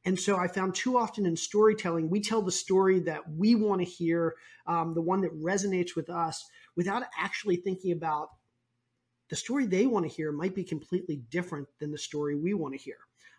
And 0.06 0.20
so 0.20 0.38
I 0.38 0.48
found 0.48 0.74
too 0.74 0.98
often 0.98 1.26
in 1.26 1.36
storytelling, 1.36 2.10
we 2.10 2.22
tell 2.22 2.42
the 2.42 2.52
story 2.52 3.02
that 3.02 3.30
we 3.30 3.56
want 3.56 3.82
to 3.82 3.86
hear, 3.86 4.36
um, 4.66 4.94
the 4.94 5.02
one 5.02 5.22
that 5.22 5.38
resonates 5.38 5.96
with 5.96 6.10
us, 6.10 6.44
without 6.76 7.04
actually 7.20 7.58
thinking 7.58 7.92
about 7.92 8.30
the 9.30 9.36
story 9.36 9.66
they 9.66 9.86
want 9.86 10.06
to 10.08 10.14
hear 10.14 10.32
might 10.32 10.56
be 10.56 10.64
completely 10.64 11.18
different 11.30 11.68
than 11.80 11.92
the 11.92 11.98
story 11.98 12.36
we 12.36 12.54
want 12.54 12.74
to 12.74 12.80
hear. 12.80 12.98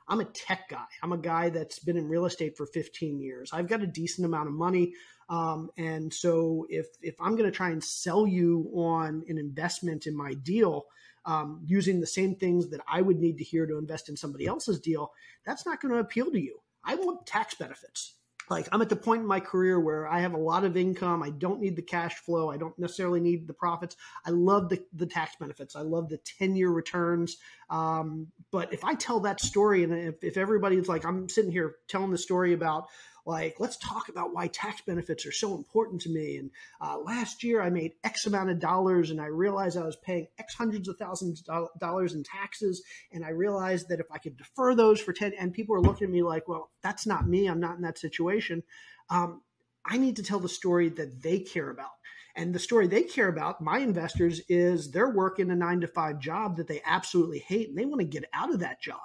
I'm 0.09 0.21
a 0.21 0.25
tech 0.25 0.69
guy. 0.69 0.85
I'm 1.03 1.12
a 1.12 1.19
guy 1.19 1.51
that's 1.51 1.79
been 1.79 1.97
in 1.97 2.09
real 2.09 2.25
estate 2.25 2.57
for 2.57 2.67
15 2.67 3.21
years. 3.21 3.51
I've 3.53 3.69
got 3.69 3.83
a 3.83 3.87
decent 3.87 4.27
amount 4.27 4.49
of 4.49 4.55
money. 4.55 4.95
Um, 5.29 5.71
and 5.77 6.12
so 6.12 6.67
if, 6.69 6.87
if 7.01 7.15
I'm 7.21 7.37
going 7.37 7.51
to 7.51 7.57
try 7.57 7.71
and 7.71 7.83
sell 7.83 8.27
you 8.27 8.71
on 8.75 9.25
an 9.29 9.38
investment 9.38 10.07
in 10.07 10.17
my 10.17 10.35
deal, 10.35 10.87
um, 11.25 11.61
using 11.65 12.01
the 12.01 12.07
same 12.07 12.35
things 12.35 12.71
that 12.71 12.81
I 12.87 13.01
would 13.01 13.19
need 13.19 13.38
to 13.38 13.45
hear 13.45 13.67
to 13.67 13.79
invest 13.79 14.09
in 14.09 14.17
somebody 14.17 14.47
else's 14.47 14.81
deal, 14.81 15.12
that's 15.47 15.65
not 15.65 15.81
going 15.81 15.95
to 15.95 16.01
appeal 16.01 16.31
to 16.31 16.41
you. 16.41 16.59
I 16.85 16.97
want 16.97 17.27
tax 17.27 17.55
benefits. 17.55 18.15
Like 18.51 18.69
I'm 18.73 18.83
at 18.83 18.89
the 18.89 18.97
point 18.97 19.23
in 19.23 19.27
my 19.27 19.41
career 19.41 19.79
where 19.79 20.07
I 20.07 20.21
have 20.21 20.35
a 20.35 20.39
lot 20.39 20.65
of 20.65 20.77
income. 20.77 21.23
I 21.23 21.31
don't 21.31 21.61
need 21.61 21.77
the 21.77 21.83
cash 21.83 22.17
flow. 22.17 22.51
I 22.51 22.57
don't 22.57 22.79
necessarily 22.79 23.21
need 23.21 23.47
the 23.47 23.55
profits. 23.55 23.97
I 24.27 24.31
love 24.31 24.69
the, 24.69 24.85
the 24.93 25.07
tax 25.07 25.37
benefits. 25.39 25.77
I 25.77 25.81
love 25.81 26.09
the 26.09 26.19
10 26.39 26.57
year 26.57 26.71
returns. 26.71 27.37
Um, 27.71 28.29
but 28.51 28.73
if 28.73 28.85
I 28.85 28.95
tell 28.95 29.21
that 29.21 29.41
story 29.41 29.85
and 29.85 29.93
if, 29.93 30.23
if 30.23 30.37
everybody's 30.37 30.89
like, 30.89 31.05
I'm 31.05 31.29
sitting 31.29 31.53
here 31.53 31.77
telling 31.89 32.11
the 32.11 32.19
story 32.19 32.53
about 32.53 32.89
like 33.25 33.57
let's 33.59 33.77
talk 33.77 34.09
about 34.09 34.35
why 34.35 34.49
tax 34.49 34.81
benefits 34.83 35.27
are 35.27 35.33
so 35.33 35.55
important 35.55 36.01
to 36.03 36.11
me. 36.11 36.37
And 36.37 36.51
uh, 36.81 36.99
last 36.99 37.45
year 37.45 37.63
i 37.63 37.71
made 37.71 37.93
x 38.05 38.27
amount 38.27 38.51
of 38.51 38.59
dollars 38.59 39.11
and 39.11 39.21
i 39.21 39.27
realized 39.27 39.77
i 39.77 39.85
was 39.85 39.97
paying 39.97 40.27
x 40.39 40.55
hundreds 40.55 40.89
of 40.89 40.97
thousands 40.99 41.43
of 41.49 41.69
dollars 41.79 42.15
in 42.15 42.23
taxes. 42.25 42.83
And 43.13 43.25
i 43.25 43.31
realized 43.31 43.89
that 43.89 44.01
if 44.01 44.07
i 44.11 44.19
could 44.19 44.37
defer 44.37 44.75
those 44.75 45.01
for 45.01 45.13
10 45.13 45.33
and 45.39 45.53
people 45.53 45.77
are 45.77 45.81
looking 45.81 46.07
at 46.07 46.13
me 46.13 46.23
like 46.23 46.49
well 46.49 46.71
that's 46.83 47.07
not 47.07 47.29
me. 47.29 47.47
I'm 47.47 47.61
not 47.61 47.77
in 47.77 47.83
that 47.83 47.99
situation. 47.99 48.63
Um, 49.11 49.43
i 49.85 49.99
need 49.99 50.17
to 50.17 50.23
tell 50.23 50.41
the 50.41 50.49
story 50.49 50.89
that 50.91 51.23
they 51.23 51.41
care 51.41 51.71
about. 51.71 51.91
And 52.35 52.55
the 52.55 52.59
story 52.59 52.87
they 52.87 53.03
care 53.03 53.29
about, 53.29 53.61
my 53.61 53.79
investors, 53.79 54.41
is 54.49 54.91
they're 54.91 55.11
working 55.11 55.51
a 55.51 55.55
nine 55.55 55.81
to 55.83 55.87
five 55.87 56.19
job 56.19 56.57
that 56.57 56.67
they 56.67 56.81
absolutely 56.85 57.41
hate 57.41 57.69
and 57.69 57.77
they 57.77 57.85
want 57.85 58.01
to 58.01 58.07
get 58.07 58.25
out 58.33 58.53
of 58.53 58.61
that 58.61 58.81
job. 58.81 59.01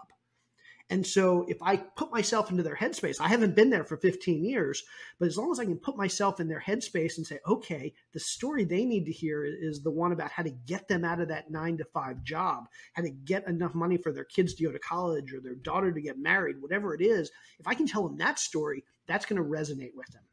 And 0.90 1.06
so 1.06 1.46
if 1.50 1.62
I 1.62 1.76
put 1.76 2.12
myself 2.12 2.50
into 2.50 2.64
their 2.64 2.76
headspace, 2.76 3.20
I 3.20 3.28
haven't 3.28 3.56
been 3.56 3.70
there 3.70 3.84
for 3.84 3.98
15 3.98 4.46
years, 4.46 4.84
but 5.20 5.28
as 5.28 5.38
long 5.38 5.52
as 5.52 5.60
I 5.60 5.66
can 5.66 5.76
put 5.78 5.98
myself 5.98 6.40
in 6.40 6.48
their 6.48 6.62
headspace 6.66 7.18
and 7.18 7.28
say, 7.28 7.40
okay, 7.46 7.94
the 8.14 8.20
story 8.22 8.64
they 8.64 8.86
need 8.86 9.06
to 9.06 9.12
hear 9.12 9.44
is 9.44 9.82
the 9.82 9.92
one 9.92 10.14
about 10.14 10.32
how 10.32 10.44
to 10.44 10.50
get 10.66 10.88
them 10.88 11.04
out 11.04 11.20
of 11.20 11.28
that 11.28 11.52
nine 11.52 11.78
to 11.78 11.86
five 11.86 12.24
job, 12.24 12.68
how 12.94 13.04
to 13.04 13.10
get 13.10 13.48
enough 13.48 13.76
money 13.76 13.98
for 13.98 14.14
their 14.14 14.24
kids 14.24 14.54
to 14.54 14.64
go 14.64 14.72
to 14.72 14.80
college 14.80 15.34
or 15.34 15.42
their 15.42 15.56
daughter 15.56 15.92
to 15.92 16.02
get 16.02 16.18
married, 16.18 16.62
whatever 16.62 16.94
it 16.94 17.02
is. 17.02 17.32
If 17.60 17.68
I 17.68 17.76
can 17.76 17.86
tell 17.88 18.08
them 18.08 18.18
that 18.18 18.40
story, 18.40 18.86
that's 19.08 19.26
going 19.26 19.42
to 19.42 19.48
resonate 19.48 19.96
with 19.96 20.08
them. 20.14 20.24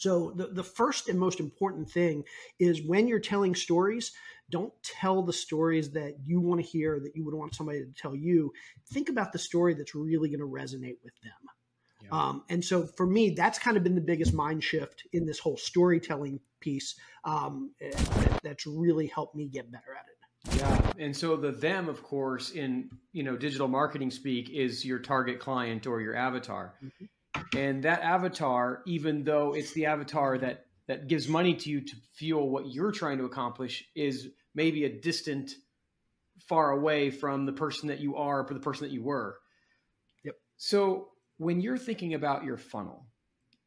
So 0.00 0.32
the, 0.34 0.46
the 0.46 0.64
first 0.64 1.08
and 1.08 1.20
most 1.20 1.40
important 1.40 1.90
thing 1.90 2.24
is 2.58 2.80
when 2.80 3.06
you're 3.06 3.20
telling 3.20 3.54
stories, 3.54 4.12
don't 4.48 4.72
tell 4.82 5.22
the 5.22 5.32
stories 5.32 5.90
that 5.92 6.14
you 6.24 6.40
want 6.40 6.60
to 6.60 6.66
hear 6.66 6.98
that 7.00 7.14
you 7.14 7.24
would 7.24 7.34
want 7.34 7.54
somebody 7.54 7.84
to 7.84 7.92
tell 7.92 8.14
you 8.14 8.50
think 8.92 9.08
about 9.08 9.32
the 9.32 9.38
story 9.38 9.74
that's 9.74 9.94
really 9.94 10.28
going 10.28 10.40
to 10.40 10.46
resonate 10.46 10.96
with 11.04 11.14
them 11.22 11.32
yeah. 12.02 12.08
um, 12.10 12.42
and 12.48 12.64
so 12.64 12.84
for 12.84 13.06
me 13.06 13.30
that's 13.30 13.58
kind 13.58 13.76
of 13.76 13.84
been 13.84 13.94
the 13.94 14.00
biggest 14.00 14.34
mind 14.34 14.64
shift 14.64 15.04
in 15.12 15.24
this 15.24 15.38
whole 15.38 15.56
storytelling 15.56 16.40
piece 16.58 16.96
um, 17.24 17.70
that, 17.80 18.40
that's 18.42 18.66
really 18.66 19.06
helped 19.06 19.36
me 19.36 19.46
get 19.46 19.70
better 19.70 19.96
at 19.96 20.06
it 20.06 20.58
yeah 20.58 20.92
and 20.98 21.16
so 21.16 21.36
the 21.36 21.52
them 21.52 21.88
of 21.88 22.02
course 22.02 22.50
in 22.50 22.90
you 23.12 23.22
know 23.22 23.36
digital 23.36 23.68
marketing 23.68 24.10
speak 24.10 24.50
is 24.50 24.84
your 24.84 24.98
target 24.98 25.38
client 25.38 25.86
or 25.86 26.00
your 26.00 26.16
avatar 26.16 26.74
mm-hmm. 26.82 27.04
And 27.56 27.84
that 27.84 28.02
avatar 28.02 28.82
even 28.86 29.22
though 29.24 29.54
it's 29.54 29.72
the 29.72 29.86
avatar 29.86 30.38
that 30.38 30.66
that 30.90 31.06
gives 31.06 31.28
money 31.28 31.54
to 31.54 31.70
you 31.70 31.80
to 31.80 31.96
fuel 32.16 32.50
what 32.50 32.72
you're 32.72 32.90
trying 32.90 33.18
to 33.18 33.24
accomplish 33.24 33.84
is 33.94 34.28
maybe 34.56 34.84
a 34.84 35.00
distant, 35.00 35.52
far 36.48 36.72
away 36.72 37.10
from 37.10 37.46
the 37.46 37.52
person 37.52 37.88
that 37.88 38.00
you 38.00 38.16
are, 38.16 38.40
or 38.42 38.52
the 38.52 38.58
person 38.58 38.88
that 38.88 38.92
you 38.92 39.00
were. 39.00 39.38
Yep. 40.24 40.34
So 40.56 41.10
when 41.38 41.60
you're 41.60 41.78
thinking 41.78 42.14
about 42.14 42.42
your 42.42 42.56
funnel, 42.56 43.06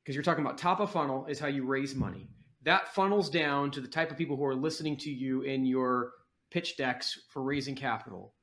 because 0.04 0.16
you're 0.16 0.24
talking 0.24 0.44
about 0.44 0.58
top 0.58 0.82
of 0.82 0.92
funnel 0.92 1.26
is 1.28 1.40
how 1.40 1.48
you 1.48 1.66
raise 1.66 1.96
money. 1.96 2.28
That 2.64 2.94
funnels 2.94 3.30
down 3.30 3.72
to 3.72 3.80
the 3.80 3.88
type 3.88 4.12
of 4.12 4.18
people 4.18 4.36
who 4.36 4.44
are 4.44 4.56
listening 4.56 4.98
to 4.98 5.10
you 5.10 5.44
in 5.44 5.66
your 5.66 6.12
pitch 6.52 6.76
decks 6.76 7.18
for 7.30 7.42
raising 7.42 7.76
capital. 7.76 8.34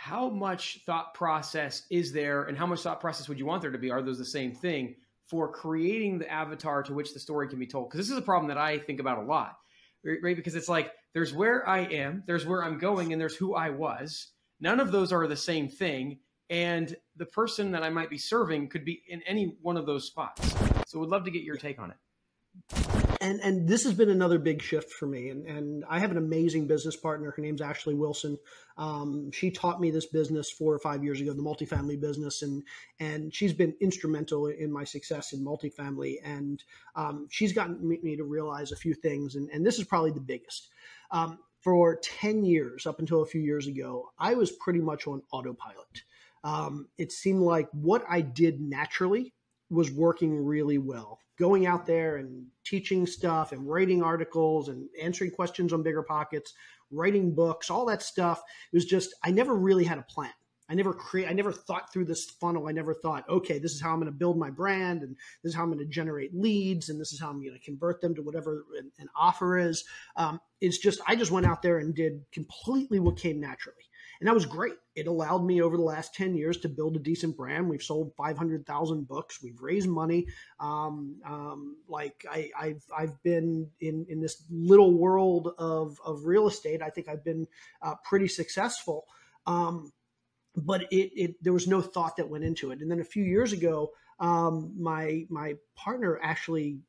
How 0.00 0.30
much 0.30 0.82
thought 0.86 1.12
process 1.12 1.82
is 1.90 2.12
there, 2.12 2.44
and 2.44 2.56
how 2.56 2.66
much 2.66 2.82
thought 2.82 3.00
process 3.00 3.28
would 3.28 3.36
you 3.36 3.46
want 3.46 3.62
there 3.62 3.72
to 3.72 3.78
be? 3.78 3.90
Are 3.90 4.00
those 4.00 4.16
the 4.16 4.24
same 4.24 4.54
thing 4.54 4.94
for 5.26 5.50
creating 5.50 6.20
the 6.20 6.30
avatar 6.30 6.84
to 6.84 6.94
which 6.94 7.12
the 7.12 7.18
story 7.18 7.48
can 7.48 7.58
be 7.58 7.66
told? 7.66 7.90
Because 7.90 8.06
this 8.06 8.12
is 8.12 8.16
a 8.16 8.22
problem 8.22 8.46
that 8.46 8.58
I 8.58 8.78
think 8.78 9.00
about 9.00 9.18
a 9.18 9.22
lot, 9.22 9.58
right? 10.04 10.36
Because 10.36 10.54
it's 10.54 10.68
like 10.68 10.92
there's 11.14 11.34
where 11.34 11.68
I 11.68 11.80
am, 11.80 12.22
there's 12.28 12.46
where 12.46 12.62
I'm 12.62 12.78
going, 12.78 13.12
and 13.12 13.20
there's 13.20 13.34
who 13.34 13.56
I 13.56 13.70
was. 13.70 14.28
None 14.60 14.78
of 14.78 14.92
those 14.92 15.12
are 15.12 15.26
the 15.26 15.36
same 15.36 15.68
thing. 15.68 16.20
And 16.48 16.96
the 17.16 17.26
person 17.26 17.72
that 17.72 17.82
I 17.82 17.90
might 17.90 18.08
be 18.08 18.18
serving 18.18 18.68
could 18.68 18.84
be 18.84 19.02
in 19.08 19.20
any 19.22 19.56
one 19.62 19.76
of 19.76 19.84
those 19.84 20.06
spots. 20.06 20.54
So 20.86 21.00
would 21.00 21.08
love 21.08 21.24
to 21.24 21.32
get 21.32 21.42
your 21.42 21.56
take 21.56 21.80
on 21.80 21.90
it 21.90 22.97
and 23.20 23.40
and 23.40 23.68
this 23.68 23.84
has 23.84 23.94
been 23.94 24.10
another 24.10 24.38
big 24.38 24.62
shift 24.62 24.92
for 24.92 25.06
me. 25.06 25.28
And 25.30 25.46
and 25.46 25.84
I 25.88 25.98
have 25.98 26.10
an 26.10 26.16
amazing 26.16 26.66
business 26.66 26.96
partner. 26.96 27.30
Her 27.30 27.42
name's 27.42 27.60
Ashley 27.60 27.94
Wilson. 27.94 28.38
Um, 28.76 29.30
she 29.32 29.50
taught 29.50 29.80
me 29.80 29.90
this 29.90 30.06
business 30.06 30.50
four 30.50 30.72
or 30.72 30.78
five 30.78 31.02
years 31.02 31.20
ago, 31.20 31.32
the 31.32 31.42
multifamily 31.42 32.00
business, 32.00 32.42
and 32.42 32.62
and 33.00 33.34
she's 33.34 33.52
been 33.52 33.74
instrumental 33.80 34.46
in 34.46 34.72
my 34.72 34.84
success 34.84 35.32
in 35.32 35.44
multifamily. 35.44 36.16
And 36.24 36.62
um, 36.96 37.26
she's 37.30 37.52
gotten 37.52 37.86
me 37.88 38.16
to 38.16 38.24
realize 38.24 38.72
a 38.72 38.76
few 38.76 38.94
things, 38.94 39.34
and 39.34 39.48
and 39.50 39.64
this 39.64 39.78
is 39.78 39.84
probably 39.84 40.12
the 40.12 40.20
biggest. 40.20 40.68
Um, 41.10 41.38
for 41.60 41.96
10 41.96 42.44
years, 42.44 42.86
up 42.86 43.00
until 43.00 43.22
a 43.22 43.26
few 43.26 43.40
years 43.40 43.66
ago, 43.66 44.10
I 44.18 44.34
was 44.34 44.52
pretty 44.52 44.78
much 44.78 45.08
on 45.08 45.22
autopilot. 45.32 46.02
Um, 46.44 46.88
it 46.98 47.10
seemed 47.10 47.40
like 47.40 47.68
what 47.72 48.04
I 48.08 48.20
did 48.20 48.60
naturally 48.60 49.34
was 49.68 49.90
working 49.90 50.44
really 50.44 50.78
well 50.78 51.18
going 51.38 51.66
out 51.66 51.86
there 51.86 52.16
and 52.16 52.44
teaching 52.64 53.06
stuff 53.06 53.52
and 53.52 53.68
writing 53.68 54.02
articles 54.02 54.68
and 54.68 54.88
answering 55.00 55.30
questions 55.30 55.72
on 55.72 55.84
BiggerPockets 55.84 56.50
writing 56.90 57.34
books 57.34 57.70
all 57.70 57.86
that 57.86 58.02
stuff. 58.02 58.42
It 58.72 58.76
was 58.76 58.84
just 58.84 59.14
i 59.24 59.30
never 59.30 59.54
really 59.54 59.84
had 59.84 59.98
a 59.98 60.02
plan. 60.02 60.30
I 60.70 60.74
never 60.74 60.92
create 60.92 61.28
i 61.28 61.32
never 61.32 61.52
thought 61.52 61.92
through 61.92 62.06
this 62.06 62.24
funnel. 62.40 62.68
I 62.68 62.72
never 62.72 62.94
thought 62.94 63.28
okay 63.28 63.58
this 63.58 63.72
is 63.72 63.80
how 63.80 63.92
i'm 63.92 64.00
going 64.00 64.12
to 64.12 64.18
build 64.18 64.38
my 64.38 64.50
brand 64.50 65.02
and 65.02 65.16
this 65.42 65.50
is 65.50 65.54
how 65.54 65.62
i'm 65.62 65.72
going 65.72 65.78
to 65.78 65.86
generate 65.86 66.34
leads 66.34 66.88
and 66.88 67.00
this 67.00 67.12
is 67.12 67.20
how 67.20 67.28
i'm 67.30 67.40
going 67.40 67.52
to 67.52 67.64
convert 67.64 68.00
them 68.00 68.14
to 68.14 68.22
whatever 68.22 68.64
an, 68.78 68.90
an 68.98 69.08
offer 69.16 69.58
is. 69.58 69.84
Um, 70.16 70.40
it's 70.60 70.78
just 70.78 71.00
i 71.06 71.14
just 71.16 71.30
went 71.30 71.46
out 71.46 71.62
there 71.62 71.78
and 71.78 71.94
did 71.94 72.22
completely 72.32 73.00
what 73.00 73.16
came 73.16 73.40
naturally 73.40 73.76
and 74.20 74.26
that 74.26 74.34
was 74.34 74.46
great. 74.46 74.74
It 74.94 75.06
allowed 75.06 75.44
me 75.44 75.62
over 75.62 75.76
the 75.76 75.82
last 75.82 76.14
10 76.14 76.34
years 76.34 76.58
to 76.58 76.68
build 76.68 76.96
a 76.96 76.98
decent 76.98 77.36
brand. 77.36 77.68
We've 77.68 77.82
sold 77.82 78.12
500,000 78.16 79.06
books. 79.06 79.42
We've 79.42 79.60
raised 79.60 79.88
money. 79.88 80.26
Um, 80.58 81.20
um, 81.24 81.76
like 81.88 82.26
I, 82.30 82.50
have 82.58 82.82
I've 82.96 83.22
been 83.22 83.70
in, 83.80 84.06
in 84.08 84.20
this 84.20 84.42
little 84.50 84.92
world 84.92 85.54
of, 85.58 85.98
of 86.04 86.24
real 86.24 86.48
estate. 86.48 86.82
I 86.82 86.90
think 86.90 87.08
I've 87.08 87.24
been 87.24 87.46
uh, 87.80 87.94
pretty 88.04 88.28
successful. 88.28 89.06
Um, 89.46 89.92
but 90.56 90.82
it, 90.92 91.12
it, 91.14 91.34
there 91.42 91.52
was 91.52 91.68
no 91.68 91.80
thought 91.80 92.16
that 92.16 92.28
went 92.28 92.44
into 92.44 92.70
it. 92.72 92.80
And 92.80 92.90
then 92.90 93.00
a 93.00 93.04
few 93.04 93.22
years 93.22 93.52
ago, 93.52 93.92
um, 94.20 94.74
my 94.76 95.26
my 95.30 95.54
partner 95.76 96.18
actually 96.20 96.80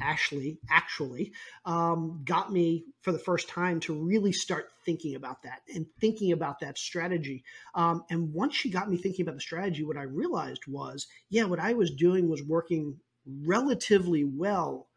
Ashley 0.00 0.58
actually 0.70 1.32
um, 1.64 2.22
got 2.24 2.52
me 2.52 2.84
for 3.02 3.12
the 3.12 3.18
first 3.18 3.48
time 3.48 3.80
to 3.80 3.94
really 3.94 4.32
start 4.32 4.68
thinking 4.84 5.14
about 5.14 5.42
that 5.42 5.62
and 5.74 5.86
thinking 6.00 6.32
about 6.32 6.60
that 6.60 6.78
strategy. 6.78 7.44
Um, 7.74 8.04
and 8.10 8.32
once 8.32 8.54
she 8.54 8.70
got 8.70 8.90
me 8.90 8.96
thinking 8.96 9.24
about 9.24 9.36
the 9.36 9.40
strategy, 9.40 9.84
what 9.84 9.96
I 9.96 10.02
realized 10.02 10.62
was, 10.66 11.06
yeah, 11.30 11.44
what 11.44 11.60
I 11.60 11.74
was 11.74 11.90
doing 11.90 12.28
was 12.28 12.42
working 12.42 12.98
relatively 13.26 14.24
well 14.24 14.88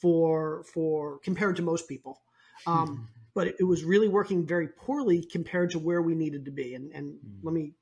for 0.00 0.64
for 0.74 1.18
compared 1.20 1.56
to 1.56 1.62
most 1.62 1.88
people. 1.88 2.20
Um, 2.66 2.88
hmm. 2.88 3.02
but 3.34 3.48
it, 3.48 3.56
it, 3.60 3.64
was 3.64 3.84
really 3.84 4.08
working 4.08 4.46
very 4.46 4.68
poorly 4.68 5.22
compared 5.22 5.70
to 5.72 5.78
where 5.78 6.00
we 6.00 6.14
needed 6.14 6.46
to 6.46 6.50
be. 6.50 6.74
And, 6.74 6.90
and 6.92 7.12
mm. 7.12 7.38
let 7.42 7.52
me 7.52 7.74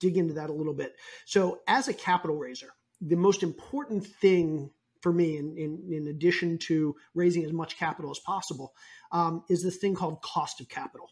dig 0.00 0.16
into 0.16 0.34
that 0.34 0.50
a 0.50 0.52
little 0.52 0.74
bit. 0.74 0.94
So, 1.24 1.60
as 1.66 1.88
a 1.88 1.94
capital 1.94 2.36
raiser, 2.36 2.70
the 3.00 3.16
most 3.16 3.42
important 3.42 4.06
thing 4.06 4.70
for 5.00 5.12
me, 5.12 5.36
in, 5.36 5.56
in, 5.56 5.92
in 5.92 6.08
addition 6.08 6.58
to 6.58 6.96
raising 7.14 7.44
as 7.44 7.52
much 7.52 7.78
capital 7.78 8.10
as 8.10 8.18
possible, 8.18 8.74
um, 9.12 9.44
is 9.48 9.62
this 9.62 9.76
thing 9.76 9.94
called 9.94 10.22
cost 10.22 10.60
of 10.60 10.68
capital. 10.68 11.10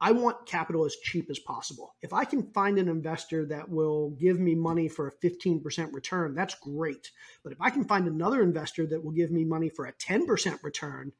I 0.00 0.12
want 0.12 0.46
capital 0.46 0.84
as 0.84 0.96
cheap 0.96 1.30
as 1.30 1.38
possible. 1.38 1.94
If 2.02 2.12
I 2.12 2.24
can 2.24 2.50
find 2.52 2.78
an 2.78 2.88
investor 2.88 3.46
that 3.46 3.70
will 3.70 4.10
give 4.10 4.38
me 4.38 4.54
money 4.54 4.88
for 4.88 5.08
a 5.08 5.12
15% 5.26 5.94
return, 5.94 6.34
that's 6.34 6.56
great. 6.56 7.10
But 7.42 7.52
if 7.52 7.60
I 7.60 7.70
can 7.70 7.84
find 7.84 8.06
another 8.06 8.42
investor 8.42 8.86
that 8.88 9.02
will 9.02 9.12
give 9.12 9.30
me 9.30 9.44
money 9.44 9.68
for 9.68 9.86
a 9.86 9.92
10% 9.92 10.62
return, 10.62 11.12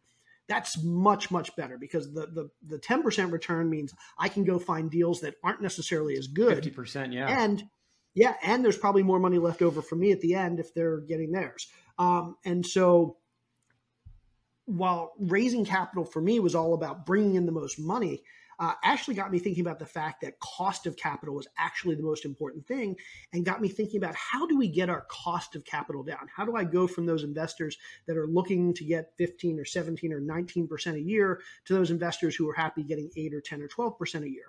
that's 0.48 0.82
much 0.82 1.30
much 1.30 1.56
better 1.56 1.78
because 1.78 2.12
the 2.12 2.26
the 2.26 2.50
the 2.66 2.78
10% 2.78 3.32
return 3.32 3.70
means 3.70 3.94
I 4.18 4.28
can 4.28 4.44
go 4.44 4.58
find 4.58 4.90
deals 4.90 5.20
that 5.20 5.36
aren't 5.42 5.62
necessarily 5.62 6.18
as 6.18 6.26
good. 6.26 6.62
50%, 6.62 7.14
yeah. 7.14 7.42
And 7.42 7.64
yeah, 8.14 8.34
and 8.42 8.64
there's 8.64 8.76
probably 8.76 9.02
more 9.02 9.18
money 9.18 9.38
left 9.38 9.62
over 9.62 9.82
for 9.82 9.96
me 9.96 10.12
at 10.12 10.20
the 10.20 10.34
end 10.34 10.60
if 10.60 10.72
they're 10.74 10.98
getting 10.98 11.32
theirs. 11.32 11.66
Um, 11.98 12.36
and 12.44 12.64
so 12.64 13.18
while 14.66 15.12
raising 15.18 15.64
capital 15.64 16.04
for 16.04 16.20
me 16.20 16.40
was 16.40 16.54
all 16.54 16.74
about 16.74 17.06
bringing 17.06 17.34
in 17.34 17.46
the 17.46 17.52
most 17.52 17.78
money, 17.78 18.22
uh, 18.58 18.72
actually 18.84 19.14
got 19.14 19.32
me 19.32 19.38
thinking 19.38 19.62
about 19.62 19.78
the 19.78 19.86
fact 19.86 20.20
that 20.20 20.38
cost 20.38 20.86
of 20.86 20.96
capital 20.96 21.34
was 21.34 21.48
actually 21.58 21.96
the 21.96 22.02
most 22.02 22.24
important 22.24 22.66
thing 22.66 22.96
and 23.32 23.44
got 23.44 23.60
me 23.60 23.68
thinking 23.68 23.96
about 23.96 24.14
how 24.14 24.46
do 24.46 24.56
we 24.56 24.68
get 24.68 24.88
our 24.88 25.04
cost 25.10 25.56
of 25.56 25.64
capital 25.64 26.02
down? 26.02 26.28
How 26.34 26.44
do 26.44 26.54
I 26.56 26.64
go 26.64 26.86
from 26.86 27.06
those 27.06 27.24
investors 27.24 27.76
that 28.06 28.16
are 28.16 28.26
looking 28.26 28.72
to 28.74 28.84
get 28.84 29.12
15 29.18 29.58
or 29.58 29.64
17 29.64 30.12
or 30.12 30.20
19% 30.20 30.94
a 30.94 31.00
year 31.00 31.40
to 31.64 31.74
those 31.74 31.90
investors 31.90 32.36
who 32.36 32.48
are 32.48 32.54
happy 32.54 32.82
getting 32.82 33.10
8 33.16 33.34
or 33.34 33.40
10 33.40 33.62
or 33.62 33.68
12% 33.68 34.22
a 34.22 34.30
year? 34.30 34.46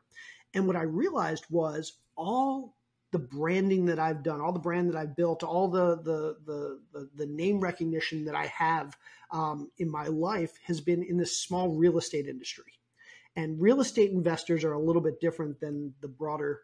And 0.54 0.68
what 0.68 0.76
I 0.76 0.84
realized 0.84 1.46
was 1.50 1.98
all 2.16 2.76
the 3.16 3.20
branding 3.20 3.86
that 3.86 3.98
I've 3.98 4.24
done, 4.24 4.42
all 4.42 4.52
the 4.52 4.60
brand 4.60 4.90
that 4.90 4.98
I've 4.98 5.16
built, 5.16 5.42
all 5.42 5.70
the 5.70 5.96
the 5.96 6.36
the 6.46 6.82
the, 6.92 7.10
the 7.16 7.26
name 7.26 7.62
recognition 7.62 8.26
that 8.26 8.36
I 8.36 8.48
have 8.48 8.98
um, 9.32 9.72
in 9.78 9.90
my 9.90 10.08
life 10.08 10.52
has 10.66 10.82
been 10.82 11.02
in 11.02 11.16
this 11.16 11.42
small 11.42 11.70
real 11.70 11.98
estate 11.98 12.28
industry. 12.28 12.74
And 13.38 13.62
real 13.62 13.80
estate 13.80 14.12
investors 14.12 14.66
are 14.66 14.74
a 14.74 14.80
little 14.82 15.02
bit 15.02 15.22
different 15.22 15.62
than 15.62 15.94
the 16.02 16.10
broader 16.10 16.64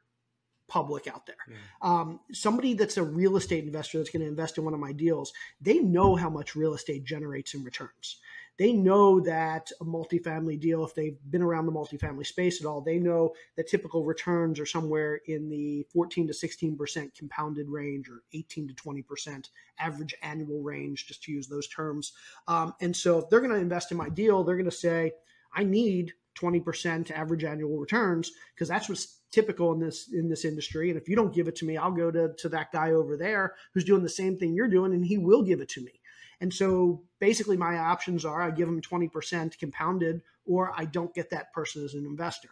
public 0.68 1.08
out 1.08 1.26
there. 1.26 1.36
Yeah. 1.50 1.56
Um, 1.82 2.20
somebody 2.34 2.74
that's 2.74 2.98
a 2.98 3.04
real 3.04 3.38
estate 3.38 3.64
investor 3.64 4.00
that's 4.00 4.10
going 4.10 4.24
to 4.24 4.28
invest 4.28 4.58
in 4.58 4.66
one 4.66 4.74
of 4.74 4.80
my 4.82 4.92
deals, 4.92 5.32
they 5.62 5.80
know 5.80 6.18
how 6.18 6.30
much 6.30 6.54
real 6.54 6.74
estate 6.74 7.06
generates 7.06 7.54
in 7.54 7.64
returns. 7.64 8.20
They 8.58 8.74
know 8.74 9.20
that 9.22 9.72
a 9.82 9.86
multifamily 9.86 10.60
deal, 10.60 10.86
if 10.86 10.94
they've 10.94 11.18
been 11.30 11.42
around 11.42 11.66
the 11.66 11.72
multifamily 11.72 12.26
space 12.26 12.62
at 12.62 12.68
all, 12.68 12.82
they 12.82 13.00
know 13.00 13.34
that 13.58 13.68
typical 13.68 14.04
returns 14.04 14.60
are 14.60 14.66
somewhere 14.66 15.22
in 15.26 15.50
the 15.50 15.86
14 15.92 16.28
to 16.28 16.34
16% 16.34 17.16
compounded 17.16 17.70
range 17.70 18.10
or 18.10 18.24
18 18.34 18.68
to 18.68 18.74
20% 18.74 19.50
average 19.80 20.16
annual 20.22 20.62
range, 20.62 21.08
just 21.08 21.24
to 21.24 21.32
use 21.32 21.48
those 21.48 21.68
terms. 21.68 22.14
Um, 22.48 22.74
and 22.82 22.96
so 22.96 23.20
if 23.20 23.30
they're 23.30 23.40
going 23.40 23.52
to 23.52 23.58
invest 23.58 23.92
in 23.92 23.98
my 23.98 24.10
deal, 24.10 24.44
they're 24.44 24.58
going 24.58 24.66
to 24.66 24.72
say, 24.72 25.14
I 25.54 25.64
need 25.64 26.14
20% 26.40 27.12
average 27.12 27.44
annual 27.44 27.78
returns 27.78 28.32
because 28.54 28.68
that's 28.68 28.90
what's 28.90 29.20
typical 29.32 29.72
in 29.72 29.80
this 29.80 30.12
in 30.14 30.30
this 30.30 30.44
industry 30.44 30.90
and 30.90 31.00
if 31.00 31.08
you 31.08 31.16
don't 31.16 31.34
give 31.34 31.48
it 31.48 31.56
to 31.56 31.66
me 31.66 31.78
i'll 31.78 31.92
go 31.92 32.12
to, 32.12 32.34
to 32.38 32.50
that 32.50 32.72
guy 32.72 32.92
over 32.92 33.16
there 33.16 33.56
who's 33.74 33.86
doing 33.86 34.04
the 34.04 34.10
same 34.10 34.38
thing 34.38 34.54
you're 34.54 34.68
doing 34.68 34.94
and 34.94 35.06
he 35.06 35.18
will 35.18 35.42
give 35.42 35.62
it 35.62 35.70
to 35.70 35.82
me 35.82 36.01
and 36.42 36.54
so 36.54 37.04
basically 37.20 37.56
my 37.56 37.78
options 37.78 38.26
are 38.26 38.42
i 38.42 38.52
give 38.52 38.68
them 38.68 38.82
20% 38.82 39.58
compounded 39.58 40.22
or 40.46 40.74
i 40.76 40.84
don't 40.84 41.14
get 41.14 41.30
that 41.30 41.54
person 41.54 41.86
as 41.86 41.94
an 41.94 42.06
investor. 42.06 42.50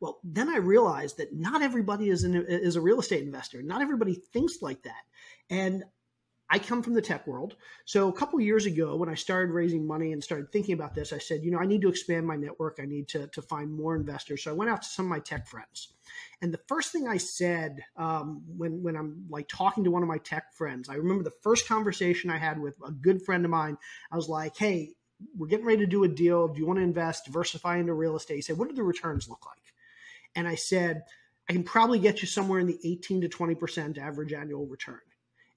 Well 0.00 0.18
then 0.22 0.50
i 0.50 0.56
realized 0.58 1.16
that 1.16 1.32
not 1.32 1.62
everybody 1.62 2.10
is, 2.10 2.24
an, 2.24 2.34
is 2.34 2.76
a 2.76 2.80
real 2.82 3.00
estate 3.00 3.22
investor. 3.22 3.62
Not 3.62 3.80
everybody 3.80 4.14
thinks 4.14 4.60
like 4.60 4.82
that. 4.82 5.02
And 5.48 5.84
I 6.52 6.58
come 6.58 6.82
from 6.82 6.92
the 6.92 7.00
tech 7.00 7.26
world. 7.26 7.56
So 7.86 8.10
a 8.10 8.12
couple 8.12 8.38
years 8.38 8.66
ago, 8.66 8.94
when 8.94 9.08
I 9.08 9.14
started 9.14 9.52
raising 9.52 9.86
money 9.86 10.12
and 10.12 10.22
started 10.22 10.52
thinking 10.52 10.74
about 10.74 10.94
this, 10.94 11.10
I 11.14 11.18
said, 11.18 11.42
you 11.42 11.50
know, 11.50 11.58
I 11.58 11.64
need 11.64 11.80
to 11.80 11.88
expand 11.88 12.26
my 12.26 12.36
network. 12.36 12.78
I 12.78 12.84
need 12.84 13.08
to, 13.08 13.26
to 13.28 13.40
find 13.40 13.72
more 13.72 13.96
investors. 13.96 14.44
So 14.44 14.50
I 14.50 14.54
went 14.54 14.70
out 14.70 14.82
to 14.82 14.88
some 14.88 15.06
of 15.06 15.10
my 15.10 15.18
tech 15.18 15.48
friends. 15.48 15.94
And 16.42 16.52
the 16.52 16.60
first 16.68 16.92
thing 16.92 17.08
I 17.08 17.16
said 17.16 17.80
um, 17.96 18.42
when, 18.58 18.82
when 18.82 18.96
I'm 18.96 19.24
like 19.30 19.48
talking 19.48 19.82
to 19.84 19.90
one 19.90 20.02
of 20.02 20.10
my 20.10 20.18
tech 20.18 20.52
friends, 20.52 20.90
I 20.90 20.96
remember 20.96 21.24
the 21.24 21.32
first 21.42 21.66
conversation 21.66 22.28
I 22.28 22.36
had 22.36 22.60
with 22.60 22.74
a 22.86 22.92
good 22.92 23.22
friend 23.22 23.46
of 23.46 23.50
mine. 23.50 23.78
I 24.10 24.16
was 24.16 24.28
like, 24.28 24.54
hey, 24.58 24.90
we're 25.34 25.46
getting 25.46 25.64
ready 25.64 25.78
to 25.78 25.86
do 25.86 26.04
a 26.04 26.08
deal. 26.08 26.48
Do 26.48 26.60
you 26.60 26.66
want 26.66 26.80
to 26.80 26.84
invest, 26.84 27.24
diversify 27.24 27.78
into 27.78 27.94
real 27.94 28.14
estate? 28.14 28.36
He 28.36 28.42
said, 28.42 28.58
what 28.58 28.68
do 28.68 28.74
the 28.74 28.82
returns 28.82 29.26
look 29.26 29.46
like? 29.46 29.72
And 30.34 30.46
I 30.46 30.56
said, 30.56 31.04
I 31.48 31.54
can 31.54 31.64
probably 31.64 31.98
get 31.98 32.20
you 32.20 32.28
somewhere 32.28 32.60
in 32.60 32.66
the 32.66 32.78
18 32.84 33.22
to 33.22 33.28
20% 33.30 33.96
average 33.96 34.34
annual 34.34 34.66
return. 34.66 35.00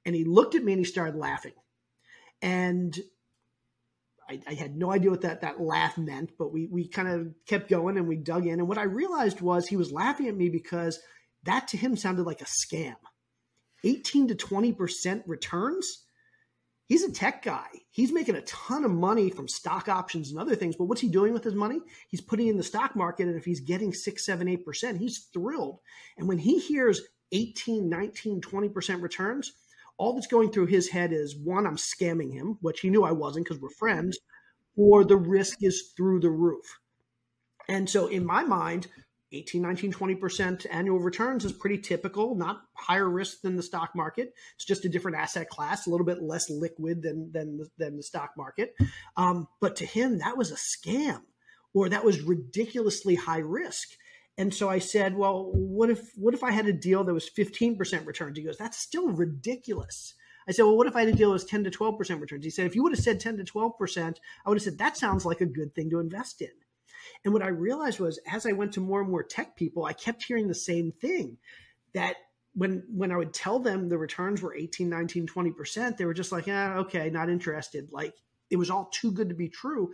And 0.05 0.15
he 0.15 0.23
looked 0.23 0.55
at 0.55 0.63
me 0.63 0.73
and 0.73 0.79
he 0.79 0.85
started 0.85 1.15
laughing. 1.15 1.53
And 2.41 2.97
I, 4.29 4.39
I, 4.47 4.53
had 4.53 4.75
no 4.75 4.91
idea 4.91 5.09
what 5.09 5.21
that, 5.21 5.41
that 5.41 5.61
laugh 5.61 5.97
meant, 5.97 6.31
but 6.37 6.51
we, 6.51 6.67
we 6.67 6.87
kind 6.87 7.07
of 7.07 7.33
kept 7.47 7.69
going 7.69 7.97
and 7.97 8.07
we 8.07 8.17
dug 8.17 8.45
in. 8.45 8.59
And 8.59 8.67
what 8.67 8.77
I 8.77 8.83
realized 8.83 9.41
was 9.41 9.67
he 9.67 9.77
was 9.77 9.91
laughing 9.91 10.27
at 10.27 10.35
me 10.35 10.49
because 10.49 10.99
that 11.43 11.67
to 11.69 11.77
him 11.77 11.95
sounded 11.95 12.25
like 12.25 12.41
a 12.41 12.45
scam. 12.45 12.95
18 13.83 14.29
to 14.29 14.35
20% 14.35 15.23
returns? 15.27 16.03
He's 16.87 17.03
a 17.03 17.11
tech 17.11 17.43
guy. 17.43 17.67
He's 17.89 18.11
making 18.11 18.35
a 18.35 18.41
ton 18.41 18.83
of 18.83 18.91
money 18.91 19.29
from 19.31 19.47
stock 19.47 19.89
options 19.89 20.29
and 20.29 20.39
other 20.39 20.55
things. 20.55 20.75
But 20.75 20.85
what's 20.85 21.01
he 21.01 21.09
doing 21.09 21.33
with 21.33 21.43
his 21.43 21.55
money? 21.55 21.79
He's 22.09 22.21
putting 22.21 22.47
in 22.47 22.57
the 22.57 22.63
stock 22.63 22.95
market. 22.95 23.27
And 23.27 23.35
if 23.35 23.45
he's 23.45 23.59
getting 23.59 23.93
six, 23.93 24.25
seven, 24.25 24.47
eight 24.47 24.65
percent, 24.65 24.99
he's 24.99 25.29
thrilled. 25.33 25.79
And 26.17 26.27
when 26.27 26.37
he 26.37 26.59
hears 26.59 27.01
18, 27.31 27.89
19, 27.89 28.41
20% 28.41 29.01
returns, 29.01 29.53
all 29.97 30.13
that's 30.13 30.27
going 30.27 30.51
through 30.51 30.67
his 30.67 30.89
head 30.89 31.13
is 31.13 31.35
one, 31.35 31.65
I'm 31.65 31.77
scamming 31.77 32.33
him, 32.33 32.57
which 32.61 32.81
he 32.81 32.89
knew 32.89 33.03
I 33.03 33.11
wasn't 33.11 33.45
because 33.45 33.61
we're 33.61 33.69
friends, 33.69 34.17
or 34.75 35.03
the 35.03 35.17
risk 35.17 35.59
is 35.61 35.93
through 35.95 36.19
the 36.19 36.29
roof. 36.29 36.65
And 37.67 37.89
so 37.89 38.07
in 38.07 38.25
my 38.25 38.43
mind, 38.43 38.87
18, 39.31 39.61
19, 39.61 39.93
20% 39.93 40.65
annual 40.69 40.99
returns 40.99 41.45
is 41.45 41.51
pretty 41.51 41.79
typical, 41.79 42.35
not 42.35 42.61
higher 42.73 43.09
risk 43.09 43.41
than 43.41 43.55
the 43.55 43.63
stock 43.63 43.91
market. 43.95 44.33
It's 44.55 44.65
just 44.65 44.85
a 44.85 44.89
different 44.89 45.17
asset 45.17 45.49
class, 45.49 45.87
a 45.87 45.89
little 45.89 46.05
bit 46.05 46.21
less 46.21 46.49
liquid 46.49 47.01
than, 47.01 47.31
than, 47.31 47.59
than 47.77 47.97
the 47.97 48.03
stock 48.03 48.31
market. 48.37 48.75
Um, 49.17 49.47
but 49.59 49.77
to 49.77 49.85
him, 49.85 50.19
that 50.19 50.37
was 50.37 50.51
a 50.51 50.55
scam 50.55 51.21
or 51.73 51.89
that 51.89 52.05
was 52.05 52.21
ridiculously 52.21 53.15
high 53.15 53.39
risk. 53.39 53.89
And 54.37 54.53
so 54.53 54.69
I 54.69 54.79
said, 54.79 55.15
well, 55.15 55.51
what 55.53 55.89
if 55.89 56.11
what 56.17 56.33
if 56.33 56.43
I 56.43 56.51
had 56.51 56.67
a 56.67 56.73
deal 56.73 57.03
that 57.03 57.13
was 57.13 57.29
15% 57.29 58.05
returns? 58.05 58.37
He 58.37 58.43
goes, 58.43 58.57
that's 58.57 58.77
still 58.77 59.07
ridiculous. 59.07 60.13
I 60.47 60.51
said, 60.51 60.63
well, 60.63 60.77
what 60.77 60.87
if 60.87 60.95
I 60.95 61.01
had 61.01 61.09
a 61.09 61.13
deal 61.13 61.29
that 61.29 61.33
was 61.33 61.45
10 61.45 61.63
to 61.63 61.71
12% 61.71 62.21
returns? 62.21 62.43
He 62.43 62.51
said, 62.51 62.67
if 62.67 62.75
you 62.75 62.83
would 62.83 62.91
have 62.91 63.03
said 63.03 63.19
10 63.19 63.37
to 63.37 63.43
12%, 63.43 64.15
I 64.45 64.49
would 64.49 64.57
have 64.57 64.63
said, 64.63 64.77
that 64.77 64.97
sounds 64.97 65.25
like 65.25 65.41
a 65.41 65.45
good 65.45 65.73
thing 65.73 65.89
to 65.89 65.99
invest 65.99 66.41
in. 66.41 66.51
And 67.23 67.33
what 67.33 67.41
I 67.41 67.47
realized 67.47 67.99
was 67.99 68.19
as 68.31 68.45
I 68.45 68.51
went 68.51 68.73
to 68.73 68.81
more 68.81 69.01
and 69.01 69.09
more 69.09 69.23
tech 69.23 69.55
people, 69.55 69.85
I 69.85 69.93
kept 69.93 70.23
hearing 70.23 70.47
the 70.47 70.55
same 70.55 70.91
thing 70.91 71.37
that 71.93 72.17
when 72.53 72.83
when 72.89 73.11
I 73.11 73.17
would 73.17 73.33
tell 73.33 73.59
them 73.59 73.89
the 73.89 73.97
returns 73.97 74.41
were 74.41 74.55
18, 74.55 74.89
19, 74.89 75.27
20%, 75.27 75.97
they 75.97 76.05
were 76.05 76.13
just 76.13 76.31
like, 76.31 76.47
yeah, 76.47 76.77
okay, 76.79 77.09
not 77.09 77.29
interested. 77.29 77.89
Like 77.91 78.13
it 78.49 78.57
was 78.57 78.69
all 78.69 78.89
too 78.93 79.11
good 79.11 79.29
to 79.29 79.35
be 79.35 79.49
true. 79.49 79.91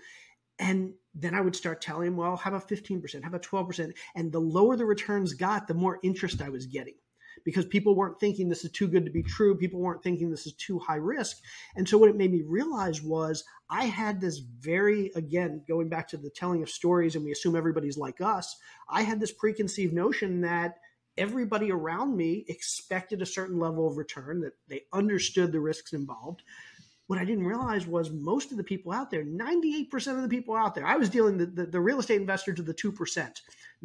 And 0.59 0.93
then 1.13 1.33
I 1.33 1.41
would 1.41 1.55
start 1.55 1.81
telling 1.81 2.07
him, 2.07 2.17
well, 2.17 2.35
how 2.35 2.51
about 2.51 2.69
15%? 2.69 3.23
How 3.23 3.29
about 3.29 3.43
12%? 3.43 3.91
And 4.15 4.31
the 4.31 4.39
lower 4.39 4.75
the 4.75 4.85
returns 4.85 5.33
got, 5.33 5.67
the 5.67 5.73
more 5.73 5.99
interest 6.03 6.41
I 6.41 6.49
was 6.49 6.65
getting 6.65 6.95
because 7.43 7.65
people 7.65 7.95
weren't 7.95 8.19
thinking 8.19 8.49
this 8.49 8.63
is 8.63 8.71
too 8.71 8.87
good 8.87 9.05
to 9.05 9.11
be 9.11 9.23
true. 9.23 9.55
People 9.55 9.79
weren't 9.79 10.03
thinking 10.03 10.29
this 10.29 10.45
is 10.45 10.53
too 10.53 10.79
high 10.79 10.95
risk. 10.95 11.37
And 11.75 11.87
so 11.87 11.97
what 11.97 12.09
it 12.09 12.15
made 12.15 12.31
me 12.31 12.43
realize 12.45 13.01
was 13.01 13.43
I 13.69 13.85
had 13.85 14.21
this 14.21 14.39
very, 14.59 15.11
again, 15.15 15.63
going 15.67 15.89
back 15.89 16.07
to 16.09 16.17
the 16.17 16.29
telling 16.29 16.61
of 16.61 16.69
stories, 16.69 17.15
and 17.15 17.23
we 17.23 17.31
assume 17.31 17.55
everybody's 17.55 17.97
like 17.97 18.21
us, 18.21 18.55
I 18.89 19.03
had 19.03 19.19
this 19.19 19.31
preconceived 19.31 19.93
notion 19.93 20.41
that 20.41 20.75
everybody 21.17 21.71
around 21.71 22.15
me 22.15 22.45
expected 22.47 23.21
a 23.21 23.25
certain 23.25 23.59
level 23.59 23.87
of 23.87 23.97
return, 23.97 24.41
that 24.41 24.53
they 24.67 24.83
understood 24.93 25.51
the 25.51 25.59
risks 25.59 25.93
involved 25.93 26.41
what 27.11 27.19
I 27.19 27.25
didn't 27.25 27.45
realize 27.45 27.85
was 27.85 28.09
most 28.09 28.51
of 28.51 28.57
the 28.57 28.63
people 28.63 28.93
out 28.93 29.11
there, 29.11 29.25
98% 29.25 30.15
of 30.15 30.21
the 30.21 30.29
people 30.29 30.55
out 30.55 30.73
there, 30.73 30.87
I 30.87 30.95
was 30.95 31.09
dealing 31.09 31.37
the, 31.37 31.45
the, 31.45 31.65
the 31.65 31.81
real 31.81 31.99
estate 31.99 32.21
investor 32.21 32.53
to 32.53 32.61
the 32.63 32.73
2%. 32.73 33.31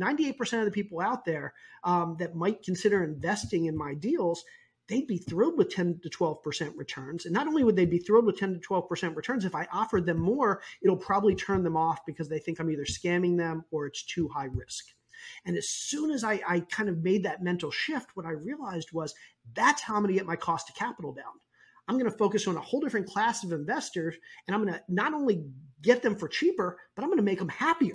98% 0.01 0.59
of 0.61 0.64
the 0.64 0.70
people 0.70 1.01
out 1.01 1.24
there 1.24 1.53
um, 1.83 2.14
that 2.20 2.37
might 2.37 2.62
consider 2.62 3.03
investing 3.03 3.64
in 3.64 3.77
my 3.77 3.95
deals, 3.95 4.45
they'd 4.87 5.09
be 5.09 5.18
thrilled 5.18 5.59
with 5.59 5.70
10 5.70 5.99
to 6.05 6.09
12% 6.09 6.72
returns. 6.77 7.24
And 7.24 7.35
not 7.35 7.49
only 7.49 7.64
would 7.64 7.74
they 7.74 7.85
be 7.85 7.99
thrilled 7.99 8.27
with 8.27 8.39
10 8.39 8.61
to 8.61 8.61
12% 8.61 9.16
returns, 9.16 9.45
if 9.45 9.57
I 9.57 9.66
offered 9.72 10.07
them 10.07 10.20
more, 10.20 10.62
it'll 10.81 10.97
probably 10.97 11.35
turn 11.35 11.64
them 11.64 11.77
off 11.77 12.07
because 12.07 12.29
they 12.29 12.39
think 12.39 12.61
I'm 12.61 12.70
either 12.70 12.85
scamming 12.85 13.37
them 13.37 13.64
or 13.72 13.87
it's 13.87 14.05
too 14.05 14.29
high 14.29 14.51
risk. 14.55 14.85
And 15.45 15.57
as 15.57 15.68
soon 15.68 16.12
as 16.12 16.22
I, 16.22 16.41
I 16.47 16.61
kind 16.61 16.89
of 16.89 17.03
made 17.03 17.24
that 17.24 17.43
mental 17.43 17.72
shift, 17.72 18.11
what 18.14 18.24
I 18.24 18.31
realized 18.31 18.93
was 18.93 19.16
that's 19.53 19.83
how 19.83 19.97
I'm 19.97 20.03
going 20.03 20.14
to 20.14 20.16
get 20.16 20.27
my 20.27 20.37
cost 20.37 20.68
of 20.68 20.77
capital 20.77 21.12
down 21.12 21.41
I'm 21.89 21.99
going 21.99 22.11
to 22.11 22.16
focus 22.16 22.47
on 22.47 22.57
a 22.57 22.61
whole 22.61 22.80
different 22.80 23.07
class 23.07 23.45
of 23.45 23.53
investors 23.53 24.16
and 24.47 24.55
I'm 24.55 24.62
going 24.62 24.74
to 24.74 24.80
not 24.89 25.14
only 25.14 25.45
get 25.82 26.03
them 26.03 26.16
for 26.16 26.28
cheaper, 26.28 26.78
but 26.95 27.03
I'm 27.03 27.09
going 27.09 27.18
to 27.18 27.24
make 27.24 27.39
them 27.39 27.49
happier 27.49 27.95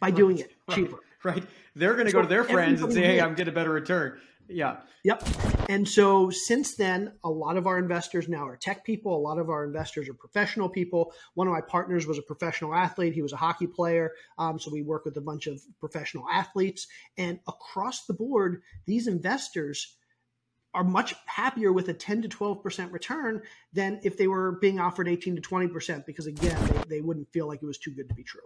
by 0.00 0.10
doing 0.10 0.38
it 0.38 0.52
cheaper. 0.70 0.98
Right. 1.24 1.34
right. 1.36 1.44
They're 1.74 1.94
going 1.94 2.06
to 2.06 2.12
so 2.12 2.18
go 2.18 2.22
to 2.22 2.28
their 2.28 2.44
friends 2.44 2.82
and 2.82 2.92
say, 2.92 3.02
hey, 3.02 3.20
I'm 3.20 3.34
getting 3.34 3.52
a 3.52 3.54
better 3.54 3.72
return. 3.72 4.18
Yeah. 4.48 4.78
Yep. 5.04 5.22
And 5.68 5.86
so 5.86 6.30
since 6.30 6.76
then, 6.76 7.12
a 7.22 7.28
lot 7.28 7.56
of 7.56 7.66
our 7.66 7.78
investors 7.78 8.28
now 8.28 8.46
are 8.46 8.56
tech 8.56 8.84
people. 8.84 9.14
A 9.14 9.20
lot 9.20 9.38
of 9.38 9.50
our 9.50 9.64
investors 9.64 10.08
are 10.08 10.14
professional 10.14 10.68
people. 10.68 11.12
One 11.34 11.46
of 11.46 11.52
my 11.52 11.60
partners 11.60 12.06
was 12.06 12.18
a 12.18 12.22
professional 12.22 12.74
athlete. 12.74 13.12
He 13.12 13.22
was 13.22 13.32
a 13.32 13.36
hockey 13.36 13.66
player. 13.66 14.12
Um, 14.38 14.58
so 14.58 14.70
we 14.72 14.82
work 14.82 15.04
with 15.04 15.16
a 15.18 15.20
bunch 15.20 15.46
of 15.46 15.60
professional 15.80 16.24
athletes. 16.32 16.86
And 17.18 17.40
across 17.46 18.06
the 18.06 18.14
board, 18.14 18.62
these 18.86 19.06
investors 19.06 19.96
are 20.74 20.84
much 20.84 21.14
happier 21.26 21.72
with 21.72 21.88
a 21.88 21.94
10 21.94 22.22
to 22.22 22.28
12% 22.28 22.92
return 22.92 23.42
than 23.72 24.00
if 24.02 24.16
they 24.16 24.26
were 24.26 24.52
being 24.52 24.78
offered 24.78 25.08
18 25.08 25.36
to 25.36 25.42
20% 25.42 26.06
because 26.06 26.26
again 26.26 26.58
they, 26.66 26.96
they 26.96 27.00
wouldn't 27.00 27.30
feel 27.32 27.46
like 27.46 27.62
it 27.62 27.66
was 27.66 27.78
too 27.78 27.90
good 27.90 28.08
to 28.08 28.14
be 28.14 28.22
true. 28.22 28.40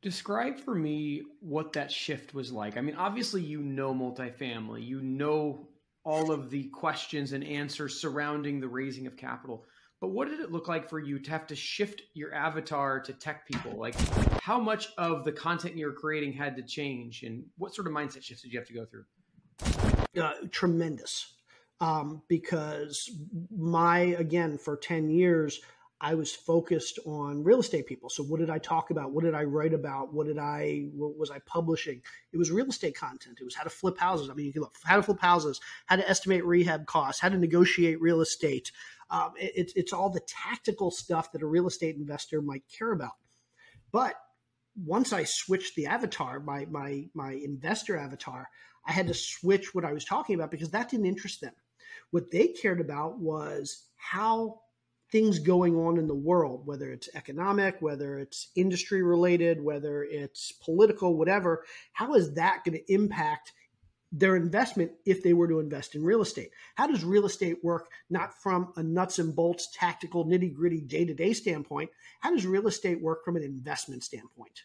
Describe 0.00 0.58
for 0.58 0.74
me 0.74 1.22
what 1.40 1.72
that 1.74 1.90
shift 1.90 2.34
was 2.34 2.52
like. 2.52 2.76
I 2.76 2.80
mean 2.80 2.96
obviously 2.96 3.42
you 3.42 3.60
know 3.60 3.94
multifamily. 3.94 4.86
You 4.86 5.00
know 5.00 5.68
all 6.04 6.30
of 6.30 6.50
the 6.50 6.64
questions 6.64 7.32
and 7.32 7.44
answers 7.44 8.00
surrounding 8.00 8.60
the 8.60 8.68
raising 8.68 9.06
of 9.06 9.16
capital. 9.16 9.64
But 10.00 10.08
what 10.08 10.28
did 10.28 10.40
it 10.40 10.52
look 10.52 10.68
like 10.68 10.90
for 10.90 10.98
you 10.98 11.18
to 11.18 11.30
have 11.30 11.46
to 11.46 11.56
shift 11.56 12.02
your 12.12 12.34
avatar 12.34 13.00
to 13.00 13.12
tech 13.14 13.46
people? 13.46 13.78
Like 13.78 13.94
how 14.40 14.58
much 14.58 14.88
of 14.98 15.24
the 15.24 15.32
content 15.32 15.78
you're 15.78 15.92
creating 15.92 16.34
had 16.34 16.56
to 16.56 16.62
change? 16.62 17.22
And 17.22 17.44
what 17.56 17.74
sort 17.74 17.86
of 17.86 17.94
mindset 17.94 18.22
shifts 18.22 18.42
did 18.42 18.52
you 18.52 18.58
have 18.58 18.68
to 18.68 18.74
go 18.74 18.84
through 18.84 19.04
uh, 20.20 20.32
tremendous 20.50 21.34
um, 21.80 22.22
because 22.28 23.10
my 23.50 23.98
again 23.98 24.58
for 24.58 24.76
10 24.76 25.10
years 25.10 25.60
I 26.00 26.14
was 26.14 26.34
focused 26.34 26.98
on 27.06 27.44
real 27.44 27.60
estate 27.60 27.86
people. 27.86 28.10
So 28.10 28.22
what 28.24 28.38
did 28.38 28.50
I 28.50 28.58
talk 28.58 28.90
about? 28.90 29.12
What 29.12 29.24
did 29.24 29.34
I 29.34 29.44
write 29.44 29.72
about? 29.72 30.12
What 30.12 30.26
did 30.26 30.38
I 30.38 30.88
what 30.94 31.16
was 31.16 31.30
I 31.30 31.38
publishing? 31.46 32.02
It 32.32 32.36
was 32.36 32.50
real 32.50 32.66
estate 32.66 32.94
content. 32.94 33.38
It 33.40 33.44
was 33.44 33.54
how 33.54 33.64
to 33.64 33.70
flip 33.70 33.98
houses. 33.98 34.28
I 34.28 34.34
mean, 34.34 34.44
you 34.44 34.52
can 34.52 34.62
look 34.62 34.74
how 34.84 34.96
to 34.96 35.02
flip 35.02 35.20
houses, 35.20 35.60
how 35.86 35.96
to 35.96 36.08
estimate 36.08 36.44
rehab 36.44 36.86
costs, 36.86 37.20
how 37.20 37.30
to 37.30 37.38
negotiate 37.38 38.02
real 38.02 38.20
estate. 38.20 38.70
Um, 39.08 39.32
it, 39.38 39.52
it's 39.54 39.72
it's 39.76 39.92
all 39.94 40.10
the 40.10 40.20
tactical 40.26 40.90
stuff 40.90 41.32
that 41.32 41.42
a 41.42 41.46
real 41.46 41.66
estate 41.66 41.96
investor 41.96 42.42
might 42.42 42.64
care 42.76 42.92
about. 42.92 43.12
But 43.90 44.14
once 44.76 45.12
I 45.12 45.24
switched 45.24 45.74
the 45.74 45.86
avatar, 45.86 46.40
my 46.40 46.66
my 46.66 47.06
my 47.14 47.32
investor 47.32 47.96
avatar, 47.96 48.48
I 48.86 48.92
had 48.92 49.06
to 49.08 49.14
switch 49.14 49.74
what 49.74 49.84
I 49.84 49.92
was 49.92 50.04
talking 50.04 50.34
about 50.34 50.50
because 50.50 50.70
that 50.70 50.90
didn't 50.90 51.06
interest 51.06 51.40
them. 51.40 51.54
What 52.10 52.30
they 52.30 52.48
cared 52.48 52.80
about 52.80 53.18
was 53.18 53.84
how 53.96 54.60
things 55.10 55.38
going 55.38 55.76
on 55.76 55.96
in 55.98 56.06
the 56.06 56.14
world, 56.14 56.66
whether 56.66 56.90
it's 56.90 57.08
economic, 57.14 57.80
whether 57.80 58.18
it's 58.18 58.48
industry 58.56 59.02
related, 59.02 59.62
whether 59.62 60.04
it's 60.04 60.52
political, 60.52 61.16
whatever, 61.16 61.64
how 61.92 62.14
is 62.14 62.34
that 62.34 62.62
going 62.64 62.76
to 62.76 62.92
impact 62.92 63.52
their 64.10 64.36
investment 64.36 64.92
if 65.04 65.22
they 65.22 65.32
were 65.32 65.48
to 65.48 65.60
invest 65.60 65.94
in 65.94 66.04
real 66.04 66.22
estate? 66.22 66.50
How 66.76 66.86
does 66.86 67.04
real 67.04 67.26
estate 67.26 67.62
work 67.62 67.88
not 68.10 68.34
from 68.42 68.72
a 68.76 68.82
nuts 68.82 69.18
and 69.18 69.34
bolts, 69.34 69.68
tactical, 69.72 70.24
nitty 70.24 70.54
gritty, 70.54 70.80
day 70.80 71.04
to 71.04 71.14
day 71.14 71.32
standpoint? 71.32 71.90
How 72.20 72.32
does 72.32 72.46
real 72.46 72.66
estate 72.66 73.00
work 73.00 73.24
from 73.24 73.36
an 73.36 73.42
investment 73.42 74.04
standpoint? 74.04 74.62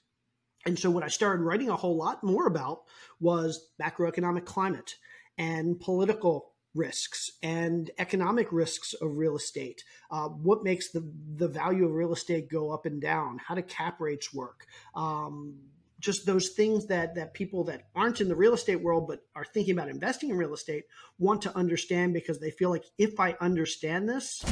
And 0.65 0.77
so, 0.77 0.89
what 0.89 1.03
I 1.03 1.07
started 1.07 1.43
writing 1.43 1.69
a 1.69 1.75
whole 1.75 1.97
lot 1.97 2.23
more 2.23 2.47
about 2.47 2.81
was 3.19 3.69
macroeconomic 3.81 4.45
climate 4.45 4.95
and 5.37 5.79
political 5.79 6.53
risks 6.75 7.31
and 7.41 7.89
economic 7.97 8.51
risks 8.51 8.93
of 8.93 9.17
real 9.17 9.35
estate. 9.35 9.83
Uh, 10.11 10.27
what 10.27 10.63
makes 10.63 10.91
the, 10.91 11.09
the 11.35 11.47
value 11.47 11.85
of 11.85 11.93
real 11.93 12.13
estate 12.13 12.49
go 12.49 12.71
up 12.71 12.85
and 12.85 13.01
down? 13.01 13.39
How 13.45 13.55
do 13.55 13.61
cap 13.61 13.99
rates 13.99 14.33
work? 14.33 14.65
Um, 14.95 15.55
just 15.99 16.25
those 16.25 16.49
things 16.49 16.87
that 16.87 17.15
that 17.15 17.33
people 17.33 17.65
that 17.65 17.87
aren't 17.93 18.21
in 18.21 18.29
the 18.29 18.35
real 18.35 18.53
estate 18.53 18.81
world 18.81 19.07
but 19.07 19.19
are 19.35 19.43
thinking 19.43 19.73
about 19.73 19.89
investing 19.89 20.29
in 20.29 20.37
real 20.37 20.53
estate 20.53 20.85
want 21.17 21.41
to 21.41 21.55
understand 21.57 22.13
because 22.13 22.39
they 22.39 22.51
feel 22.51 22.69
like 22.69 22.85
if 22.97 23.19
I 23.19 23.35
understand 23.41 24.07
this, 24.07 24.43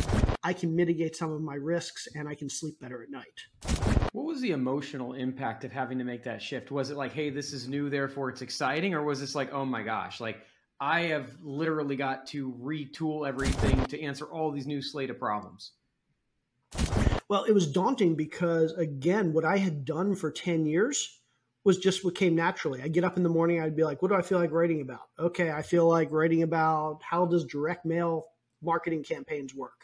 I 0.43 0.53
can 0.53 0.75
mitigate 0.75 1.15
some 1.15 1.31
of 1.31 1.41
my 1.41 1.55
risks 1.55 2.07
and 2.15 2.27
I 2.27 2.35
can 2.35 2.49
sleep 2.49 2.79
better 2.81 3.01
at 3.01 3.09
night. 3.09 3.96
What 4.11 4.25
was 4.25 4.41
the 4.41 4.51
emotional 4.51 5.13
impact 5.13 5.63
of 5.63 5.71
having 5.71 5.97
to 5.99 6.03
make 6.03 6.23
that 6.23 6.41
shift? 6.41 6.71
Was 6.71 6.89
it 6.89 6.97
like, 6.97 7.13
hey, 7.13 7.29
this 7.29 7.53
is 7.53 7.67
new, 7.67 7.89
therefore 7.89 8.29
it's 8.29 8.41
exciting, 8.41 8.93
or 8.93 9.03
was 9.03 9.19
this 9.19 9.35
like, 9.35 9.53
oh 9.53 9.65
my 9.65 9.83
gosh, 9.83 10.19
like 10.19 10.37
I 10.79 11.01
have 11.01 11.29
literally 11.41 11.95
got 11.95 12.27
to 12.27 12.53
retool 12.61 13.27
everything 13.27 13.83
to 13.85 14.01
answer 14.01 14.25
all 14.25 14.51
these 14.51 14.67
new 14.67 14.81
slate 14.81 15.09
of 15.09 15.19
problems. 15.19 15.71
Well, 17.29 17.43
it 17.43 17.51
was 17.51 17.71
daunting 17.71 18.15
because, 18.15 18.71
again, 18.73 19.33
what 19.33 19.43
I 19.43 19.57
had 19.57 19.83
done 19.85 20.15
for 20.15 20.31
10 20.31 20.65
years 20.65 21.19
was 21.63 21.77
just 21.77 22.05
what 22.05 22.15
came 22.15 22.35
naturally. 22.35 22.81
I 22.81 22.87
get 22.87 23.03
up 23.03 23.17
in 23.17 23.23
the 23.23 23.29
morning, 23.29 23.61
I'd 23.61 23.75
be 23.75 23.83
like, 23.83 24.01
what 24.01 24.09
do 24.09 24.15
I 24.15 24.21
feel 24.21 24.39
like 24.39 24.51
writing 24.51 24.81
about? 24.81 25.09
Okay, 25.19 25.51
I 25.51 25.61
feel 25.61 25.87
like 25.87 26.11
writing 26.11 26.43
about 26.43 27.01
how 27.01 27.25
does 27.25 27.43
direct 27.43 27.85
mail 27.85 28.25
marketing 28.61 29.03
campaigns 29.03 29.53
work? 29.53 29.76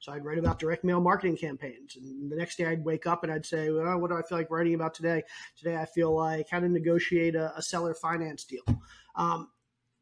So 0.00 0.12
I'd 0.12 0.24
write 0.24 0.38
about 0.38 0.58
direct 0.58 0.82
mail 0.82 1.00
marketing 1.00 1.36
campaigns. 1.36 1.96
And 1.96 2.32
the 2.32 2.36
next 2.36 2.56
day 2.56 2.64
I'd 2.64 2.84
wake 2.84 3.06
up 3.06 3.22
and 3.22 3.30
I'd 3.30 3.44
say, 3.44 3.70
well, 3.70 3.98
what 3.98 4.10
do 4.10 4.16
I 4.16 4.22
feel 4.22 4.38
like 4.38 4.50
writing 4.50 4.74
about 4.74 4.94
today? 4.94 5.22
Today 5.56 5.76
I 5.76 5.84
feel 5.84 6.16
like 6.16 6.48
how 6.48 6.58
to 6.58 6.68
negotiate 6.68 7.34
a, 7.34 7.56
a 7.56 7.62
seller 7.62 7.94
finance 7.94 8.44
deal. 8.44 8.64
Um, 9.14 9.50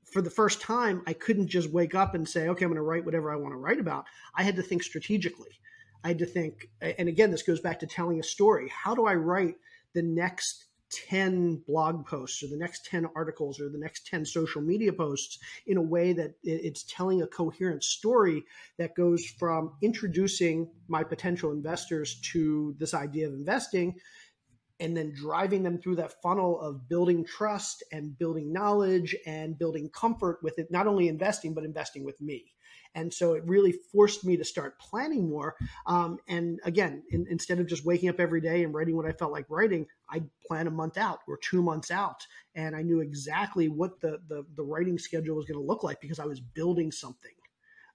for 0.05 0.23
the 0.23 0.31
first 0.31 0.61
time, 0.61 1.03
I 1.07 1.13
couldn't 1.13 1.49
just 1.49 1.71
wake 1.71 1.95
up 1.95 2.15
and 2.15 2.27
say, 2.27 2.49
okay, 2.49 2.65
I'm 2.65 2.71
going 2.71 2.77
to 2.77 2.83
write 2.83 3.05
whatever 3.05 3.33
I 3.33 3.37
want 3.37 3.53
to 3.53 3.59
write 3.59 3.81
about. 3.81 4.05
I 4.35 4.43
had 4.45 4.57
to 4.57 4.63
think 4.63 4.83
strategically. 4.83 5.61
I 6.05 6.09
had 6.09 6.19
to 6.21 6.27
think, 6.27 6.71
and 6.81 7.09
again, 7.09 7.31
this 7.33 7.43
goes 7.43 7.61
back 7.61 7.81
to 7.81 7.87
telling 7.87 8.21
a 8.21 8.23
story. 8.23 8.71
How 8.71 8.95
do 8.95 9.05
I 9.05 9.15
write 9.15 9.57
the 9.95 10.03
next 10.03 10.68
10 10.91 11.63
blog 11.67 12.07
posts 12.07 12.43
or 12.43 12.49
the 12.49 12.57
next 12.57 12.87
10 12.87 13.07
articles 13.15 13.61
or 13.61 13.69
the 13.69 13.79
next 13.79 14.07
10 14.07 14.25
social 14.25 14.63
media 14.63 14.93
posts 14.93 15.39
in 15.67 15.77
a 15.77 15.83
way 15.83 16.13
that 16.13 16.35
it's 16.43 16.85
telling 16.85 17.23
a 17.23 17.27
coherent 17.27 17.85
story 17.85 18.45
that 18.79 18.95
goes 18.95 19.25
from 19.39 19.73
introducing 19.83 20.71
my 20.89 21.03
potential 21.03 21.53
investors 21.53 22.21
to 22.21 22.75
this 22.79 22.95
idea 22.95 23.27
of 23.27 23.35
investing 23.35 23.95
and 24.81 24.97
then 24.97 25.13
driving 25.15 25.63
them 25.63 25.79
through 25.79 25.97
that 25.97 26.23
funnel 26.23 26.61
of 26.61 26.89
building 26.89 27.25
trust 27.25 27.83
and 27.93 28.17
building 28.17 28.53
knowledge 28.53 29.17
and 29.27 29.59
building 29.59 29.91
comfort 29.91 30.39
with 30.43 30.59
it, 30.59 30.71
not 30.71 30.87
only 30.87 31.09
investing, 31.09 31.53
but 31.53 31.65
investing 31.65 32.05
with 32.05 32.21
me. 32.21 32.53
And 32.95 33.13
so 33.13 33.35
it 33.35 33.45
really 33.47 33.73
forced 33.93 34.25
me 34.25 34.37
to 34.37 34.45
start 34.45 34.79
planning 34.79 35.29
more. 35.29 35.55
Um, 35.87 36.19
and 36.29 36.61
again, 36.65 37.03
in, 37.11 37.27
instead 37.29 37.61
of 37.61 37.67
just 37.67 37.85
waking 37.85 38.09
up 38.09 38.21
every 38.21 38.41
day 38.41 38.65
and 38.65 38.75
writing 38.75 38.97
what 38.97 39.07
I 39.07 39.13
felt 39.13 39.33
like 39.33 39.47
writing, 39.49 39.87
I'd 40.09 40.29
plan 40.47 40.67
a 40.67 40.71
month 40.71 40.97
out 40.97 41.21
or 41.29 41.39
two 41.39 41.63
months 41.63 41.91
out. 41.91 42.27
And 42.55 42.75
I 42.75 42.83
knew 42.83 43.01
exactly 43.01 43.69
what 43.69 44.01
the, 44.01 44.19
the, 44.29 44.45
the 44.57 44.63
writing 44.63 44.99
schedule 44.99 45.37
was 45.37 45.47
going 45.47 45.61
to 45.61 45.67
look 45.67 45.83
like 45.83 46.01
because 46.01 46.19
I 46.19 46.27
was 46.27 46.41
building 46.41 46.91
something. 46.91 47.33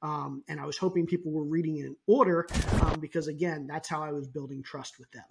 Um, 0.01 0.43
and 0.49 0.59
I 0.59 0.65
was 0.65 0.77
hoping 0.77 1.05
people 1.05 1.31
were 1.31 1.45
reading 1.45 1.77
in 1.77 1.95
order 2.07 2.45
um, 2.81 2.99
because, 2.99 3.27
again, 3.27 3.67
that's 3.67 3.87
how 3.87 4.03
I 4.03 4.11
was 4.11 4.27
building 4.27 4.61
trust 4.61 4.99
with 4.99 5.09
them. 5.11 5.23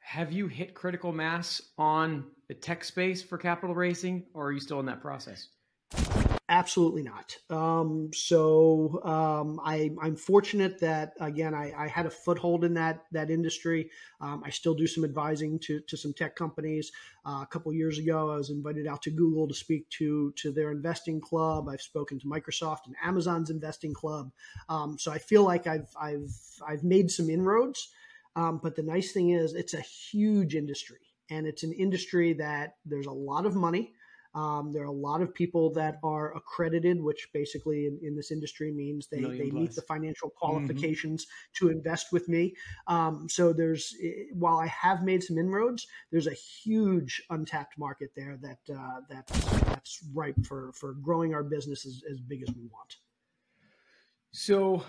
Have 0.00 0.32
you 0.32 0.46
hit 0.46 0.74
critical 0.74 1.12
mass 1.12 1.60
on 1.78 2.26
the 2.48 2.54
tech 2.54 2.84
space 2.84 3.22
for 3.22 3.38
capital 3.38 3.74
raising, 3.74 4.26
or 4.34 4.48
are 4.48 4.52
you 4.52 4.60
still 4.60 4.80
in 4.80 4.86
that 4.86 5.00
process? 5.00 5.48
Absolutely 6.48 7.02
not. 7.02 7.36
Um, 7.50 8.10
so 8.14 9.00
um, 9.02 9.58
I, 9.64 9.90
am 10.00 10.14
fortunate 10.14 10.78
that 10.78 11.14
again 11.18 11.54
I, 11.54 11.72
I, 11.76 11.88
had 11.88 12.06
a 12.06 12.10
foothold 12.10 12.64
in 12.64 12.74
that 12.74 13.02
that 13.10 13.32
industry. 13.32 13.90
Um, 14.20 14.44
I 14.46 14.50
still 14.50 14.74
do 14.74 14.86
some 14.86 15.04
advising 15.04 15.58
to, 15.60 15.80
to 15.80 15.96
some 15.96 16.12
tech 16.12 16.36
companies. 16.36 16.92
Uh, 17.26 17.40
a 17.42 17.48
couple 17.50 17.72
years 17.72 17.98
ago, 17.98 18.30
I 18.30 18.36
was 18.36 18.50
invited 18.50 18.86
out 18.86 19.02
to 19.02 19.10
Google 19.10 19.48
to 19.48 19.54
speak 19.54 19.90
to 19.98 20.32
to 20.36 20.52
their 20.52 20.70
investing 20.70 21.20
club. 21.20 21.68
I've 21.68 21.82
spoken 21.82 22.20
to 22.20 22.26
Microsoft 22.26 22.86
and 22.86 22.94
Amazon's 23.02 23.50
investing 23.50 23.92
club. 23.92 24.30
Um, 24.68 24.96
so 25.00 25.10
I 25.10 25.18
feel 25.18 25.42
like 25.42 25.66
I've 25.66 25.88
I've 26.00 26.30
I've 26.64 26.84
made 26.84 27.10
some 27.10 27.28
inroads. 27.28 27.88
Um, 28.36 28.60
but 28.62 28.76
the 28.76 28.84
nice 28.84 29.10
thing 29.10 29.30
is, 29.30 29.54
it's 29.54 29.74
a 29.74 29.80
huge 29.80 30.54
industry, 30.54 31.00
and 31.28 31.44
it's 31.44 31.64
an 31.64 31.72
industry 31.72 32.34
that 32.34 32.76
there's 32.84 33.06
a 33.06 33.10
lot 33.10 33.46
of 33.46 33.56
money. 33.56 33.95
Um, 34.36 34.70
there 34.70 34.82
are 34.82 34.86
a 34.86 34.92
lot 34.92 35.22
of 35.22 35.34
people 35.34 35.72
that 35.72 35.98
are 36.04 36.36
accredited, 36.36 37.02
which 37.02 37.28
basically 37.32 37.86
in, 37.86 37.98
in 38.02 38.14
this 38.14 38.30
industry 38.30 38.70
means 38.70 39.06
they, 39.06 39.22
they 39.22 39.50
meet 39.50 39.74
the 39.74 39.80
financial 39.80 40.28
mm-hmm. 40.28 40.46
qualifications 40.46 41.24
mm-hmm. 41.24 41.66
to 41.66 41.72
invest 41.72 42.12
with 42.12 42.28
me. 42.28 42.54
Um, 42.86 43.28
so 43.30 43.54
there's, 43.54 43.94
eh, 44.04 44.26
while 44.34 44.58
I 44.58 44.66
have 44.66 45.02
made 45.02 45.22
some 45.22 45.38
inroads, 45.38 45.86
there's 46.12 46.26
a 46.26 46.34
huge 46.34 47.22
untapped 47.30 47.78
market 47.78 48.10
there 48.14 48.38
that 48.42 48.74
uh, 48.78 49.00
that's, 49.08 49.44
that's 49.62 50.04
ripe 50.12 50.44
for, 50.44 50.70
for 50.74 50.92
growing 50.92 51.34
our 51.34 51.42
business 51.42 51.86
as, 51.86 52.02
as 52.10 52.20
big 52.20 52.42
as 52.42 52.54
we 52.54 52.66
want. 52.66 52.96
So, 54.32 54.84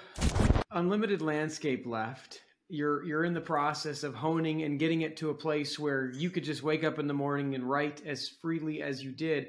unlimited 0.72 1.22
landscape 1.22 1.86
left 1.88 2.42
you're 2.70 3.04
you're 3.04 3.24
in 3.24 3.34
the 3.34 3.42
process 3.42 4.04
of 4.04 4.14
honing 4.14 4.64
and 4.64 4.80
getting 4.80 5.02
it 5.02 5.18
to 5.18 5.30
a 5.30 5.34
place 5.34 5.80
where 5.80 6.12
you 6.12 6.30
could 6.30 6.44
just 6.44 6.64
wake 6.64 6.84
up 6.84 7.00
in 7.00 7.08
the 7.08 7.14
morning 7.14 7.56
and 7.56 7.64
write 7.64 8.02
as 8.06 8.28
freely 8.28 8.82
as 8.82 9.04
you 9.04 9.12
did. 9.12 9.48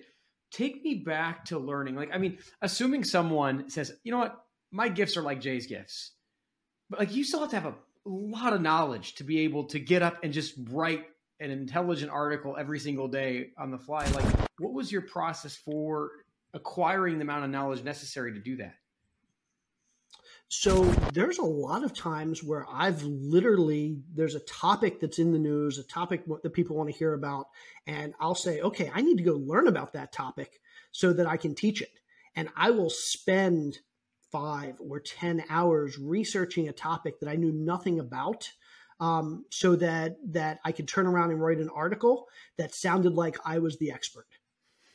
Take 0.50 0.82
me 0.82 0.94
back 0.94 1.46
to 1.46 1.58
learning. 1.58 1.96
Like 1.96 2.10
i 2.12 2.18
mean 2.18 2.38
assuming 2.62 3.04
someone 3.04 3.70
says 3.70 3.92
you 4.04 4.12
know 4.12 4.18
what? 4.18 4.40
My 4.70 4.88
gifts 4.88 5.16
are 5.16 5.22
like 5.22 5.40
J's 5.40 5.66
gifts. 5.66 6.12
But 6.90 7.00
like 7.00 7.14
you 7.14 7.24
still 7.24 7.40
have 7.40 7.50
to 7.50 7.60
have 7.60 7.66
a 7.66 7.74
lot 8.06 8.52
of 8.52 8.60
knowledge 8.60 9.16
to 9.16 9.24
be 9.24 9.40
able 9.40 9.64
to 9.64 9.78
get 9.78 10.02
up 10.02 10.22
and 10.22 10.32
just 10.32 10.54
write 10.70 11.04
an 11.40 11.50
intelligent 11.50 12.10
article 12.10 12.56
every 12.58 12.78
single 12.78 13.08
day 13.08 13.48
on 13.58 13.70
the 13.70 13.78
fly. 13.78 14.06
Like 14.06 14.26
what 14.58 14.72
was 14.72 14.90
your 14.92 15.02
process 15.02 15.56
for 15.56 16.10
acquiring 16.54 17.18
the 17.18 17.22
amount 17.22 17.44
of 17.44 17.50
knowledge 17.50 17.82
necessary 17.82 18.32
to 18.32 18.40
do 18.40 18.56
that 18.56 18.74
so 20.49 20.84
there's 21.12 21.38
a 21.38 21.44
lot 21.44 21.84
of 21.84 21.92
times 21.92 22.42
where 22.42 22.64
I've 22.72 23.03
literally 23.03 23.99
there's 24.14 24.34
a 24.34 24.40
topic 24.40 24.99
that's 24.99 25.18
in 25.18 25.32
the 25.32 25.38
news, 25.38 25.78
a 25.78 25.84
topic 25.84 26.24
that 26.42 26.55
people 26.55 26.76
want 26.76 26.90
to 26.90 26.99
hear 26.99 27.12
about, 27.12 27.49
and 27.86 28.14
I'll 28.18 28.34
say, 28.34 28.61
okay, 28.61 28.90
I 28.94 29.03
need 29.03 29.18
to 29.18 29.24
go 29.24 29.34
learn 29.34 29.68
about 29.68 29.92
that 29.92 30.12
topic 30.12 30.61
so 30.90 31.12
that 31.12 31.26
I 31.26 31.36
can 31.36 31.55
teach 31.55 31.82
it, 31.82 31.92
and 32.34 32.49
I 32.57 32.70
will 32.70 32.88
spend 32.88 33.78
five 34.32 34.76
or 34.80 35.01
ten 35.01 35.44
hours 35.51 35.99
researching 35.99 36.68
a 36.68 36.72
topic 36.72 37.20
that 37.20 37.28
I 37.28 37.36
knew 37.36 37.53
nothing 37.53 38.01
about. 38.01 38.51
Um, 39.01 39.44
so 39.51 39.76
that 39.76 40.16
that 40.32 40.59
I 40.64 40.72
could 40.72 40.88
turn 40.88 41.07
around 41.07 41.30
and 41.30 41.40
write 41.40 41.59
an 41.59 41.68
article 41.68 42.26
that 42.57 42.74
sounded 42.74 43.14
like 43.14 43.36
I 43.44 43.59
was 43.59 43.78
the 43.78 43.92
expert 43.92 44.26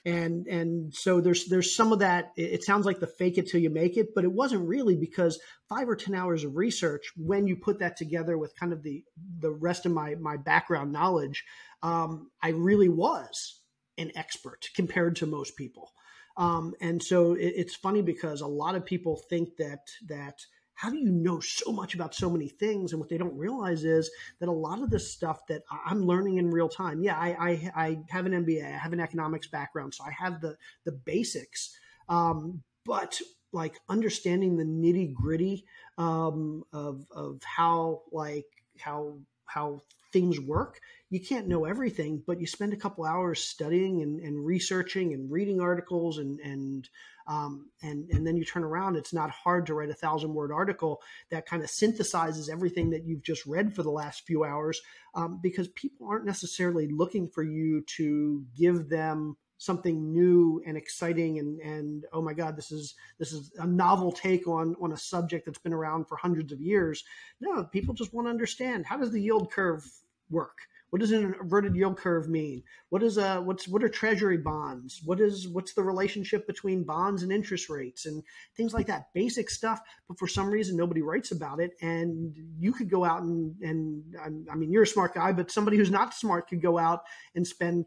and 0.06 0.48
and 0.48 0.94
so 0.94 1.22
there's 1.22 1.48
there's 1.48 1.76
some 1.76 1.94
of 1.94 2.00
that 2.00 2.32
it 2.36 2.64
sounds 2.64 2.86
like 2.86 3.00
the 3.00 3.08
fake 3.08 3.38
it 3.38 3.48
till 3.48 3.62
you 3.62 3.70
make 3.70 3.96
it 3.96 4.10
but 4.14 4.26
it 4.26 4.32
wasn't 4.32 4.68
really 4.68 4.98
because 4.98 5.40
five 5.70 5.88
or 5.88 5.96
ten 5.96 6.14
hours 6.14 6.44
of 6.44 6.56
research 6.58 7.12
when 7.16 7.48
you 7.48 7.56
put 7.56 7.80
that 7.80 7.96
together 7.96 8.38
with 8.38 8.56
kind 8.58 8.74
of 8.74 8.84
the 8.84 9.04
the 9.40 9.52
rest 9.52 9.86
of 9.86 9.94
my 9.94 10.16
my 10.16 10.36
background 10.36 10.92
knowledge 10.92 11.46
um, 11.84 12.30
i 12.42 12.50
really 12.50 12.90
was 12.90 13.62
an 13.98 14.12
expert 14.16 14.70
compared 14.76 15.16
to 15.18 15.26
most 15.26 15.56
people. 15.56 15.92
Um, 16.36 16.74
and 16.82 17.02
so 17.02 17.34
it, 17.34 17.54
it's 17.56 17.76
funny 17.76 18.02
because 18.02 18.42
a 18.42 18.48
lot 18.48 18.76
of 18.76 18.86
people 18.86 19.22
think 19.30 19.58
that 19.58 19.82
that 20.08 20.40
how 20.76 20.90
do 20.90 20.98
you 20.98 21.12
know 21.12 21.40
so 21.40 21.72
much 21.72 21.96
about 21.96 22.16
so 22.16 22.30
many 22.30 22.48
things? 22.48 22.92
And 22.92 23.00
what 23.00 23.10
they 23.10 23.18
don't 23.18 23.38
realize 23.38 23.84
is 23.84 24.10
that 24.40 24.50
a 24.50 24.52
lot 24.52 24.82
of 24.82 24.90
the 24.90 25.00
stuff 25.00 25.46
that 25.48 25.62
I'm 25.86 26.06
learning 26.06 26.38
in 26.38 26.50
real 26.50 26.70
time. 26.70 27.04
Yeah, 27.04 27.18
I, 27.18 27.30
I, 27.40 27.72
I 27.76 27.98
have 28.10 28.26
an 28.26 28.34
MBA, 28.46 28.66
I 28.66 28.78
have 28.78 28.94
an 28.94 29.00
economics 29.00 29.48
background, 29.48 29.94
so 29.94 30.04
I 30.04 30.12
have 30.12 30.42
the 30.42 30.58
the 30.86 30.92
basics. 30.92 31.78
Um, 32.10 32.64
but 32.86 33.22
like 33.52 33.80
understanding 33.88 34.58
the 34.58 34.66
nitty 34.66 35.14
gritty 35.14 35.66
um, 35.98 36.64
of 36.74 37.06
of 37.12 37.42
how 37.44 38.02
like 38.12 38.46
how 38.80 39.20
how 39.46 39.82
things 40.12 40.40
work. 40.40 40.80
You 41.10 41.20
can't 41.20 41.48
know 41.48 41.66
everything, 41.66 42.24
but 42.26 42.40
you 42.40 42.48
spend 42.48 42.74
a 42.74 42.78
couple 42.78 43.04
hours 43.04 43.44
studying 43.44 44.02
and, 44.02 44.20
and 44.20 44.46
researching 44.46 45.14
and 45.14 45.32
reading 45.32 45.62
articles 45.62 46.18
and 46.18 46.40
and 46.40 46.90
um, 47.28 47.70
and 47.82 48.10
and 48.10 48.26
then 48.26 48.36
you 48.36 48.46
turn 48.46 48.64
around. 48.64 48.96
It's 48.96 49.14
not 49.14 49.30
hard 49.30 49.66
to 49.68 49.74
write 49.74 49.90
a 49.90 49.94
thousand 49.96 50.34
word 50.34 50.52
article 50.52 51.02
that 51.30 51.46
kind 51.46 51.64
of 51.64 51.70
synthesizes 51.70 52.50
everything 52.50 52.90
that 52.92 53.06
you've 53.06 53.24
just 53.24 53.46
read 53.46 53.76
for 53.76 53.84
the 53.84 53.92
last 53.92 54.26
few 54.26 54.44
hours, 54.44 54.82
um, 55.16 55.40
because 55.42 55.68
people 55.70 56.08
aren't 56.08 56.26
necessarily 56.26 56.88
looking 56.88 57.30
for 57.30 57.44
you 57.44 57.82
to 57.98 58.44
give 58.58 58.90
them 58.90 59.38
something 59.58 60.12
new 60.12 60.62
and 60.66 60.76
exciting 60.76 61.40
and 61.40 61.60
and 61.62 62.06
oh 62.12 62.22
my 62.22 62.34
god 62.34 62.58
this 62.58 62.70
is 62.70 62.96
this 63.18 63.32
is 63.32 63.50
a 63.60 63.66
novel 63.66 64.12
take 64.12 64.46
on 64.46 64.76
on 64.82 64.92
a 64.92 64.98
subject 64.98 65.46
that's 65.46 65.60
been 65.60 65.74
around 65.74 66.06
for 66.06 66.18
hundreds 66.18 66.52
of 66.52 66.60
years 66.60 67.06
no 67.40 67.64
people 67.64 67.94
just 67.94 68.14
want 68.14 68.28
to 68.28 68.32
understand 68.32 68.86
how 68.86 68.98
does 68.98 69.12
the 69.12 69.22
yield 69.22 69.50
curve 69.50 69.86
work 70.30 70.58
what 70.94 71.00
does 71.00 71.12
an 71.12 71.34
inverted 71.42 71.76
yield 71.76 71.98
curve 71.98 72.30
mean? 72.30 72.62
What 72.90 73.02
is 73.02 73.18
a 73.18 73.38
what's 73.38 73.68
what 73.68 73.84
are 73.84 73.90
treasury 73.90 74.38
bonds? 74.38 75.02
What 75.04 75.20
is 75.20 75.48
what's 75.48 75.74
the 75.74 75.82
relationship 75.82 76.46
between 76.46 76.84
bonds 76.84 77.24
and 77.24 77.32
interest 77.32 77.68
rates 77.68 78.06
and 78.06 78.22
things 78.56 78.76
like 78.76 78.86
that? 78.86 79.12
Basic 79.12 79.50
stuff 79.50 79.82
but 80.08 80.20
for 80.20 80.28
some 80.28 80.52
reason 80.52 80.78
nobody 80.78 81.02
writes 81.02 81.32
about 81.32 81.60
it. 81.60 81.72
And 81.82 82.36
you 82.60 82.74
could 82.74 82.92
go 82.92 83.04
out 83.04 83.24
and 83.24 83.56
and 83.64 84.04
i 84.52 84.54
mean 84.54 84.72
you're 84.72 84.84
a 84.84 84.88
smart 84.88 85.16
guy 85.16 85.32
but 85.32 85.50
somebody 85.50 85.78
who's 85.78 85.90
not 85.90 86.14
smart 86.14 86.48
could 86.48 86.62
go 86.62 86.78
out 86.78 87.02
and 87.34 87.48
spend 87.48 87.86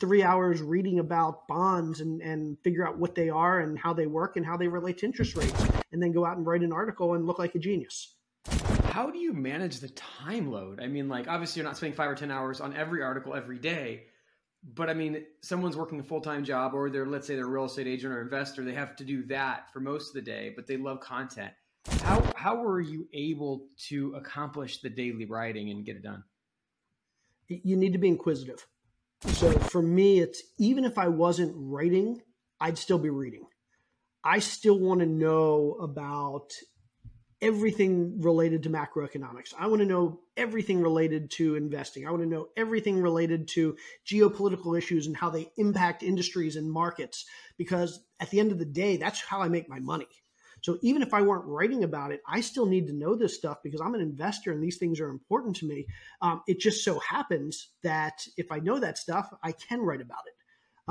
three 0.00 0.24
hours 0.24 0.60
reading 0.60 0.98
about 0.98 1.46
bonds 1.46 2.00
and, 2.00 2.20
and 2.20 2.58
figure 2.64 2.84
out 2.84 2.98
what 2.98 3.14
they 3.14 3.28
are 3.28 3.60
and 3.60 3.78
how 3.78 3.92
they 3.92 4.08
work 4.08 4.36
and 4.36 4.44
how 4.44 4.56
they 4.56 4.66
relate 4.66 4.98
to 4.98 5.06
interest 5.06 5.36
rates, 5.36 5.68
and 5.92 6.02
then 6.02 6.10
go 6.10 6.26
out 6.26 6.36
and 6.36 6.46
write 6.46 6.62
an 6.62 6.72
article 6.72 7.14
and 7.14 7.26
look 7.26 7.38
like 7.38 7.54
a 7.54 7.60
genius. 7.60 8.16
How 8.90 9.10
do 9.10 9.18
you 9.18 9.32
manage 9.32 9.80
the 9.80 9.88
time 9.88 10.50
load? 10.50 10.80
I 10.80 10.86
mean, 10.86 11.08
like, 11.08 11.28
obviously, 11.28 11.60
you're 11.60 11.68
not 11.68 11.76
spending 11.76 11.96
five 11.96 12.10
or 12.10 12.14
10 12.14 12.30
hours 12.30 12.60
on 12.60 12.76
every 12.76 13.02
article 13.02 13.34
every 13.34 13.58
day. 13.58 14.04
But 14.62 14.90
I 14.90 14.94
mean, 14.94 15.24
someone's 15.40 15.76
working 15.76 16.00
a 16.00 16.02
full 16.02 16.20
time 16.20 16.44
job, 16.44 16.74
or 16.74 16.90
they're, 16.90 17.06
let's 17.06 17.26
say, 17.26 17.34
they're 17.34 17.46
a 17.46 17.48
real 17.48 17.64
estate 17.64 17.86
agent 17.86 18.12
or 18.12 18.20
investor. 18.20 18.62
They 18.64 18.74
have 18.74 18.94
to 18.96 19.04
do 19.04 19.24
that 19.26 19.72
for 19.72 19.80
most 19.80 20.08
of 20.08 20.14
the 20.14 20.22
day, 20.22 20.52
but 20.54 20.66
they 20.66 20.76
love 20.76 21.00
content. 21.00 21.52
How, 22.02 22.22
how 22.36 22.56
were 22.56 22.80
you 22.80 23.08
able 23.14 23.68
to 23.88 24.14
accomplish 24.16 24.82
the 24.82 24.90
daily 24.90 25.24
writing 25.24 25.70
and 25.70 25.84
get 25.84 25.96
it 25.96 26.02
done? 26.02 26.24
You 27.48 27.76
need 27.76 27.94
to 27.94 27.98
be 27.98 28.08
inquisitive 28.08 28.66
so 29.28 29.52
for 29.52 29.82
me, 29.82 30.20
it's 30.20 30.42
even 30.58 30.84
if 30.84 30.96
I 30.98 31.08
wasn't 31.08 31.52
writing, 31.54 32.20
I'd 32.60 32.78
still 32.78 32.98
be 32.98 33.10
reading. 33.10 33.46
I 34.24 34.38
still 34.38 34.78
want 34.78 35.00
to 35.00 35.06
know 35.06 35.76
about 35.80 36.52
everything 37.42 38.20
related 38.20 38.62
to 38.62 38.70
macroeconomics. 38.70 39.54
I 39.58 39.66
want 39.66 39.80
to 39.80 39.86
know 39.86 40.20
everything 40.36 40.82
related 40.82 41.30
to 41.32 41.56
investing. 41.56 42.06
I 42.06 42.10
want 42.10 42.22
to 42.22 42.28
know 42.28 42.48
everything 42.56 43.00
related 43.00 43.48
to 43.48 43.76
geopolitical 44.06 44.76
issues 44.76 45.06
and 45.06 45.16
how 45.16 45.30
they 45.30 45.50
impact 45.56 46.02
industries 46.02 46.56
and 46.56 46.70
markets 46.70 47.24
because 47.56 48.00
at 48.20 48.30
the 48.30 48.40
end 48.40 48.52
of 48.52 48.58
the 48.58 48.66
day, 48.66 48.96
that's 48.96 49.22
how 49.22 49.40
I 49.40 49.48
make 49.48 49.68
my 49.68 49.80
money. 49.80 50.08
So 50.62 50.78
even 50.82 51.00
if 51.00 51.14
I 51.14 51.22
weren't 51.22 51.46
writing 51.46 51.84
about 51.84 52.12
it, 52.12 52.20
I 52.28 52.42
still 52.42 52.66
need 52.66 52.86
to 52.88 52.92
know 52.92 53.14
this 53.14 53.34
stuff 53.34 53.58
because 53.62 53.80
I'm 53.80 53.94
an 53.94 54.02
investor 54.02 54.52
and 54.52 54.62
these 54.62 54.76
things 54.76 55.00
are 55.00 55.08
important 55.08 55.56
to 55.56 55.66
me. 55.66 55.86
Um, 56.20 56.42
it 56.46 56.60
just 56.60 56.84
so 56.84 56.98
happens 56.98 57.68
that 57.82 58.26
if 58.36 58.52
I 58.52 58.58
know 58.58 58.78
that 58.78 58.98
stuff, 58.98 59.32
I 59.42 59.52
can 59.52 59.80
write 59.80 60.02
about 60.02 60.24
it. 60.26 60.34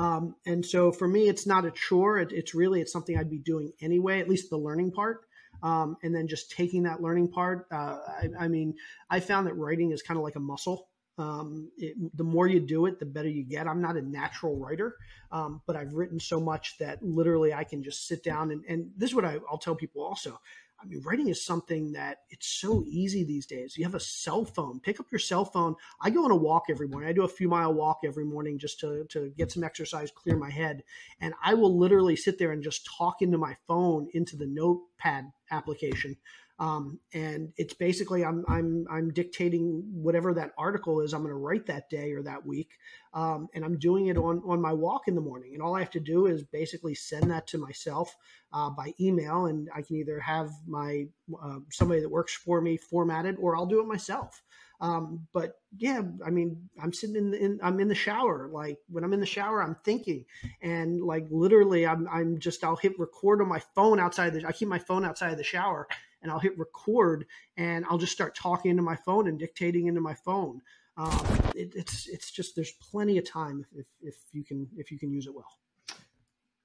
Um, 0.02 0.34
and 0.46 0.64
so 0.64 0.90
for 0.90 1.06
me, 1.06 1.28
it's 1.28 1.46
not 1.46 1.64
a 1.64 1.70
chore. 1.70 2.18
It, 2.18 2.32
it's 2.32 2.54
really 2.54 2.80
it's 2.80 2.92
something 2.92 3.16
I'd 3.16 3.30
be 3.30 3.38
doing 3.38 3.72
anyway, 3.80 4.18
at 4.18 4.28
least 4.28 4.50
the 4.50 4.56
learning 4.56 4.92
part. 4.92 5.26
Um, 5.62 5.96
and 6.02 6.14
then 6.14 6.28
just 6.28 6.50
taking 6.50 6.84
that 6.84 7.02
learning 7.02 7.28
part. 7.28 7.66
Uh, 7.70 7.98
I, 8.08 8.28
I 8.40 8.48
mean, 8.48 8.74
I 9.08 9.20
found 9.20 9.46
that 9.46 9.54
writing 9.54 9.92
is 9.92 10.02
kind 10.02 10.18
of 10.18 10.24
like 10.24 10.36
a 10.36 10.40
muscle. 10.40 10.88
Um, 11.18 11.70
it, 11.76 11.96
the 12.16 12.24
more 12.24 12.46
you 12.46 12.60
do 12.60 12.86
it, 12.86 12.98
the 12.98 13.04
better 13.04 13.28
you 13.28 13.44
get. 13.44 13.66
I'm 13.66 13.82
not 13.82 13.96
a 13.96 14.02
natural 14.02 14.56
writer, 14.56 14.96
um, 15.30 15.60
but 15.66 15.76
I've 15.76 15.92
written 15.92 16.18
so 16.18 16.40
much 16.40 16.78
that 16.78 17.02
literally 17.02 17.52
I 17.52 17.64
can 17.64 17.82
just 17.82 18.06
sit 18.06 18.24
down 18.24 18.50
and, 18.50 18.64
and 18.66 18.90
this 18.96 19.10
is 19.10 19.14
what 19.14 19.26
I, 19.26 19.38
I'll 19.50 19.58
tell 19.58 19.74
people 19.74 20.02
also. 20.02 20.40
I 20.82 20.86
mean, 20.86 21.02
writing 21.02 21.28
is 21.28 21.44
something 21.44 21.92
that 21.92 22.20
it's 22.30 22.46
so 22.46 22.84
easy 22.88 23.22
these 23.22 23.44
days. 23.44 23.76
You 23.76 23.84
have 23.84 23.94
a 23.94 24.00
cell 24.00 24.46
phone. 24.46 24.80
Pick 24.80 24.98
up 24.98 25.06
your 25.12 25.18
cell 25.18 25.44
phone. 25.44 25.74
I 26.00 26.08
go 26.08 26.24
on 26.24 26.30
a 26.30 26.36
walk 26.36 26.64
every 26.70 26.88
morning. 26.88 27.08
I 27.08 27.12
do 27.12 27.24
a 27.24 27.28
few 27.28 27.48
mile 27.48 27.74
walk 27.74 27.98
every 28.02 28.24
morning 28.24 28.58
just 28.58 28.80
to, 28.80 29.04
to 29.10 29.30
get 29.36 29.52
some 29.52 29.62
exercise, 29.62 30.10
clear 30.10 30.36
my 30.36 30.50
head. 30.50 30.82
And 31.20 31.34
I 31.44 31.52
will 31.52 31.78
literally 31.78 32.16
sit 32.16 32.38
there 32.38 32.52
and 32.52 32.62
just 32.62 32.88
talk 32.96 33.20
into 33.20 33.36
my 33.36 33.56
phone, 33.68 34.08
into 34.14 34.36
the 34.36 34.46
notepad 34.46 35.26
application 35.50 36.16
um, 36.60 37.00
and 37.14 37.54
it's 37.56 37.72
basically 37.72 38.22
I'm 38.22 38.44
I'm 38.46 38.86
I'm 38.90 39.10
dictating 39.14 39.82
whatever 39.94 40.34
that 40.34 40.52
article 40.58 41.00
is 41.00 41.14
I'm 41.14 41.22
going 41.22 41.32
to 41.32 41.38
write 41.38 41.64
that 41.66 41.88
day 41.88 42.12
or 42.12 42.22
that 42.24 42.44
week, 42.44 42.72
um, 43.14 43.48
and 43.54 43.64
I'm 43.64 43.78
doing 43.78 44.08
it 44.08 44.18
on 44.18 44.42
on 44.46 44.60
my 44.60 44.74
walk 44.74 45.08
in 45.08 45.14
the 45.14 45.22
morning. 45.22 45.54
And 45.54 45.62
all 45.62 45.74
I 45.74 45.80
have 45.80 45.90
to 45.92 46.00
do 46.00 46.26
is 46.26 46.44
basically 46.44 46.94
send 46.94 47.30
that 47.30 47.46
to 47.48 47.58
myself 47.58 48.14
uh, 48.52 48.68
by 48.68 48.92
email, 49.00 49.46
and 49.46 49.70
I 49.74 49.80
can 49.80 49.96
either 49.96 50.20
have 50.20 50.50
my 50.66 51.06
uh, 51.42 51.60
somebody 51.70 52.02
that 52.02 52.10
works 52.10 52.36
for 52.36 52.60
me 52.60 52.76
formatted, 52.76 53.36
or 53.40 53.56
I'll 53.56 53.64
do 53.64 53.80
it 53.80 53.86
myself. 53.86 54.42
Um, 54.80 55.26
but 55.32 55.60
yeah, 55.76 56.00
I 56.24 56.30
mean, 56.30 56.70
I'm 56.82 56.92
sitting 56.92 57.16
in, 57.16 57.30
the, 57.30 57.38
in, 57.38 57.60
I'm 57.62 57.80
in 57.80 57.88
the 57.88 57.94
shower. 57.94 58.48
Like 58.50 58.78
when 58.88 59.04
I'm 59.04 59.12
in 59.12 59.20
the 59.20 59.26
shower, 59.26 59.62
I'm 59.62 59.76
thinking, 59.84 60.24
and 60.62 61.02
like 61.02 61.26
literally, 61.30 61.86
I'm 61.86 62.08
I'm 62.08 62.38
just 62.38 62.64
I'll 62.64 62.76
hit 62.76 62.98
record 62.98 63.42
on 63.42 63.48
my 63.48 63.60
phone 63.74 64.00
outside 64.00 64.32
the. 64.32 64.46
I 64.46 64.52
keep 64.52 64.68
my 64.68 64.78
phone 64.78 65.04
outside 65.04 65.32
of 65.32 65.38
the 65.38 65.44
shower, 65.44 65.86
and 66.22 66.30
I'll 66.30 66.38
hit 66.38 66.58
record 66.58 67.26
and 67.56 67.84
I'll 67.88 67.98
just 67.98 68.12
start 68.12 68.34
talking 68.34 68.70
into 68.70 68.82
my 68.82 68.96
phone 68.96 69.28
and 69.28 69.38
dictating 69.38 69.86
into 69.86 70.00
my 70.00 70.14
phone. 70.14 70.60
Um, 70.96 71.26
it, 71.54 71.72
it's 71.74 72.08
it's 72.08 72.30
just 72.30 72.54
there's 72.56 72.72
plenty 72.72 73.16
of 73.18 73.28
time 73.28 73.64
if, 73.74 73.86
if 74.02 74.16
you 74.32 74.44
can 74.44 74.68
if 74.76 74.90
you 74.90 74.98
can 74.98 75.10
use 75.10 75.26
it 75.26 75.34
well. 75.34 75.58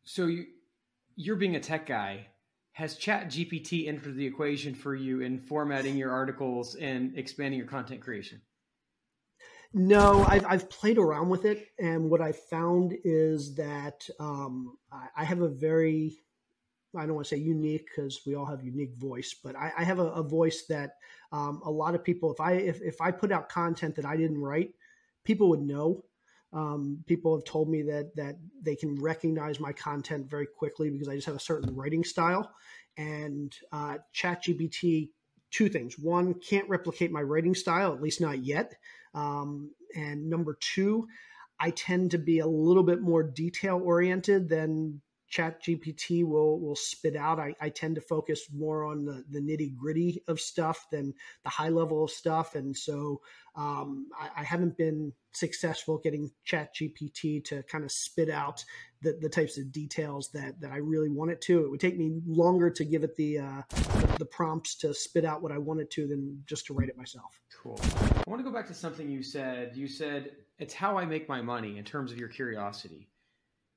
So 0.04 0.26
you 0.26 0.46
you're 1.16 1.38
being 1.38 1.56
a 1.56 1.60
tech 1.60 1.86
guy. 1.86 2.28
Has 2.76 3.00
ChatGPT 3.00 3.88
entered 3.88 4.18
the 4.18 4.26
equation 4.26 4.76
for 4.76 4.96
you 4.96 5.22
in 5.22 5.40
formatting 5.40 5.96
your 5.96 6.12
articles 6.12 6.76
and 6.76 7.18
expanding 7.18 7.58
your 7.58 7.70
content 7.70 8.02
creation? 8.02 8.42
No, 9.74 10.26
I've, 10.28 10.46
I've 10.46 10.70
played 10.70 10.98
around 10.98 11.30
with 11.30 11.46
it, 11.46 11.68
and 11.80 12.10
what 12.10 12.20
I 12.20 12.34
found 12.34 12.94
is 13.06 13.56
that 13.56 14.06
um, 14.20 14.78
I, 14.92 15.08
I 15.16 15.24
have 15.24 15.40
a 15.40 15.48
very 15.48 16.18
I 16.98 17.06
don't 17.06 17.16
want 17.16 17.28
to 17.28 17.36
say 17.36 17.42
unique 17.42 17.88
because 17.94 18.22
we 18.26 18.36
all 18.36 18.46
have 18.46 18.64
unique 18.64 18.96
voice, 18.98 19.36
but 19.44 19.56
I, 19.56 19.72
I 19.78 19.84
have 19.84 20.00
a, 20.00 20.08
a, 20.12 20.24
voice 20.24 20.66
that 20.70 20.92
um, 21.32 21.62
a 21.66 21.72
lot 21.72 21.96
of 21.96 22.04
people, 22.04 22.32
if 22.32 22.40
I 22.40 22.54
if, 22.54 22.82
if 22.82 23.02
I 23.02 23.12
put 23.12 23.32
out 23.32 23.50
content 23.50 23.96
that 23.96 24.06
I 24.06 24.16
didn't 24.16 24.38
write, 24.38 24.72
people 25.24 25.50
would 25.50 25.62
know. 25.62 26.04
Um, 26.54 27.04
people 27.06 27.36
have 27.36 27.46
told 27.46 27.70
me 27.70 27.82
that 27.84 28.16
that 28.16 28.36
they 28.62 28.76
can 28.76 28.96
recognize 29.02 29.60
my 29.60 29.74
content 29.74 30.30
very 30.30 30.48
quickly 30.48 30.90
because 30.90 31.08
I 31.08 31.16
just 31.16 31.28
have 31.28 31.36
a 31.36 31.40
certain 31.40 31.76
writing 31.76 32.04
style. 32.04 32.52
And 32.98 33.54
uh, 33.72 33.98
ChatGPT, 34.16 35.10
two 35.52 35.70
things: 35.70 36.00
one, 36.00 36.34
can't 36.36 36.70
replicate 36.70 37.12
my 37.12 37.22
writing 37.22 37.56
style, 37.56 37.94
at 37.94 38.02
least 38.02 38.22
not 38.22 38.46
yet. 38.46 38.74
Um, 39.14 39.72
and 39.96 40.30
number 40.30 40.58
two, 40.60 41.08
I 41.60 41.72
tend 41.72 42.12
to 42.12 42.18
be 42.18 42.40
a 42.40 42.48
little 42.48 42.84
bit 42.84 43.02
more 43.02 43.24
detail 43.24 43.82
oriented 43.84 44.50
than 44.50 45.02
ChatGPT 45.36 46.24
will 46.24 46.60
will 46.60 46.76
spit 46.76 47.16
out. 47.16 47.40
I, 47.40 47.54
I 47.60 47.70
tend 47.70 47.96
to 47.96 48.02
focus 48.02 48.48
more 48.54 48.86
on 48.86 49.04
the, 49.04 49.24
the 49.30 49.40
nitty 49.40 49.76
gritty 49.76 50.24
of 50.28 50.40
stuff 50.40 50.88
than 50.92 51.14
the 51.44 51.50
high 51.50 51.70
level 51.70 52.06
of 52.06 52.12
stuff. 52.12 52.56
And 52.56 52.76
so 52.76 53.22
um, 53.56 54.08
I, 54.18 54.42
I, 54.42 54.44
haven't 54.44 54.78
been 54.78 55.12
successful 55.34 55.98
getting 55.98 56.32
ChatGPT 56.48 57.44
to 57.46 57.64
kind 57.64 57.84
of 57.84 57.92
spit 57.92 58.30
out 58.30 58.64
the, 59.02 59.18
the 59.22 59.30
types 59.30 59.58
of 59.58 59.72
details 59.72 60.30
that 60.32 60.60
that 60.62 60.72
i 60.72 60.78
really 60.78 61.10
want 61.10 61.32
it 61.32 61.42
to. 61.42 61.66
It 61.66 61.72
would 61.72 61.80
take 61.80 61.98
me 61.98 62.22
longer 62.26 62.70
to 62.70 62.86
give 62.86 63.04
it 63.04 63.16
the, 63.16 63.40
uh, 63.40 63.62
the, 64.18 64.26
prompts 64.26 64.76
to 64.76 64.94
spit 64.94 65.26
out 65.26 65.42
what 65.42 65.52
i 65.52 65.58
wanted 65.58 65.92
to 65.92 66.08
than 66.08 66.44
just 66.46 66.66
to 66.68 66.74
write 66.74 66.90
it 66.90 66.98
myself. 66.98 67.40
Cool. 67.62 67.80
I 67.82 68.24
want 68.28 68.40
to 68.40 68.44
go 68.44 68.52
back 68.52 68.68
to 68.68 68.74
something 68.74 69.10
you 69.10 69.24
said. 69.24 69.72
You 69.76 69.88
said 69.88 70.32
it's 70.60 70.74
how 70.74 70.98
i 70.98 71.06
make 71.06 71.28
my 71.28 71.42
money 71.42 71.78
in 71.78 71.84
terms 71.84 72.12
of 72.12 72.18
your 72.18 72.30
curiosity 72.30 73.10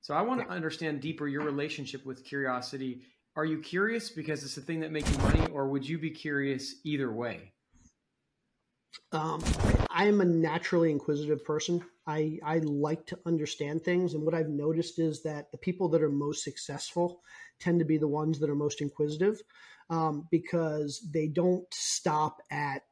so 0.01 0.15
I 0.15 0.23
want 0.23 0.41
to 0.41 0.49
understand 0.49 1.01
deeper 1.01 1.29
your 1.29 1.43
relationship 1.43 2.07
with 2.07 2.25
curiosity. 2.25 3.03
Are 3.37 3.45
you 3.45 3.61
curious 3.61 4.11
because 4.11 4.43
it's 4.43 4.55
the 4.55 4.61
thing 4.61 4.81
that 4.81 4.91
makes 4.91 5.11
you 5.11 5.19
money, 5.19 5.47
or 5.53 5.69
would 5.69 5.89
you 5.89 5.99
be 5.99 6.11
curious 6.11 6.77
either 6.85 7.13
way? 7.13 7.53
Um, 9.13 9.43
I 9.91 10.07
am 10.07 10.21
a 10.21 10.25
naturally 10.25 10.91
inquisitive 10.91 11.45
person. 11.45 11.85
I, 12.07 12.39
I 12.45 12.59
like 12.59 13.07
to 13.07 13.19
understand 13.27 13.83
things. 13.83 14.15
And 14.15 14.23
what 14.23 14.35
I've 14.35 14.49
noticed 14.49 14.99
is 14.99 15.23
that 15.23 15.51
the 15.53 15.59
people 15.59 15.89
that 15.91 16.03
are 16.03 16.11
most 16.11 16.43
successful 16.43 17.21
tend 17.61 17.79
to 17.79 17.85
be 17.85 17.99
the 17.99 18.09
ones 18.09 18.39
that 18.41 18.51
are 18.51 18.55
most 18.55 18.81
inquisitive 18.81 19.41
um, 19.91 20.27
because 20.31 21.07
they 21.13 21.27
don't 21.27 21.67
stop 21.73 22.41
at 22.51 22.83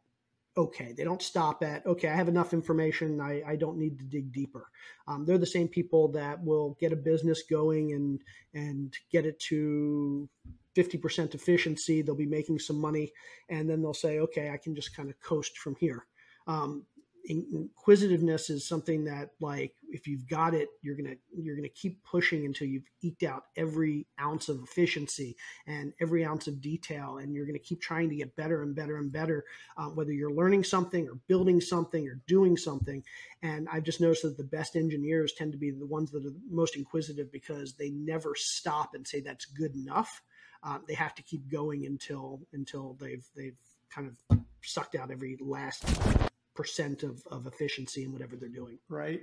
okay. 0.57 0.92
They 0.92 1.04
don't 1.04 1.22
stop 1.22 1.62
at, 1.62 1.84
okay, 1.86 2.09
I 2.09 2.14
have 2.14 2.28
enough 2.28 2.52
information. 2.52 3.20
I, 3.20 3.42
I 3.46 3.57
don't 3.57 3.78
need 3.78 3.98
to 3.98 4.04
dig 4.04 4.32
deeper. 4.32 4.70
Um, 5.07 5.24
they're 5.24 5.38
the 5.38 5.46
same 5.46 5.68
people 5.68 6.09
that 6.12 6.42
will 6.42 6.76
get 6.80 6.92
a 6.92 6.96
business 6.96 7.42
going 7.42 7.92
and, 7.92 8.22
and 8.54 8.94
get 9.11 9.26
it 9.26 9.38
to 9.40 10.28
50% 10.76 11.34
efficiency. 11.34 12.02
They'll 12.02 12.14
be 12.14 12.26
making 12.26 12.59
some 12.59 12.80
money 12.80 13.12
and 13.48 13.68
then 13.68 13.82
they'll 13.82 13.94
say, 13.94 14.18
okay, 14.20 14.50
I 14.50 14.57
can 14.57 14.74
just 14.74 14.96
kind 14.96 15.11
of 15.11 15.20
coast 15.20 15.59
from 15.59 15.76
here. 15.78 16.07
Um, 16.46 16.84
inquisitiveness 17.29 18.51
is 18.51 18.66
something 18.66 19.05
that 19.05 19.31
like 19.41 19.74
if 19.91 20.07
you've 20.07 20.29
got 20.29 20.55
it 20.55 20.68
you're 20.83 20.95
gonna 20.95 21.14
you're 21.37 21.57
gonna 21.57 21.68
keep 21.68 22.03
pushing 22.05 22.45
until 22.45 22.66
you've 22.66 22.89
eked 23.03 23.22
out 23.22 23.45
every 23.57 24.07
ounce 24.20 24.49
of 24.49 24.62
efficiency 24.62 25.37
and 25.66 25.93
every 26.01 26.24
ounce 26.24 26.47
of 26.47 26.61
detail 26.61 27.18
and 27.18 27.35
you're 27.35 27.47
gonna 27.47 27.59
keep 27.59 27.81
trying 27.81 28.09
to 28.09 28.16
get 28.16 28.35
better 28.37 28.62
and 28.62 28.74
better 28.74 28.99
and 28.99 29.12
better 29.12 29.45
uh, 29.77 29.87
whether 29.87 30.12
you're 30.12 30.33
learning 30.33 30.62
something 30.62 31.09
or 31.09 31.14
building 31.27 31.61
something 31.61 32.09
or 32.09 32.20
doing 32.27 32.57
something. 32.57 33.03
And 33.43 33.68
i've 33.72 33.85
just 33.85 34.01
noticed 34.01 34.22
that 34.22 34.37
the 34.37 34.45
best 34.45 34.77
engineers 34.77 35.33
tend 35.33 35.53
to 35.53 35.59
be 35.59 35.70
the 35.70 35.87
ones 35.87 36.11
that 36.11 36.18
are 36.18 36.31
the 36.31 36.37
most 36.51 36.77
inquisitive 36.77 37.33
because 37.33 37.74
they 37.74 37.91
never 37.91 38.35
stop 38.37 38.95
and 38.95 39.07
say 39.07 39.20
that's 39.20 39.47
good 39.47 39.74
enough. 39.74 40.22
Uh, 40.62 40.79
they 40.87 40.95
have 40.95 41.14
to 41.14 41.22
keep 41.22 41.49
going 41.51 41.87
until 41.87 42.41
until 42.53 42.97
they've 43.01 43.27
they've 43.37 43.57
kind 43.91 44.09
of 44.09 44.39
sucked 44.62 44.95
out 44.95 45.11
every 45.11 45.37
last 45.41 45.85
percent 46.57 47.02
of, 47.02 47.22
of 47.30 47.46
efficiency 47.46 48.04
in 48.04 48.12
whatever 48.12 48.36
they're 48.36 48.48
doing. 48.48 48.78
Right. 48.88 49.22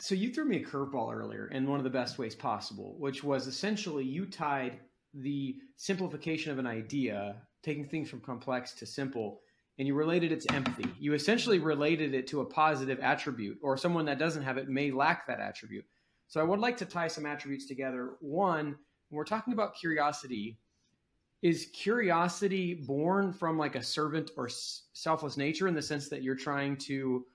So 0.00 0.14
you 0.14 0.32
threw 0.32 0.46
me 0.46 0.56
a 0.56 0.64
curveball 0.64 1.14
earlier 1.14 1.46
in 1.48 1.68
one 1.68 1.78
of 1.78 1.84
the 1.84 1.90
best 1.90 2.18
ways 2.18 2.34
possible, 2.34 2.96
which 2.98 3.22
was 3.22 3.46
essentially 3.46 4.04
you 4.04 4.26
tied 4.26 4.80
the 5.14 5.56
simplification 5.76 6.50
of 6.50 6.58
an 6.58 6.66
idea, 6.66 7.36
taking 7.62 7.86
things 7.86 8.10
from 8.10 8.20
complex 8.20 8.72
to 8.74 8.86
simple, 8.86 9.40
and 9.78 9.86
you 9.86 9.94
related 9.94 10.32
it 10.32 10.40
to 10.40 10.54
empathy. 10.54 10.86
You 10.98 11.14
essentially 11.14 11.58
related 11.58 12.14
it 12.14 12.26
to 12.28 12.40
a 12.40 12.44
positive 12.44 12.98
attribute, 13.00 13.58
or 13.62 13.76
someone 13.76 14.06
that 14.06 14.18
doesn't 14.18 14.42
have 14.42 14.58
it 14.58 14.68
may 14.68 14.90
lack 14.90 15.26
that 15.26 15.40
attribute. 15.40 15.84
So 16.26 16.40
I 16.40 16.44
would 16.44 16.58
like 16.58 16.76
to 16.78 16.84
tie 16.84 17.08
some 17.08 17.26
attributes 17.26 17.66
together. 17.66 18.14
One, 18.20 18.66
when 18.66 18.76
we're 19.18 19.24
talking 19.24 19.52
about 19.52 19.76
curiosity, 19.76 20.58
is 21.44 21.66
curiosity 21.74 22.72
born 22.72 23.30
from 23.30 23.58
like 23.58 23.76
a 23.76 23.82
servant 23.82 24.30
or 24.34 24.48
selfless 24.94 25.36
nature 25.36 25.68
in 25.68 25.74
the 25.74 25.82
sense 25.82 26.08
that 26.08 26.22
you're 26.22 26.34
trying 26.34 26.74
to 26.74 27.26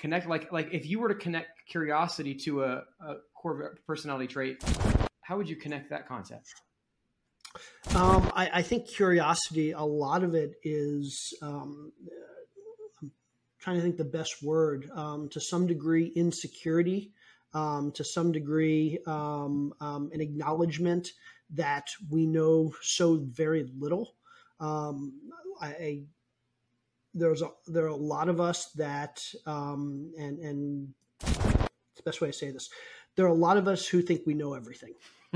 connect 0.00 0.26
like 0.26 0.50
like 0.50 0.68
if 0.72 0.84
you 0.84 0.98
were 0.98 1.08
to 1.08 1.14
connect 1.14 1.64
curiosity 1.68 2.34
to 2.34 2.64
a, 2.64 2.82
a 3.06 3.14
core 3.36 3.78
personality 3.86 4.26
trait 4.26 4.62
how 5.20 5.36
would 5.36 5.48
you 5.48 5.54
connect 5.54 5.88
that 5.90 6.08
concept? 6.08 6.52
Um, 7.94 8.32
I, 8.34 8.50
I, 8.54 8.62
think 8.62 8.88
curiosity 8.88 9.70
a 9.70 9.82
lot 9.82 10.24
of 10.24 10.34
it 10.34 10.54
is 10.64 11.32
um, 11.42 11.92
i'm 13.00 13.12
trying 13.60 13.76
to 13.76 13.82
think 13.82 13.96
the 13.96 14.04
best 14.04 14.42
word 14.42 14.90
um, 14.94 15.28
to 15.28 15.40
some 15.40 15.66
degree 15.66 16.06
insecurity 16.16 17.12
um, 17.54 17.92
to 17.92 18.04
some 18.04 18.32
degree 18.32 18.98
um, 19.06 19.74
um, 19.80 20.10
an 20.12 20.20
acknowledgement 20.20 21.12
that 21.52 21.90
we 22.10 22.26
know 22.26 22.74
so 22.82 23.16
very 23.16 23.70
little. 23.78 24.14
Um, 24.60 25.12
I, 25.60 26.02
there's 27.14 27.42
a, 27.42 27.48
there 27.66 27.84
are 27.84 27.88
a 27.88 27.96
lot 27.96 28.28
of 28.28 28.40
us 28.40 28.66
that, 28.72 29.24
um, 29.46 30.12
and 30.18 30.38
and 30.38 30.94
the 31.20 32.02
best 32.04 32.20
way 32.20 32.28
to 32.28 32.32
say 32.32 32.50
this, 32.50 32.70
there 33.16 33.26
are 33.26 33.30
a 33.30 33.34
lot 33.34 33.56
of 33.56 33.68
us 33.68 33.86
who 33.86 34.02
think 34.02 34.22
we 34.26 34.34
know 34.34 34.54
everything. 34.54 34.94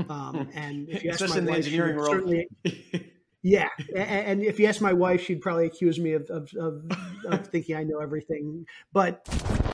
Um, 0.09 0.49
and 0.53 0.89
if 0.89 1.03
you 1.03 1.11
ask 1.11 1.21
Especially 1.21 1.45
my 1.45 1.51
wife, 1.51 1.57
engineering 1.57 1.95
world. 1.97 2.33
yeah, 3.43 3.69
and, 3.95 4.43
if 4.43 4.59
you 4.59 4.65
ask 4.65 4.81
my 4.81 4.93
wife, 4.93 5.23
she'd 5.23 5.41
probably 5.41 5.67
accuse 5.67 5.99
me 5.99 6.13
of 6.13 6.29
of, 6.29 6.49
of, 6.59 6.83
of 7.25 7.47
thinking 7.47 7.75
I 7.75 7.83
know 7.83 7.99
everything. 7.99 8.65
But 8.91 9.27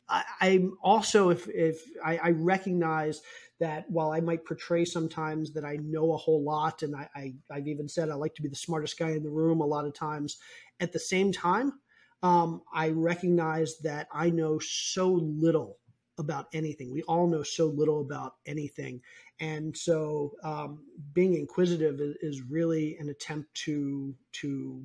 I, 0.10 0.24
am 0.42 0.78
also, 0.84 1.30
if 1.30 1.48
if 1.48 1.82
I, 2.04 2.18
I 2.18 2.30
recognize 2.32 3.22
that 3.60 3.90
while 3.90 4.12
I 4.12 4.20
might 4.20 4.46
portray 4.46 4.86
sometimes 4.86 5.54
that 5.54 5.64
I 5.64 5.78
know 5.82 6.14
a 6.14 6.18
whole 6.18 6.44
lot, 6.44 6.84
and 6.84 6.96
I, 6.96 7.10
I, 7.16 7.34
have 7.56 7.68
even 7.68 7.88
said 7.88 8.10
I 8.10 8.16
like 8.16 8.36
to 8.36 8.42
be 8.42 8.50
the 8.50 8.56
smartest 8.56 9.00
guy 9.00 9.12
in 9.12 9.24
the 9.24 9.30
room 9.30 9.62
a 9.62 9.66
lot 9.66 9.86
of 9.86 9.94
times, 9.94 10.38
at 10.80 10.92
the 10.92 11.00
same 11.00 11.32
time, 11.32 11.74
um, 12.22 12.62
I 12.74 12.90
recognize 12.90 13.78
that 13.80 14.08
I 14.14 14.30
know 14.30 14.60
so 14.60 15.08
little 15.08 15.78
about 16.18 16.48
anything. 16.54 16.92
We 16.92 17.04
all 17.04 17.28
know 17.28 17.44
so 17.44 17.68
little 17.68 18.02
about 18.02 18.36
anything. 18.46 19.02
And 19.40 19.76
so 19.76 20.34
um, 20.44 20.84
being 21.14 21.36
inquisitive 21.36 22.00
is, 22.00 22.16
is 22.22 22.42
really 22.42 22.98
an 23.00 23.10
attempt 23.10 23.54
to, 23.66 24.14
to 24.34 24.82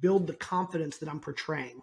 build 0.00 0.26
the 0.26 0.34
confidence 0.34 0.98
that 0.98 1.08
I'm 1.08 1.20
portraying. 1.20 1.80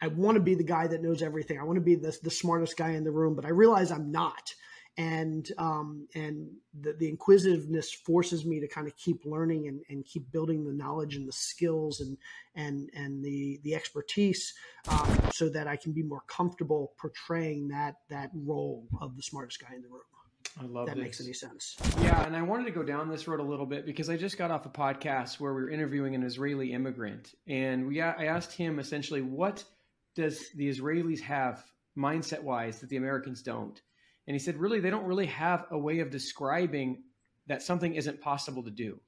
I 0.00 0.08
want 0.08 0.36
to 0.36 0.42
be 0.42 0.54
the 0.54 0.64
guy 0.64 0.86
that 0.86 1.02
knows 1.02 1.22
everything. 1.22 1.58
I 1.58 1.64
want 1.64 1.76
to 1.76 1.84
be 1.84 1.94
the, 1.94 2.16
the 2.22 2.30
smartest 2.30 2.76
guy 2.76 2.90
in 2.90 3.04
the 3.04 3.10
room, 3.10 3.34
but 3.34 3.44
I 3.44 3.50
realize 3.50 3.90
I'm 3.90 4.12
not 4.12 4.54
and 4.98 5.50
um, 5.58 6.08
and 6.14 6.48
the, 6.80 6.94
the, 6.94 7.08
inquisitiveness 7.08 7.92
forces 7.92 8.46
me 8.46 8.60
to 8.60 8.68
kind 8.68 8.86
of 8.86 8.96
keep 8.96 9.24
learning 9.26 9.68
and, 9.68 9.80
and 9.90 10.04
keep 10.06 10.30
building 10.32 10.64
the 10.64 10.72
knowledge 10.72 11.16
and 11.16 11.28
the 11.28 11.32
skills 11.32 12.00
and 12.00 12.16
and 12.54 12.88
and 12.94 13.22
the 13.22 13.60
the 13.62 13.74
expertise 13.74 14.54
um, 14.88 15.18
so 15.32 15.48
that 15.50 15.68
I 15.68 15.76
can 15.76 15.92
be 15.92 16.02
more 16.02 16.22
comfortable 16.26 16.92
portraying 16.98 17.68
that 17.68 17.96
that 18.08 18.30
role 18.34 18.86
of 19.00 19.16
the 19.16 19.22
smartest 19.22 19.60
guy 19.60 19.74
in 19.74 19.82
the 19.82 19.88
room. 19.88 20.00
I 20.58 20.64
love 20.64 20.86
that 20.86 20.96
this. 20.96 21.02
makes 21.02 21.20
any 21.20 21.34
sense. 21.34 21.76
Yeah, 22.00 22.24
and 22.24 22.34
I 22.34 22.40
wanted 22.40 22.64
to 22.64 22.70
go 22.70 22.82
down 22.82 23.10
this 23.10 23.28
road 23.28 23.40
a 23.40 23.42
little 23.42 23.66
bit 23.66 23.84
because 23.84 24.08
I 24.08 24.16
just 24.16 24.38
got 24.38 24.50
off 24.50 24.64
a 24.64 24.70
podcast 24.70 25.38
where 25.38 25.52
we 25.52 25.60
were 25.60 25.70
interviewing 25.70 26.14
an 26.14 26.22
Israeli 26.22 26.72
immigrant, 26.72 27.34
and 27.46 27.86
we 27.86 28.00
I 28.00 28.24
asked 28.24 28.52
him 28.52 28.78
essentially 28.78 29.20
what 29.20 29.62
does 30.16 30.50
the 30.56 30.68
Israelis 30.68 31.20
have 31.20 31.64
mindset 31.96 32.42
wise 32.42 32.80
that 32.80 32.88
the 32.88 32.96
Americans 32.96 33.42
don't 33.42 33.80
and 34.26 34.34
he 34.34 34.38
said, 34.38 34.56
really, 34.56 34.80
they 34.80 34.90
don't 34.90 35.04
really 35.04 35.26
have 35.26 35.66
a 35.70 35.78
way 35.78 36.00
of 36.00 36.10
describing 36.10 37.02
that 37.46 37.62
something 37.62 37.94
isn't 37.94 38.20
possible 38.20 38.62
to 38.64 38.70
do. 38.70 39.00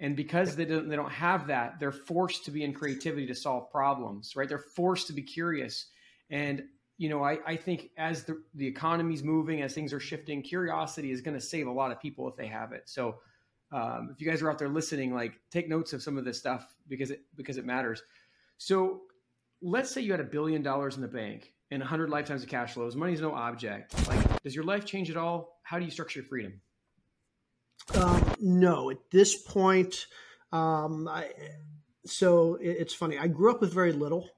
And 0.00 0.16
because 0.16 0.56
they 0.56 0.64
don't, 0.64 0.88
they 0.88 0.96
don't 0.96 1.12
have 1.12 1.46
that, 1.46 1.78
they're 1.78 1.92
forced 1.92 2.44
to 2.46 2.50
be 2.50 2.64
in 2.64 2.74
creativity 2.74 3.26
to 3.28 3.34
solve 3.34 3.70
problems, 3.70 4.34
right? 4.34 4.48
They're 4.48 4.58
forced 4.58 5.06
to 5.06 5.12
be 5.12 5.22
curious. 5.22 5.86
And, 6.30 6.64
you 6.98 7.08
know, 7.08 7.22
I, 7.22 7.38
I 7.46 7.56
think 7.56 7.90
as 7.96 8.24
the, 8.24 8.42
the 8.54 8.66
economy's 8.66 9.22
moving, 9.22 9.62
as 9.62 9.72
things 9.72 9.92
are 9.92 10.00
shifting, 10.00 10.42
curiosity 10.42 11.12
is 11.12 11.20
going 11.20 11.36
to 11.36 11.40
save 11.40 11.68
a 11.68 11.72
lot 11.72 11.92
of 11.92 12.00
people 12.00 12.28
if 12.28 12.36
they 12.36 12.48
have 12.48 12.72
it. 12.72 12.82
So 12.86 13.20
um, 13.72 14.10
if 14.12 14.20
you 14.20 14.28
guys 14.28 14.42
are 14.42 14.50
out 14.50 14.58
there 14.58 14.68
listening, 14.68 15.14
like 15.14 15.40
take 15.50 15.68
notes 15.68 15.92
of 15.92 16.02
some 16.02 16.18
of 16.18 16.24
this 16.24 16.38
stuff 16.38 16.66
because 16.88 17.10
it, 17.12 17.22
because 17.36 17.56
it 17.56 17.64
matters. 17.64 18.02
So 18.58 19.02
let's 19.62 19.90
say 19.90 20.00
you 20.00 20.12
had 20.12 20.20
a 20.20 20.24
billion 20.24 20.62
dollars 20.62 20.96
in 20.96 21.02
the 21.02 21.08
bank 21.08 21.52
and 21.70 21.80
100 21.80 22.10
lifetimes 22.10 22.42
of 22.42 22.48
cash 22.48 22.74
flows. 22.74 22.94
Money 22.94 23.12
is 23.12 23.20
no 23.20 23.34
object. 23.34 23.94
Like, 24.08 24.42
does 24.42 24.54
your 24.54 24.64
life 24.64 24.84
change 24.84 25.10
at 25.10 25.16
all? 25.16 25.58
How 25.62 25.78
do 25.78 25.84
you 25.84 25.90
structure 25.90 26.20
your 26.20 26.28
freedom? 26.28 26.60
Um, 27.94 28.34
no, 28.40 28.90
at 28.90 28.98
this 29.10 29.40
point, 29.42 30.06
um, 30.52 31.08
I, 31.08 31.30
so 32.04 32.56
it, 32.56 32.76
it's 32.80 32.94
funny. 32.94 33.18
I 33.18 33.26
grew 33.28 33.50
up 33.50 33.60
with 33.60 33.72
very 33.72 33.92
little. 33.92 34.28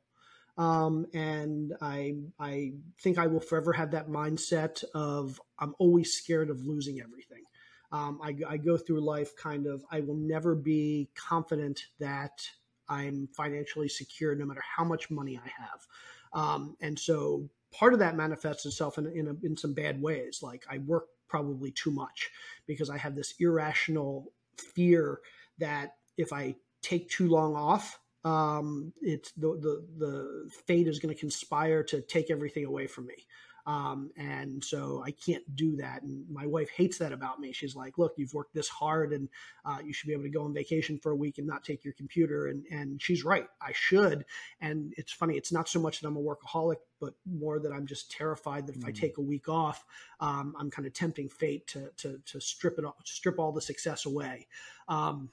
Um, 0.56 1.06
and 1.14 1.72
I, 1.80 2.16
I 2.40 2.72
think 3.00 3.16
I 3.16 3.28
will 3.28 3.40
forever 3.40 3.72
have 3.72 3.92
that 3.92 4.08
mindset 4.08 4.82
of 4.92 5.40
I'm 5.56 5.74
always 5.78 6.14
scared 6.14 6.50
of 6.50 6.66
losing 6.66 7.00
everything. 7.00 7.44
Um, 7.92 8.18
I, 8.22 8.34
I 8.46 8.56
go 8.56 8.76
through 8.76 9.00
life 9.00 9.36
kind 9.36 9.66
of, 9.66 9.84
I 9.90 10.00
will 10.00 10.16
never 10.16 10.56
be 10.56 11.10
confident 11.14 11.84
that 12.00 12.50
I'm 12.88 13.28
financially 13.36 13.88
secure 13.88 14.34
no 14.34 14.46
matter 14.46 14.62
how 14.76 14.84
much 14.84 15.10
money 15.10 15.38
I 15.42 15.48
have. 15.48 15.86
Um, 16.32 16.76
and 16.80 16.98
so 16.98 17.48
part 17.72 17.92
of 17.92 17.98
that 17.98 18.16
manifests 18.16 18.66
itself 18.66 18.98
in, 18.98 19.06
in, 19.06 19.28
a, 19.28 19.46
in 19.46 19.56
some 19.56 19.74
bad 19.74 20.00
ways. 20.00 20.40
Like 20.42 20.64
I 20.70 20.78
work 20.78 21.06
probably 21.28 21.70
too 21.70 21.90
much 21.90 22.30
because 22.66 22.90
I 22.90 22.98
have 22.98 23.14
this 23.14 23.34
irrational 23.38 24.32
fear 24.56 25.20
that 25.58 25.96
if 26.16 26.32
I 26.32 26.56
take 26.82 27.08
too 27.10 27.28
long 27.28 27.54
off, 27.54 27.98
um, 28.24 28.92
it's 29.00 29.32
the, 29.32 29.48
the, 29.48 29.86
the 29.98 30.50
fate 30.66 30.88
is 30.88 30.98
going 30.98 31.14
to 31.14 31.20
conspire 31.20 31.82
to 31.84 32.00
take 32.00 32.30
everything 32.30 32.64
away 32.64 32.86
from 32.86 33.06
me. 33.06 33.26
Um, 33.68 34.10
and 34.16 34.64
so 34.64 35.02
I 35.04 35.10
can't 35.10 35.44
do 35.54 35.76
that. 35.76 36.02
And 36.02 36.24
my 36.30 36.46
wife 36.46 36.70
hates 36.70 36.96
that 36.98 37.12
about 37.12 37.38
me. 37.38 37.52
She's 37.52 37.76
like, 37.76 37.98
look, 37.98 38.14
you've 38.16 38.32
worked 38.32 38.54
this 38.54 38.66
hard 38.66 39.12
and 39.12 39.28
uh, 39.66 39.76
you 39.84 39.92
should 39.92 40.06
be 40.06 40.14
able 40.14 40.22
to 40.22 40.30
go 40.30 40.44
on 40.44 40.54
vacation 40.54 40.98
for 40.98 41.12
a 41.12 41.16
week 41.16 41.36
and 41.36 41.46
not 41.46 41.64
take 41.64 41.84
your 41.84 41.92
computer. 41.92 42.46
And, 42.46 42.64
and 42.70 43.00
she's 43.00 43.26
right. 43.26 43.46
I 43.60 43.72
should. 43.74 44.24
And 44.62 44.94
it's 44.96 45.12
funny. 45.12 45.36
It's 45.36 45.52
not 45.52 45.68
so 45.68 45.80
much 45.80 46.00
that 46.00 46.08
I'm 46.08 46.16
a 46.16 46.20
workaholic, 46.20 46.78
but 46.98 47.12
more 47.30 47.60
that 47.60 47.70
I'm 47.70 47.86
just 47.86 48.10
terrified 48.10 48.66
that 48.68 48.76
if 48.76 48.82
mm. 48.84 48.88
I 48.88 48.92
take 48.92 49.18
a 49.18 49.22
week 49.22 49.50
off, 49.50 49.84
um, 50.18 50.54
I'm 50.58 50.70
kind 50.70 50.86
of 50.86 50.94
tempting 50.94 51.28
fate 51.28 51.66
to, 51.66 51.90
to, 51.98 52.22
to 52.24 52.40
strip 52.40 52.78
it, 52.78 52.86
off, 52.86 52.94
strip 53.04 53.38
all 53.38 53.52
the 53.52 53.60
success 53.60 54.06
away. 54.06 54.46
Um, 54.88 55.28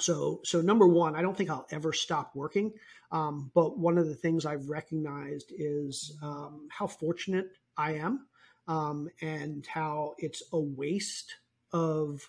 so 0.00 0.40
so 0.42 0.60
number 0.60 0.88
one, 0.88 1.14
I 1.14 1.22
don't 1.22 1.36
think 1.36 1.50
I'll 1.50 1.66
ever 1.70 1.92
stop 1.92 2.34
working. 2.34 2.72
Um, 3.12 3.50
but 3.54 3.78
one 3.78 3.96
of 3.96 4.08
the 4.08 4.14
things 4.14 4.44
I've 4.44 4.68
recognized 4.68 5.52
is 5.56 6.16
um, 6.22 6.66
how 6.70 6.86
fortunate 6.86 7.52
I 7.76 7.94
am, 7.94 8.26
um, 8.68 9.08
and 9.20 9.66
how 9.66 10.14
it's 10.18 10.42
a 10.52 10.58
waste 10.58 11.34
of 11.72 12.28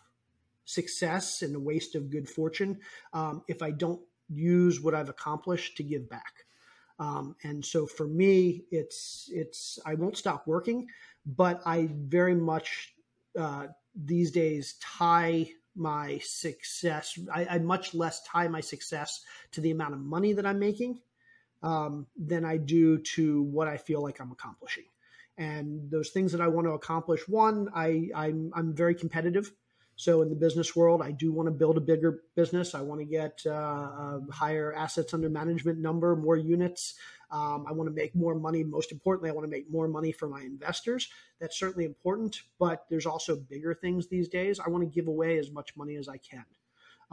success 0.65 1.41
and 1.41 1.55
a 1.55 1.59
waste 1.59 1.95
of 1.95 2.09
good 2.09 2.27
fortune 2.27 2.79
um, 3.13 3.43
if 3.47 3.61
I 3.61 3.71
don't 3.71 4.01
use 4.29 4.81
what 4.81 4.95
I've 4.95 5.09
accomplished 5.09 5.77
to 5.77 5.83
give 5.83 6.09
back. 6.09 6.45
Um, 6.97 7.35
and 7.43 7.63
so 7.63 7.85
for 7.85 8.07
me, 8.07 8.65
it's 8.71 9.29
it's 9.33 9.79
I 9.85 9.95
won't 9.95 10.17
stop 10.17 10.47
working, 10.47 10.87
but 11.25 11.61
I 11.65 11.89
very 11.91 12.35
much 12.35 12.93
uh, 13.37 13.67
these 13.95 14.31
days 14.31 14.75
tie 14.81 15.49
my 15.75 16.19
success. 16.19 17.19
I, 17.33 17.45
I, 17.45 17.59
much 17.59 17.93
less 17.93 18.23
tie 18.23 18.47
my 18.47 18.61
success 18.61 19.25
to 19.51 19.61
the 19.61 19.71
amount 19.71 19.93
of 19.93 19.99
money 19.99 20.31
that 20.31 20.45
I'm 20.45 20.57
making 20.57 21.01
um, 21.61 22.07
than 22.17 22.45
I 22.45 22.55
do 22.55 22.99
to 22.99 23.43
what 23.43 23.67
I 23.67 23.75
feel 23.75 24.01
like 24.01 24.21
I'm 24.21 24.31
accomplishing. 24.31 24.85
And 25.37 25.91
those 25.91 26.09
things 26.11 26.31
that 26.31 26.41
I 26.41 26.47
want 26.47 26.67
to 26.67 26.71
accomplish, 26.71 27.27
one, 27.27 27.69
I, 27.75 28.09
I'm, 28.15 28.51
I'm 28.55 28.73
very 28.73 28.95
competitive. 28.95 29.51
So 29.97 30.21
in 30.21 30.29
the 30.29 30.35
business 30.35 30.75
world, 30.75 31.01
I 31.01 31.11
do 31.11 31.31
want 31.31 31.47
to 31.47 31.51
build 31.51 31.77
a 31.77 31.81
bigger 31.81 32.21
business. 32.35 32.75
I 32.75 32.81
want 32.81 32.99
to 32.99 33.05
get 33.05 33.41
uh, 33.45 33.49
a 33.49 34.21
higher 34.31 34.73
assets 34.73 35.13
under 35.13 35.29
management 35.29 35.79
number, 35.79 36.15
more 36.15 36.35
units. 36.35 36.95
Um, 37.31 37.65
I 37.67 37.71
want 37.71 37.89
to 37.89 37.95
make 37.95 38.13
more 38.13 38.35
money. 38.35 38.63
Most 38.63 38.91
importantly, 38.91 39.29
I 39.29 39.33
want 39.33 39.45
to 39.45 39.51
make 39.51 39.71
more 39.71 39.87
money 39.87 40.11
for 40.11 40.27
my 40.27 40.41
investors. 40.41 41.09
That's 41.39 41.57
certainly 41.57 41.85
important, 41.85 42.41
but 42.59 42.85
there's 42.89 43.05
also 43.05 43.35
bigger 43.35 43.73
things 43.73 44.07
these 44.07 44.27
days. 44.27 44.59
I 44.59 44.69
want 44.69 44.83
to 44.83 44.89
give 44.89 45.07
away 45.07 45.37
as 45.37 45.51
much 45.51 45.75
money 45.77 45.95
as 45.95 46.09
I 46.09 46.17
can. 46.17 46.45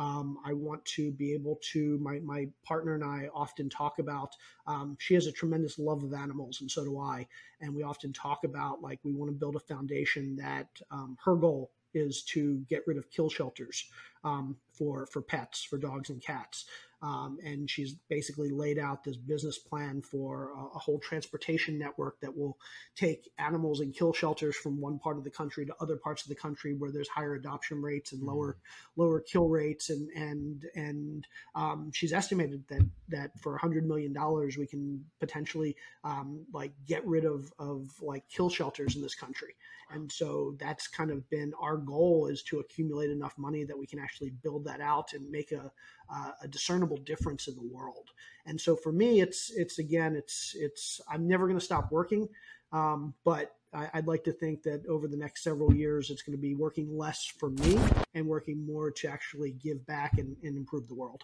Um, 0.02 0.38
I 0.44 0.52
want 0.52 0.84
to 0.96 1.12
be 1.12 1.32
able 1.32 1.60
to. 1.72 1.98
My 1.98 2.18
my 2.20 2.48
partner 2.64 2.94
and 2.94 3.04
I 3.04 3.28
often 3.32 3.68
talk 3.70 4.00
about. 4.00 4.34
Um, 4.66 4.96
she 4.98 5.14
has 5.14 5.26
a 5.26 5.32
tremendous 5.32 5.78
love 5.78 6.02
of 6.02 6.12
animals, 6.12 6.60
and 6.60 6.70
so 6.70 6.84
do 6.84 6.98
I. 6.98 7.26
And 7.60 7.72
we 7.74 7.84
often 7.84 8.12
talk 8.12 8.40
about 8.44 8.82
like 8.82 8.98
we 9.04 9.12
want 9.12 9.30
to 9.30 9.38
build 9.38 9.54
a 9.54 9.60
foundation 9.60 10.34
that 10.36 10.68
um, 10.90 11.16
her 11.24 11.36
goal 11.36 11.70
is 11.94 12.22
to 12.24 12.58
get 12.68 12.82
rid 12.86 12.96
of 12.96 13.10
kill 13.10 13.30
shelters 13.30 13.84
um, 14.24 14.56
for 14.72 15.06
for 15.06 15.22
pets, 15.22 15.62
for 15.62 15.78
dogs 15.78 16.10
and 16.10 16.20
cats. 16.20 16.64
Um, 17.02 17.38
and 17.44 17.68
she's 17.68 17.94
basically 18.08 18.50
laid 18.50 18.78
out 18.78 19.02
this 19.02 19.16
business 19.16 19.58
plan 19.58 20.02
for 20.02 20.52
a, 20.56 20.76
a, 20.76 20.78
whole 20.78 21.00
transportation 21.00 21.76
network 21.76 22.20
that 22.20 22.36
will 22.36 22.56
take 22.94 23.28
animals 23.38 23.80
and 23.80 23.92
kill 23.92 24.12
shelters 24.12 24.54
from 24.54 24.80
one 24.80 25.00
part 25.00 25.18
of 25.18 25.24
the 25.24 25.30
country 25.30 25.66
to 25.66 25.74
other 25.80 25.96
parts 25.96 26.22
of 26.22 26.28
the 26.28 26.36
country 26.36 26.74
where 26.74 26.92
there's 26.92 27.08
higher 27.08 27.34
adoption 27.34 27.82
rates 27.82 28.12
and 28.12 28.20
mm-hmm. 28.20 28.30
lower 28.30 28.56
lower 28.96 29.18
kill 29.18 29.48
rates. 29.48 29.90
And 29.90 30.08
and 30.10 30.64
and 30.76 31.26
um, 31.56 31.90
she's 31.92 32.12
estimated 32.12 32.62
that 32.68 32.88
that 33.08 33.40
for 33.40 33.52
100 33.52 33.84
million 33.84 34.12
dollars 34.12 34.56
we 34.56 34.68
can 34.68 35.04
potentially 35.18 35.74
um, 36.04 36.46
like 36.54 36.72
get 36.86 37.04
rid 37.04 37.24
of 37.24 37.52
of 37.58 37.88
like 38.00 38.28
kill 38.28 38.48
shelters 38.48 38.94
in 38.94 39.02
this 39.02 39.16
country. 39.16 39.54
And 39.92 40.10
so 40.10 40.56
that's 40.58 40.88
kind 40.88 41.10
of 41.10 41.28
been 41.28 41.52
our 41.60 41.76
goal 41.76 42.26
is 42.26 42.42
to 42.44 42.60
accumulate 42.60 43.10
enough 43.10 43.36
money 43.36 43.64
that 43.64 43.78
we 43.78 43.86
can 43.86 43.98
actually 43.98 44.30
build 44.30 44.64
that 44.64 44.80
out 44.80 45.12
and 45.12 45.30
make 45.30 45.52
a, 45.52 45.70
uh, 46.12 46.32
a 46.42 46.48
discernible 46.48 46.98
difference 46.98 47.48
in 47.48 47.54
the 47.54 47.62
world. 47.62 48.10
And 48.46 48.60
so 48.60 48.76
for 48.76 48.92
me, 48.92 49.20
it's 49.20 49.50
it's 49.54 49.78
again, 49.78 50.16
it's 50.16 50.54
it's 50.58 51.00
I'm 51.10 51.26
never 51.26 51.46
going 51.46 51.58
to 51.58 51.64
stop 51.64 51.90
working, 51.90 52.28
um, 52.72 53.14
but 53.24 53.52
I, 53.72 53.88
would 53.94 54.06
like 54.06 54.24
to 54.24 54.32
think 54.32 54.62
that 54.64 54.84
over 54.86 55.08
the 55.08 55.16
next 55.16 55.42
several 55.42 55.74
years, 55.74 56.10
it's 56.10 56.22
going 56.22 56.36
to 56.36 56.42
be 56.42 56.54
working 56.54 56.96
less 56.96 57.24
for 57.38 57.48
me 57.50 57.78
and 58.14 58.26
working 58.26 58.66
more 58.66 58.90
to 58.90 59.08
actually 59.08 59.52
give 59.52 59.86
back 59.86 60.18
and, 60.18 60.36
and 60.42 60.56
improve 60.58 60.88
the 60.88 60.94
world. 60.94 61.22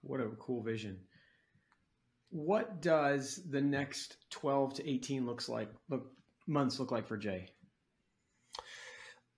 What 0.00 0.20
a 0.20 0.28
cool 0.38 0.62
vision! 0.62 0.98
What 2.30 2.80
does 2.80 3.42
the 3.50 3.60
next 3.60 4.16
12 4.30 4.74
to 4.74 4.88
18 4.88 5.26
looks 5.26 5.48
like 5.50 5.68
look 5.90 6.06
months 6.46 6.80
look 6.80 6.90
like 6.90 7.06
for 7.06 7.18
J? 7.18 7.50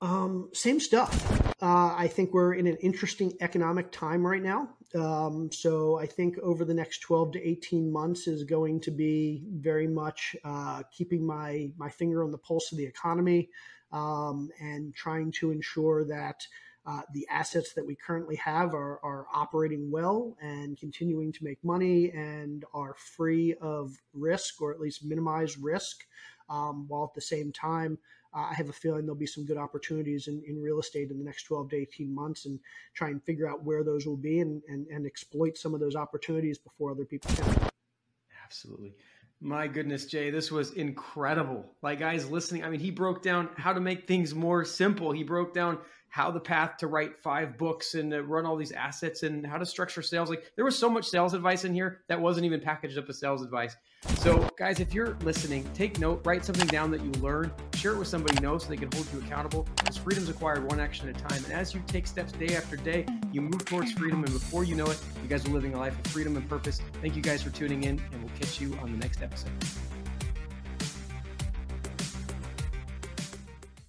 Um, 0.01 0.51
same 0.53 0.79
stuff. 0.79 1.54
Uh, 1.65 1.95
I 1.97 2.09
think 2.09 2.35
we're 2.35 2.53
in 2.53 2.67
an 2.67 2.77
interesting 2.83 3.33
economic 3.41 3.91
time 3.91 4.27
right 4.27 4.43
now. 4.43 4.69
Um, 4.95 5.51
so 5.51 5.99
I 5.99 6.05
think 6.05 6.39
over 6.41 6.63
the 6.63 6.75
next 6.75 6.99
12 6.99 7.33
to 7.33 7.49
18 7.49 7.91
months 7.91 8.27
is 8.27 8.45
going 8.45 8.81
to 8.81 8.91
be 8.91 9.47
very 9.51 9.89
much 9.89 10.37
uh, 10.45 10.83
keeping 10.93 11.27
my, 11.27 11.71
my 11.79 11.89
finger 11.89 12.23
on 12.23 12.31
the 12.31 12.37
pulse 12.37 12.71
of 12.71 12.77
the 12.77 12.85
economy 12.85 13.49
um, 13.93 14.51
and 14.61 14.95
trying 14.95 15.33
to 15.41 15.53
ensure 15.53 16.05
that 16.05 16.47
uh, 16.85 17.01
the 17.15 17.27
assets 17.31 17.73
that 17.73 17.87
we 17.87 17.97
currently 17.97 18.37
have 18.37 18.75
are, 18.75 19.01
are 19.03 19.25
operating 19.33 19.91
well 19.91 20.37
and 20.43 20.79
continuing 20.79 21.33
to 21.33 21.45
make 21.45 21.65
money 21.65 22.11
and 22.11 22.67
are 22.75 22.93
free 22.93 23.55
of 23.63 23.97
risk 24.13 24.61
or 24.61 24.71
at 24.71 24.81
least 24.81 25.03
minimize 25.03 25.57
risk, 25.57 26.05
um, 26.51 26.87
while 26.89 27.05
at 27.05 27.15
the 27.15 27.23
same 27.23 27.51
time 27.51 27.97
uh, 28.35 28.49
I 28.51 28.55
have 28.55 28.69
a 28.69 28.73
feeling 28.73 29.03
there'll 29.03 29.15
be 29.15 29.27
some 29.27 29.45
good 29.45 29.57
opportunities 29.57 30.29
in, 30.29 30.43
in 30.47 30.61
real 30.61 30.81
estate 30.81 31.11
in 31.11 31.19
the 31.19 31.25
next 31.25 31.45
12 31.45 31.71
to 31.71 31.77
18 31.77 32.15
months 32.15 32.47
and 32.47 32.59
try 32.95 33.09
and 33.09 33.23
figure 33.23 33.49
out 33.49 33.65
where 33.65 33.85
those 33.85 34.07
will 34.07 34.17
be 34.17 34.41
and, 34.41 34.63
and, 34.69 34.87
and 34.89 35.07
exploit 35.07 35.57
some 35.57 35.75
of 35.75 35.81
those 35.81 35.97
opportunities 35.97 36.59
before 36.59 36.91
other 36.91 37.05
people 37.05 37.31
can. 37.35 37.71
Absolutely. 38.45 38.95
My 39.41 39.67
goodness, 39.67 40.07
J, 40.07 40.31
this 40.31 40.51
was 40.51 40.73
incredible. 40.73 41.67
Like, 41.83 41.99
guys 41.99 42.31
listening, 42.31 42.65
I 42.65 42.71
mean, 42.71 42.81
he 42.81 42.91
broke 42.91 43.23
down 43.23 43.51
how 43.57 43.73
to 43.73 43.81
make 43.81 44.07
things 44.07 44.35
more 44.35 44.65
simple. 44.65 45.13
He 45.13 45.23
broke 45.23 45.53
down 45.53 45.79
how 46.15 46.31
the 46.31 46.39
path 46.39 46.77
to 46.77 46.87
write 46.87 47.19
five 47.19 47.59
books 47.59 47.95
and 47.95 48.13
run 48.31 48.47
all 48.47 48.55
these 48.55 48.71
assets 48.71 49.25
and 49.25 49.45
how 49.45 49.59
to 49.59 49.67
structure 49.67 50.01
sales. 50.01 50.31
Like 50.31 50.53
there 50.55 50.65
was 50.65 50.79
so 50.79 50.89
much 50.89 51.07
sales 51.07 51.35
advice 51.35 51.65
in 51.65 51.75
here 51.75 52.03
that 52.07 52.21
wasn't 52.21 52.47
even 52.47 52.61
packaged 52.61 52.97
up 52.97 53.09
as 53.09 53.19
sales 53.19 53.43
advice. 53.43 53.75
So, 54.19 54.49
guys, 54.57 54.79
if 54.79 54.95
you're 54.95 55.17
listening, 55.25 55.69
take 55.75 55.99
note, 55.99 56.25
write 56.25 56.45
something 56.45 56.69
down 56.69 56.93
that 56.93 57.03
you 57.03 57.11
learned, 57.21 57.51
share 57.75 57.95
it 57.95 57.99
with 57.99 58.07
somebody 58.07 58.37
you 58.37 58.43
know 58.43 58.59
so 58.59 58.69
they 58.69 58.77
can 58.77 58.93
hold 58.93 59.09
you 59.13 59.19
accountable. 59.19 59.67
Because 59.75 59.97
freedom's 59.97 60.29
acquired 60.29 60.71
one 60.71 60.79
action 60.79 61.09
at 61.09 61.17
a 61.17 61.19
time. 61.19 61.45
And 61.47 61.53
as 61.53 61.75
you 61.75 61.83
take 61.89 62.07
steps 62.07 62.31
day 62.31 62.55
after 62.55 62.77
day, 62.77 63.07
you 63.33 63.41
move 63.41 63.65
towards 63.65 63.91
freedom. 63.91 64.23
And 64.23 64.33
before 64.33 64.63
you 64.63 64.77
know 64.77 64.87
it, 64.87 65.03
you 65.21 65.29
guys 65.29 65.45
are 65.47 65.51
living 65.51 65.75
a 65.75 65.79
life 65.79 65.99
of 65.99 66.13
freedom 66.13 66.37
and 66.37 66.49
purpose. 66.49 66.81
Thank 67.01 67.17
you 67.17 67.23
guys 67.23 67.43
for 67.43 67.51
tuning 67.51 67.83
in, 67.83 68.01
and 68.13 68.23
we'll 68.23 68.39
catch 68.39 68.61
you 68.61 68.73
on 68.81 68.93
the 68.93 68.99
next 68.99 69.21
episode. 69.21 69.51